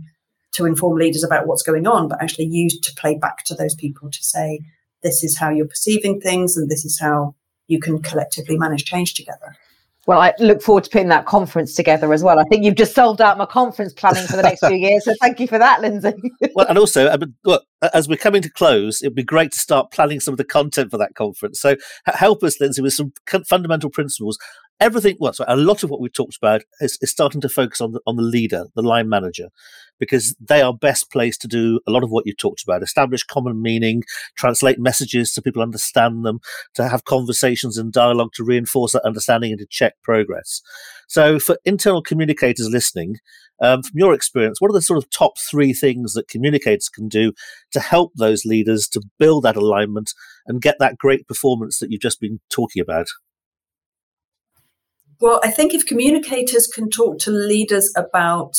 to 0.53 0.65
inform 0.65 0.97
leaders 0.97 1.23
about 1.23 1.47
what's 1.47 1.63
going 1.63 1.87
on, 1.87 2.07
but 2.07 2.21
actually 2.21 2.45
used 2.45 2.83
to 2.83 2.93
play 2.93 3.17
back 3.17 3.43
to 3.45 3.55
those 3.55 3.73
people 3.73 4.11
to 4.11 4.23
say, 4.23 4.59
this 5.01 5.23
is 5.23 5.37
how 5.37 5.49
you're 5.49 5.67
perceiving 5.67 6.21
things 6.21 6.55
and 6.55 6.69
this 6.69 6.85
is 6.85 6.99
how 6.99 7.33
you 7.67 7.79
can 7.79 7.99
collectively 8.01 8.57
manage 8.57 8.85
change 8.85 9.15
together. 9.15 9.55
Well, 10.09 10.21
I 10.21 10.33
look 10.39 10.63
forward 10.63 10.85
to 10.85 10.89
putting 10.89 11.09
that 11.09 11.27
conference 11.27 11.75
together 11.75 12.11
as 12.13 12.23
well. 12.23 12.39
I 12.39 12.43
think 12.49 12.65
you've 12.65 12.73
just 12.73 12.95
solved 12.95 13.21
out 13.21 13.37
my 13.37 13.45
conference 13.45 13.93
planning 13.93 14.25
for 14.25 14.37
the 14.37 14.41
next 14.41 14.65
few 14.65 14.75
years. 14.75 15.05
So 15.05 15.13
thank 15.21 15.39
you 15.39 15.45
for 15.45 15.59
that, 15.59 15.81
Lindsay. 15.81 16.13
well, 16.55 16.65
and 16.67 16.79
also, 16.79 17.05
uh, 17.05 17.11
I 17.13 17.17
mean, 17.17 17.35
look, 17.45 17.63
as 17.93 18.09
we're 18.09 18.17
coming 18.17 18.41
to 18.41 18.49
close, 18.49 19.03
it'd 19.03 19.13
be 19.13 19.21
great 19.21 19.51
to 19.51 19.59
start 19.59 19.91
planning 19.91 20.19
some 20.19 20.33
of 20.33 20.39
the 20.39 20.45
content 20.45 20.89
for 20.89 20.97
that 20.97 21.13
conference. 21.13 21.61
So 21.61 21.75
help 22.07 22.41
us, 22.41 22.59
Lindsay, 22.59 22.81
with 22.81 22.93
some 22.93 23.13
fundamental 23.47 23.91
principles 23.91 24.39
everything 24.81 25.17
well 25.19 25.33
sorry, 25.33 25.51
a 25.51 25.57
lot 25.57 25.83
of 25.83 25.89
what 25.89 25.99
we've 25.99 26.13
talked 26.13 26.37
about 26.41 26.61
is, 26.79 26.97
is, 27.01 27.11
starting 27.11 27.41
to 27.41 27.49
focus 27.49 27.81
on 27.81 27.91
the 27.91 27.99
on 28.07 28.15
the 28.15 28.23
leader 28.23 28.63
the 28.75 28.81
line 28.81 29.09
manager 29.09 29.49
because 29.99 30.35
they 30.39 30.61
are 30.61 30.73
best 30.73 31.11
placed 31.11 31.41
to 31.41 31.47
do 31.47 31.79
a 31.87 31.91
lot 31.91 32.03
of 32.03 32.09
what 32.09 32.25
you 32.25 32.33
talked 32.33 32.63
about. 32.63 32.83
Establish 32.83 33.23
common 33.23 33.61
meaning 33.61 34.03
translate 34.35 34.79
messages 34.79 35.31
so 35.31 35.41
people 35.41 35.61
understand 35.61 36.25
them 36.25 36.39
to 36.75 36.87
have 36.87 37.05
conversations 37.05 37.77
and 37.77 37.91
dialogue 37.91 38.31
to 38.33 38.43
reinforce 38.43 38.93
that 38.93 39.05
understanding 39.05 39.51
and 39.51 39.59
to 39.59 39.67
check 39.69 39.95
progress. 40.03 40.61
So 41.07 41.39
for 41.39 41.57
internal 41.65 42.01
communicators 42.01 42.69
listening 42.69 43.17
um, 43.61 43.83
from 43.83 43.97
your 43.97 44.13
experience 44.13 44.61
what 44.61 44.69
are 44.69 44.73
the 44.73 44.81
sort 44.81 44.97
of 44.97 45.09
top 45.09 45.37
three 45.37 45.73
things 45.73 46.13
that 46.13 46.29
communicators 46.29 46.87
can 46.87 47.09
do 47.09 47.33
to 47.71 47.79
help 47.79 48.13
those 48.15 48.45
leaders 48.45 48.87
to 48.89 49.01
build 49.17 49.43
that 49.43 49.57
alignment 49.57 50.13
and 50.47 50.61
get 50.61 50.77
that 50.79 50.97
great 50.97 51.27
performance 51.27 51.79
that 51.79 51.91
you've 51.91 52.01
just 52.01 52.21
been 52.21 52.39
talking 52.49 52.81
about? 52.81 53.07
Well, 55.21 55.41
I 55.43 55.51
think 55.51 55.73
if 55.73 55.85
communicators 55.85 56.67
can 56.67 56.89
talk 56.89 57.19
to 57.19 57.31
leaders 57.31 57.91
about 57.97 58.57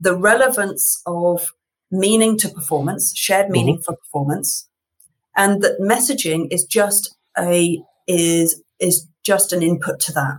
the 0.00 0.16
relevance 0.16 1.00
of 1.06 1.52
meaning 1.90 2.36
to 2.38 2.48
performance, 2.48 3.16
shared 3.16 3.50
meaning 3.50 3.76
mm-hmm. 3.76 3.82
for 3.82 3.96
performance, 3.96 4.68
and 5.36 5.62
that 5.62 5.80
messaging 5.80 6.48
is 6.50 6.64
just 6.64 7.16
a 7.38 7.80
is 8.06 8.62
is 8.78 9.06
just 9.24 9.52
an 9.52 9.62
input 9.62 10.00
to 10.00 10.12
that. 10.12 10.38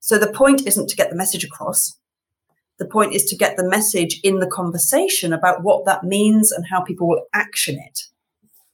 So 0.00 0.18
the 0.18 0.32
point 0.32 0.66
isn't 0.66 0.88
to 0.88 0.96
get 0.96 1.10
the 1.10 1.16
message 1.16 1.44
across. 1.44 1.98
The 2.78 2.86
point 2.86 3.14
is 3.14 3.24
to 3.24 3.36
get 3.36 3.56
the 3.56 3.68
message 3.68 4.20
in 4.22 4.38
the 4.38 4.46
conversation 4.46 5.32
about 5.32 5.62
what 5.62 5.86
that 5.86 6.04
means 6.04 6.52
and 6.52 6.66
how 6.70 6.82
people 6.82 7.08
will 7.08 7.22
action 7.34 7.76
it. 7.76 8.00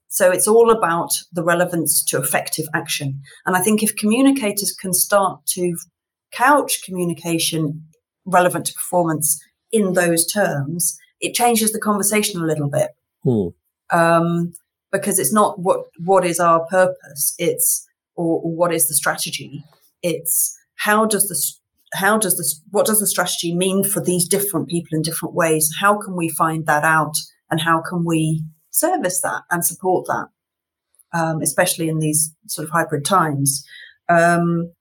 So 0.09 0.31
it's 0.31 0.47
all 0.47 0.71
about 0.71 1.13
the 1.33 1.43
relevance 1.43 2.05
to 2.07 2.19
effective 2.19 2.67
action. 2.75 3.23
And 3.47 3.57
I 3.57 3.61
think 3.61 3.83
if 3.83 3.97
communicators 3.97 4.73
can 4.73 4.93
start 4.93 5.47
to 5.55 5.75
couch 6.33 6.83
communication 6.85 7.87
relevant 8.27 8.67
to 8.67 8.75
performance 8.75 9.41
in 9.73 9.95
those 9.95 10.31
terms, 10.31 10.99
it 11.21 11.35
changes 11.35 11.73
the 11.73 11.81
conversation 11.81 12.41
a 12.41 12.47
little 12.47 12.69
bit. 12.69 12.91
Hmm. 13.25 13.49
Um, 13.91 14.55
because 14.93 15.19
it's 15.19 15.33
not 15.33 15.59
what 15.59 15.87
what 15.99 16.25
is 16.25 16.39
our 16.39 16.67
purpose, 16.67 17.35
it's 17.39 17.89
or, 18.15 18.41
or 18.43 18.55
what 18.55 18.73
is 18.73 18.89
the 18.89 18.95
strategy. 18.95 19.65
It's 20.03 20.57
how 20.77 21.07
does 21.07 21.29
this 21.29 21.59
how 21.95 22.19
does 22.19 22.37
this 22.37 22.61
what 22.71 22.87
does 22.87 23.01
the 23.01 23.07
strategy 23.07 23.55
mean 23.55 23.85
for 23.85 24.01
these 24.01 24.29
different 24.29 24.69
people 24.69 24.97
in 24.97 25.03
different 25.03 25.35
ways? 25.35 25.71
How 25.81 25.99
can 25.99 26.15
we 26.17 26.29
find 26.29 26.67
that 26.67 26.85
out 26.85 27.15
and 27.51 27.61
how 27.61 27.83
can 27.83 28.05
we 28.05 28.43
service 28.71 29.21
that 29.23 29.43
and 29.51 29.65
support 29.65 30.07
that, 30.07 30.29
um, 31.19 31.41
especially 31.43 31.89
in 31.89 31.99
these 31.99 32.35
sort 32.47 32.67
of 32.67 32.73
hybrid 32.73 33.05
times? 33.05 33.65
Um, 34.09 34.73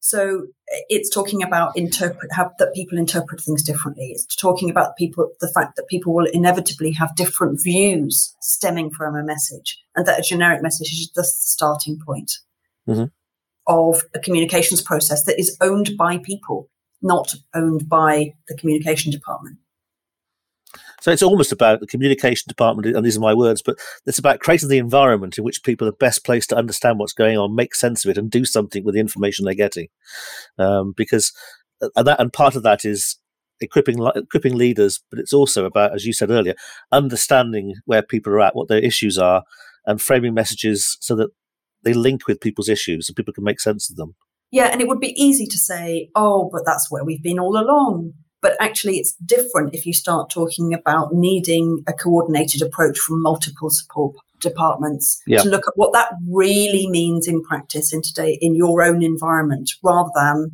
so 0.00 0.46
it's 0.88 1.10
talking 1.10 1.42
about 1.42 1.76
interpret 1.76 2.32
how 2.32 2.50
that 2.58 2.74
people 2.74 2.98
interpret 2.98 3.40
things 3.40 3.62
differently. 3.62 4.08
It's 4.12 4.36
talking 4.36 4.70
about 4.70 4.96
people 4.96 5.30
the 5.40 5.48
fact 5.48 5.76
that 5.76 5.88
people 5.88 6.14
will 6.14 6.26
inevitably 6.32 6.92
have 6.92 7.14
different 7.16 7.62
views 7.62 8.34
stemming 8.40 8.90
from 8.90 9.16
a 9.16 9.24
message, 9.24 9.78
and 9.94 10.06
that 10.06 10.18
a 10.18 10.22
generic 10.22 10.62
message 10.62 10.92
is 10.92 10.98
just 10.98 11.14
the 11.14 11.24
starting 11.24 11.98
point 12.04 12.32
mm-hmm. 12.88 13.04
of 13.66 14.02
a 14.14 14.18
communications 14.18 14.82
process 14.82 15.24
that 15.24 15.38
is 15.38 15.56
owned 15.60 15.96
by 15.96 16.18
people, 16.18 16.68
not 17.02 17.34
owned 17.54 17.88
by 17.88 18.34
the 18.48 18.56
communication 18.56 19.10
department. 19.10 19.58
So 21.00 21.10
it's 21.10 21.22
almost 21.22 21.52
about 21.52 21.80
the 21.80 21.86
communication 21.86 22.44
department, 22.48 22.94
and 22.94 23.04
these 23.04 23.16
are 23.16 23.20
my 23.20 23.34
words, 23.34 23.62
but 23.62 23.78
it's 24.06 24.18
about 24.18 24.40
creating 24.40 24.68
the 24.68 24.78
environment 24.78 25.38
in 25.38 25.44
which 25.44 25.62
people 25.62 25.86
are 25.86 25.92
best 25.92 26.24
placed 26.24 26.50
to 26.50 26.56
understand 26.56 26.98
what's 26.98 27.12
going 27.12 27.36
on, 27.36 27.54
make 27.54 27.74
sense 27.74 28.04
of 28.04 28.10
it, 28.10 28.18
and 28.18 28.30
do 28.30 28.44
something 28.44 28.84
with 28.84 28.94
the 28.94 29.00
information 29.00 29.44
they're 29.44 29.54
getting. 29.54 29.88
Um, 30.58 30.94
because 30.96 31.32
uh, 31.82 31.88
and 31.96 32.06
that 32.06 32.20
and 32.20 32.32
part 32.32 32.56
of 32.56 32.62
that 32.62 32.84
is 32.84 33.18
equipping 33.60 34.04
equipping 34.14 34.56
leaders, 34.56 35.02
but 35.10 35.18
it's 35.18 35.32
also 35.32 35.64
about, 35.64 35.94
as 35.94 36.06
you 36.06 36.12
said 36.12 36.30
earlier, 36.30 36.54
understanding 36.92 37.74
where 37.84 38.02
people 38.02 38.32
are 38.32 38.40
at, 38.40 38.56
what 38.56 38.68
their 38.68 38.78
issues 38.78 39.18
are, 39.18 39.44
and 39.84 40.00
framing 40.00 40.34
messages 40.34 40.96
so 41.00 41.14
that 41.16 41.30
they 41.82 41.92
link 41.92 42.26
with 42.26 42.40
people's 42.40 42.68
issues 42.68 43.08
and 43.08 43.16
people 43.16 43.32
can 43.34 43.44
make 43.44 43.60
sense 43.60 43.88
of 43.90 43.96
them. 43.96 44.14
Yeah, 44.50 44.66
and 44.66 44.80
it 44.80 44.88
would 44.88 45.00
be 45.00 45.20
easy 45.20 45.46
to 45.46 45.58
say, 45.58 46.10
"Oh, 46.14 46.48
but 46.52 46.62
that's 46.64 46.90
where 46.90 47.04
we've 47.04 47.22
been 47.22 47.38
all 47.38 47.58
along." 47.58 48.14
But 48.46 48.56
actually, 48.60 48.98
it's 48.98 49.16
different 49.16 49.74
if 49.74 49.84
you 49.86 49.92
start 49.92 50.30
talking 50.30 50.72
about 50.72 51.12
needing 51.12 51.82
a 51.88 51.92
coordinated 51.92 52.62
approach 52.62 52.96
from 52.96 53.20
multiple 53.20 53.70
support 53.70 54.14
departments 54.38 55.20
yeah. 55.26 55.42
to 55.42 55.48
look 55.48 55.66
at 55.66 55.72
what 55.74 55.92
that 55.94 56.12
really 56.30 56.88
means 56.88 57.26
in 57.26 57.42
practice 57.42 57.92
in 57.92 58.02
today 58.02 58.38
in 58.40 58.54
your 58.54 58.84
own 58.84 59.02
environment, 59.02 59.72
rather 59.82 60.10
than 60.14 60.52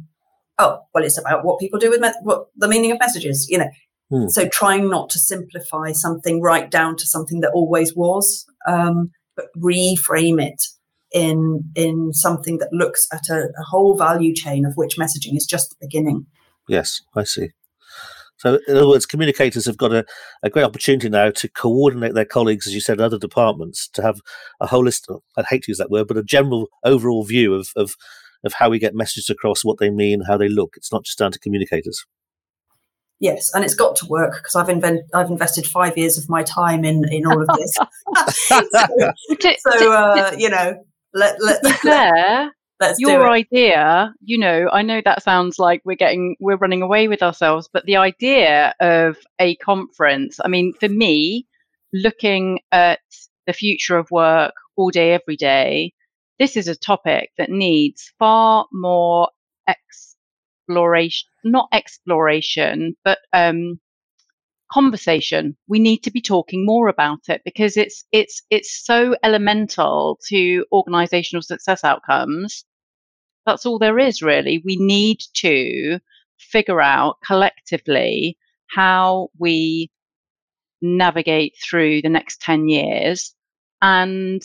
oh, 0.59 0.78
well, 0.95 1.05
it's 1.05 1.18
about 1.18 1.45
what 1.45 1.61
people 1.61 1.78
do 1.78 1.90
with 1.90 2.01
me- 2.01 2.14
what 2.22 2.47
the 2.57 2.66
meaning 2.66 2.93
of 2.93 2.99
messages, 2.99 3.47
you 3.51 3.59
know. 3.59 3.68
Hmm. 4.09 4.28
So 4.28 4.49
trying 4.49 4.88
not 4.88 5.11
to 5.11 5.18
simplify 5.18 5.93
something 5.93 6.40
right 6.40 6.70
down 6.70 6.97
to 6.97 7.07
something 7.07 7.40
that 7.40 7.51
always 7.53 7.95
was, 7.95 8.47
um, 8.66 9.11
but 9.36 9.49
reframe 9.55 10.43
it 10.43 10.62
in 11.12 11.70
in 11.74 12.14
something 12.14 12.57
that 12.57 12.72
looks 12.72 13.07
at 13.12 13.28
a, 13.28 13.51
a 13.59 13.64
whole 13.68 13.99
value 13.99 14.34
chain 14.34 14.64
of 14.64 14.72
which 14.76 14.97
messaging 14.97 15.36
is 15.36 15.45
just 15.45 15.68
the 15.68 15.76
beginning. 15.78 16.24
Yes, 16.66 17.03
I 17.14 17.24
see. 17.24 17.51
So, 18.43 18.59
in 18.66 18.76
other 18.76 18.88
words, 18.88 19.07
communicators 19.07 19.66
have 19.66 19.76
got 19.76 19.93
a, 19.93 20.05
a 20.43 20.51
great 20.51 20.64
opportunity 20.64 21.09
now 21.09 21.30
to 21.30 21.49
coordinate 21.49 22.14
their 22.14 22.24
colleagues, 22.24 22.66
as 22.66 22.74
you 22.74 22.80
said, 22.80 23.01
other 23.01 23.16
departments, 23.16 23.86
to 23.90 24.03
have 24.03 24.20
a 24.61 24.66
holistic, 24.66 25.20
I 25.36 25.45
hate 25.49 25.62
to 25.62 25.70
use 25.70 25.78
that 25.78 25.93
word, 25.93 26.09
but 26.09 26.16
a 26.16 26.24
general 26.24 26.68
overall 26.84 27.22
view 27.22 27.55
of, 27.55 27.68
of 27.76 27.95
of 28.45 28.55
how 28.55 28.68
we 28.68 28.80
get 28.80 28.97
messages 28.97 29.30
across, 29.30 29.64
what 29.64 29.78
they 29.78 29.88
mean, 29.88 30.22
how 30.26 30.36
they 30.36 30.49
look. 30.49 30.74
It's 30.76 30.90
not 30.90 31.05
just 31.05 31.16
down 31.16 31.30
to 31.30 31.38
communicators. 31.38 32.05
Yes, 33.20 33.55
and 33.55 33.64
it's 33.64 33.76
got 33.76 33.95
to 33.97 34.07
work 34.07 34.34
because 34.34 34.57
I've 34.57 34.68
invent- 34.68 35.05
I've 35.14 35.30
invested 35.30 35.64
five 35.64 35.97
years 35.97 36.18
of 36.18 36.28
my 36.28 36.43
time 36.43 36.84
in 36.84 37.05
in 37.12 37.24
all 37.24 37.40
of 37.40 37.49
this. 37.57 37.72
so, 38.49 39.53
so 39.78 39.93
uh, 39.93 40.34
you 40.36 40.51
know, 40.51 40.84
let 41.14 41.40
let 41.40 41.64
fair, 41.64 42.51
Let's 42.83 43.01
your 43.01 43.30
idea, 43.30 44.14
you 44.20 44.39
know, 44.39 44.68
I 44.72 44.83
know 44.83 45.01
that 45.05 45.22
sounds 45.22 45.59
like 45.59 45.83
we're 45.85 45.97
getting 45.97 46.37
we're 46.41 46.57
running 46.57 46.83
away 46.83 47.09
with 47.09 47.22
ourselves, 47.22 47.68
but 47.72 47.85
the 47.87 47.97
idea 47.97 48.74
of 48.80 49.16
a 49.39 49.57
conference, 49.57 50.39
I 50.45 50.49
mean, 50.49 50.72
for 50.74 50.89
me, 50.89 51.47
looking 51.93 52.61
at 52.72 53.01
the 53.47 53.53
future 53.53 53.97
of 53.97 54.11
work 54.11 54.55
all 54.76 54.91
day, 54.91 55.12
every 55.12 55.37
day, 55.37 55.93
this 56.39 56.57
is 56.57 56.68
a 56.68 56.76
topic 56.76 57.30
that 57.39 57.51
needs 57.51 58.12
far 58.18 58.66
more 58.72 59.28
exploration, 59.68 61.28
not 61.45 61.68
exploration, 61.72 62.97
but 63.05 63.18
um, 63.33 63.78
conversation. 64.72 65.57
We 65.68 65.78
need 65.78 65.99
to 65.99 66.11
be 66.11 66.20
talking 66.20 66.64
more 66.64 66.89
about 66.89 67.28
it 67.28 67.43
because 67.45 67.76
it's 67.76 68.05
it's 68.11 68.43
it's 68.51 68.85
so 68.85 69.14
elemental 69.22 70.18
to 70.28 70.64
organizational 70.72 71.43
success 71.43 71.85
outcomes. 71.85 72.64
That's 73.47 73.66
all 73.66 73.78
there 73.78 73.99
is 73.99 74.22
really. 74.22 74.62
We 74.64 74.76
need 74.76 75.20
to 75.34 75.99
figure 76.38 76.80
out 76.80 77.16
collectively 77.24 78.38
how 78.66 79.28
we 79.38 79.90
navigate 80.80 81.55
through 81.62 82.03
the 82.03 82.09
next 82.09 82.40
10 82.40 82.68
years 82.68 83.34
and 83.80 84.43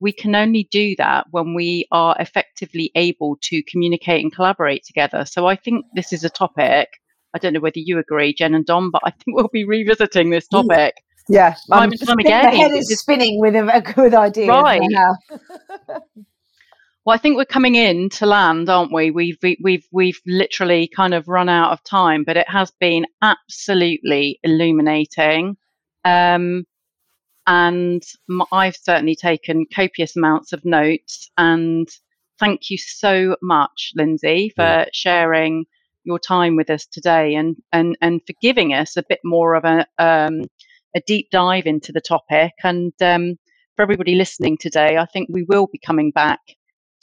we 0.00 0.12
can 0.12 0.34
only 0.34 0.68
do 0.70 0.94
that 0.96 1.26
when 1.30 1.54
we 1.54 1.86
are 1.90 2.16
effectively 2.20 2.90
able 2.94 3.36
to 3.42 3.62
communicate 3.64 4.22
and 4.22 4.32
collaborate 4.32 4.84
together. 4.84 5.24
So 5.24 5.46
I 5.46 5.56
think 5.56 5.84
this 5.94 6.12
is 6.12 6.24
a 6.24 6.30
topic. 6.30 6.88
I 7.34 7.38
don't 7.38 7.52
know 7.52 7.60
whether 7.60 7.80
you 7.80 7.98
agree, 7.98 8.32
Jen 8.32 8.54
and 8.54 8.64
Dom, 8.64 8.90
but 8.90 9.02
I 9.04 9.10
think 9.10 9.36
we'll 9.36 9.48
be 9.52 9.64
revisiting 9.64 10.30
this 10.30 10.46
mm. 10.46 10.68
topic. 10.68 10.94
Yeah, 11.28 11.56
time 11.70 11.90
and 11.90 12.06
time 12.06 12.18
again. 12.18 12.50
The 12.50 12.56
head 12.56 12.70
is 12.72 12.88
spinning 12.98 13.38
with 13.38 13.54
a, 13.54 13.68
a 13.76 13.80
good 13.82 14.14
idea. 14.14 14.48
Right. 14.48 14.80
well, 17.08 17.14
I 17.14 17.18
think 17.18 17.38
we're 17.38 17.46
coming 17.46 17.74
in 17.74 18.10
to 18.10 18.26
land, 18.26 18.68
aren't 18.68 18.92
we? 18.92 19.10
We've 19.10 19.38
we've 19.62 19.88
we've 19.90 20.20
literally 20.26 20.86
kind 20.94 21.14
of 21.14 21.26
run 21.26 21.48
out 21.48 21.72
of 21.72 21.82
time, 21.82 22.22
but 22.22 22.36
it 22.36 22.46
has 22.50 22.70
been 22.80 23.06
absolutely 23.22 24.38
illuminating. 24.42 25.56
Um, 26.04 26.66
and 27.46 28.02
I've 28.52 28.76
certainly 28.76 29.16
taken 29.16 29.64
copious 29.74 30.16
amounts 30.16 30.52
of 30.52 30.66
notes. 30.66 31.30
And 31.38 31.88
thank 32.38 32.68
you 32.68 32.76
so 32.76 33.36
much, 33.40 33.92
Lindsay, 33.96 34.52
for 34.54 34.60
yeah. 34.60 34.84
sharing 34.92 35.64
your 36.04 36.18
time 36.18 36.56
with 36.56 36.68
us 36.68 36.84
today 36.84 37.36
and, 37.36 37.56
and, 37.72 37.96
and 38.02 38.20
for 38.26 38.34
giving 38.42 38.74
us 38.74 38.98
a 38.98 39.04
bit 39.08 39.20
more 39.24 39.54
of 39.54 39.64
a, 39.64 39.86
um, 39.96 40.42
a 40.94 41.00
deep 41.06 41.30
dive 41.30 41.64
into 41.64 41.90
the 41.90 42.02
topic. 42.02 42.52
And 42.62 42.92
um, 43.00 43.36
for 43.76 43.82
everybody 43.82 44.14
listening 44.14 44.58
today, 44.60 44.98
I 44.98 45.06
think 45.06 45.30
we 45.32 45.44
will 45.44 45.68
be 45.72 45.78
coming 45.78 46.10
back 46.10 46.40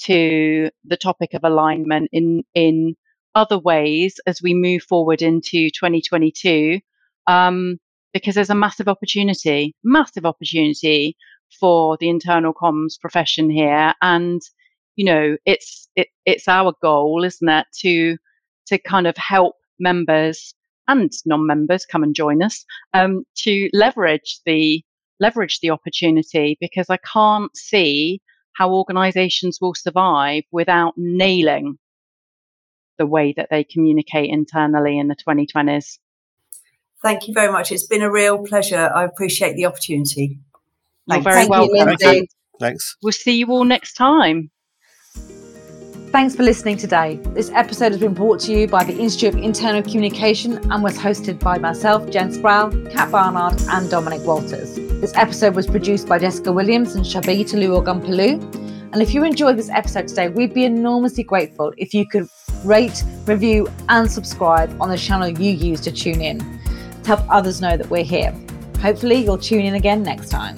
to 0.03 0.69
the 0.83 0.97
topic 0.97 1.33
of 1.33 1.43
alignment 1.43 2.09
in, 2.11 2.43
in 2.53 2.95
other 3.33 3.59
ways 3.59 4.19
as 4.25 4.41
we 4.41 4.53
move 4.53 4.83
forward 4.83 5.21
into 5.21 5.69
2022. 5.69 6.79
Um, 7.27 7.79
because 8.13 8.35
there's 8.35 8.49
a 8.49 8.55
massive 8.55 8.87
opportunity, 8.87 9.75
massive 9.83 10.25
opportunity 10.25 11.17
for 11.59 11.97
the 11.99 12.07
internal 12.07 12.53
comms 12.53 12.99
profession 12.99 13.49
here. 13.49 13.93
And, 14.01 14.41
you 14.95 15.03
know, 15.03 15.35
it's, 15.45 15.89
it, 15.97 16.07
it's 16.25 16.47
our 16.47 16.73
goal, 16.81 17.25
isn't 17.25 17.49
it, 17.49 17.67
to, 17.79 18.17
to 18.67 18.77
kind 18.77 19.05
of 19.05 19.17
help 19.17 19.55
members 19.79 20.53
and 20.87 21.11
non-members 21.25 21.85
come 21.85 22.03
and 22.03 22.15
join 22.15 22.41
us, 22.41 22.63
um, 22.93 23.25
to 23.39 23.69
leverage 23.73 24.39
the, 24.45 24.81
leverage 25.19 25.59
the 25.59 25.71
opportunity 25.71 26.57
because 26.61 26.89
I 26.89 26.97
can't 27.11 27.55
see 27.55 28.21
how 28.55 28.71
organizations 28.71 29.59
will 29.61 29.75
survive 29.75 30.43
without 30.51 30.93
nailing 30.97 31.77
the 32.97 33.05
way 33.05 33.33
that 33.35 33.49
they 33.51 33.63
communicate 33.63 34.29
internally 34.29 34.97
in 34.97 35.07
the 35.07 35.15
2020s. 35.15 35.99
Thank 37.01 37.27
you 37.27 37.33
very 37.33 37.51
much. 37.51 37.71
It's 37.71 37.85
been 37.85 38.01
a 38.01 38.11
real 38.11 38.43
pleasure. 38.45 38.89
I 38.95 39.03
appreciate 39.03 39.55
the 39.55 39.65
opportunity. 39.65 40.39
You're 41.07 41.21
very 41.21 41.45
Thank 41.45 41.49
welcome. 41.49 41.95
You, 41.99 42.25
Thanks. 42.59 42.95
We'll 43.03 43.11
see 43.11 43.37
you 43.37 43.47
all 43.47 43.65
next 43.65 43.93
time. 43.93 44.49
Thanks 46.15 46.33
for 46.33 46.43
listening 46.43 46.77
today. 46.77 47.19
This 47.33 47.49
episode 47.49 47.91
has 47.91 47.99
been 47.99 48.13
brought 48.13 48.39
to 48.43 48.53
you 48.53 48.69
by 48.69 48.85
the 48.85 48.97
Institute 48.97 49.35
of 49.35 49.41
Internal 49.41 49.83
Communication 49.83 50.59
and 50.71 50.81
was 50.81 50.97
hosted 50.97 51.39
by 51.39 51.57
myself, 51.57 52.09
Jen 52.09 52.31
Sproul, 52.31 52.71
Cat 52.89 53.11
Barnard, 53.11 53.61
and 53.67 53.89
Dominic 53.91 54.25
Walters. 54.25 54.75
This 54.75 55.13
episode 55.15 55.55
was 55.55 55.67
produced 55.67 56.07
by 56.07 56.19
Jessica 56.19 56.53
Williams 56.53 56.95
and 56.95 57.03
Shabita 57.03 57.55
Luogampalu. 57.55 58.41
And 58.93 59.01
if 59.01 59.13
you 59.13 59.25
enjoyed 59.25 59.57
this 59.57 59.69
episode 59.69 60.07
today, 60.07 60.29
we'd 60.29 60.53
be 60.53 60.63
enormously 60.63 61.23
grateful 61.23 61.73
if 61.75 61.93
you 61.93 62.07
could 62.07 62.29
rate, 62.63 63.03
review, 63.25 63.67
and 63.89 64.09
subscribe 64.09 64.73
on 64.81 64.87
the 64.87 64.97
channel 64.97 65.27
you 65.27 65.51
use 65.51 65.81
to 65.81 65.91
tune 65.91 66.21
in 66.21 66.39
to 66.39 67.07
help 67.07 67.29
others 67.29 67.59
know 67.59 67.75
that 67.75 67.89
we're 67.89 68.05
here. 68.05 68.33
Hopefully, 68.79 69.15
you'll 69.15 69.37
tune 69.37 69.65
in 69.65 69.75
again 69.75 70.01
next 70.01 70.29
time. 70.29 70.55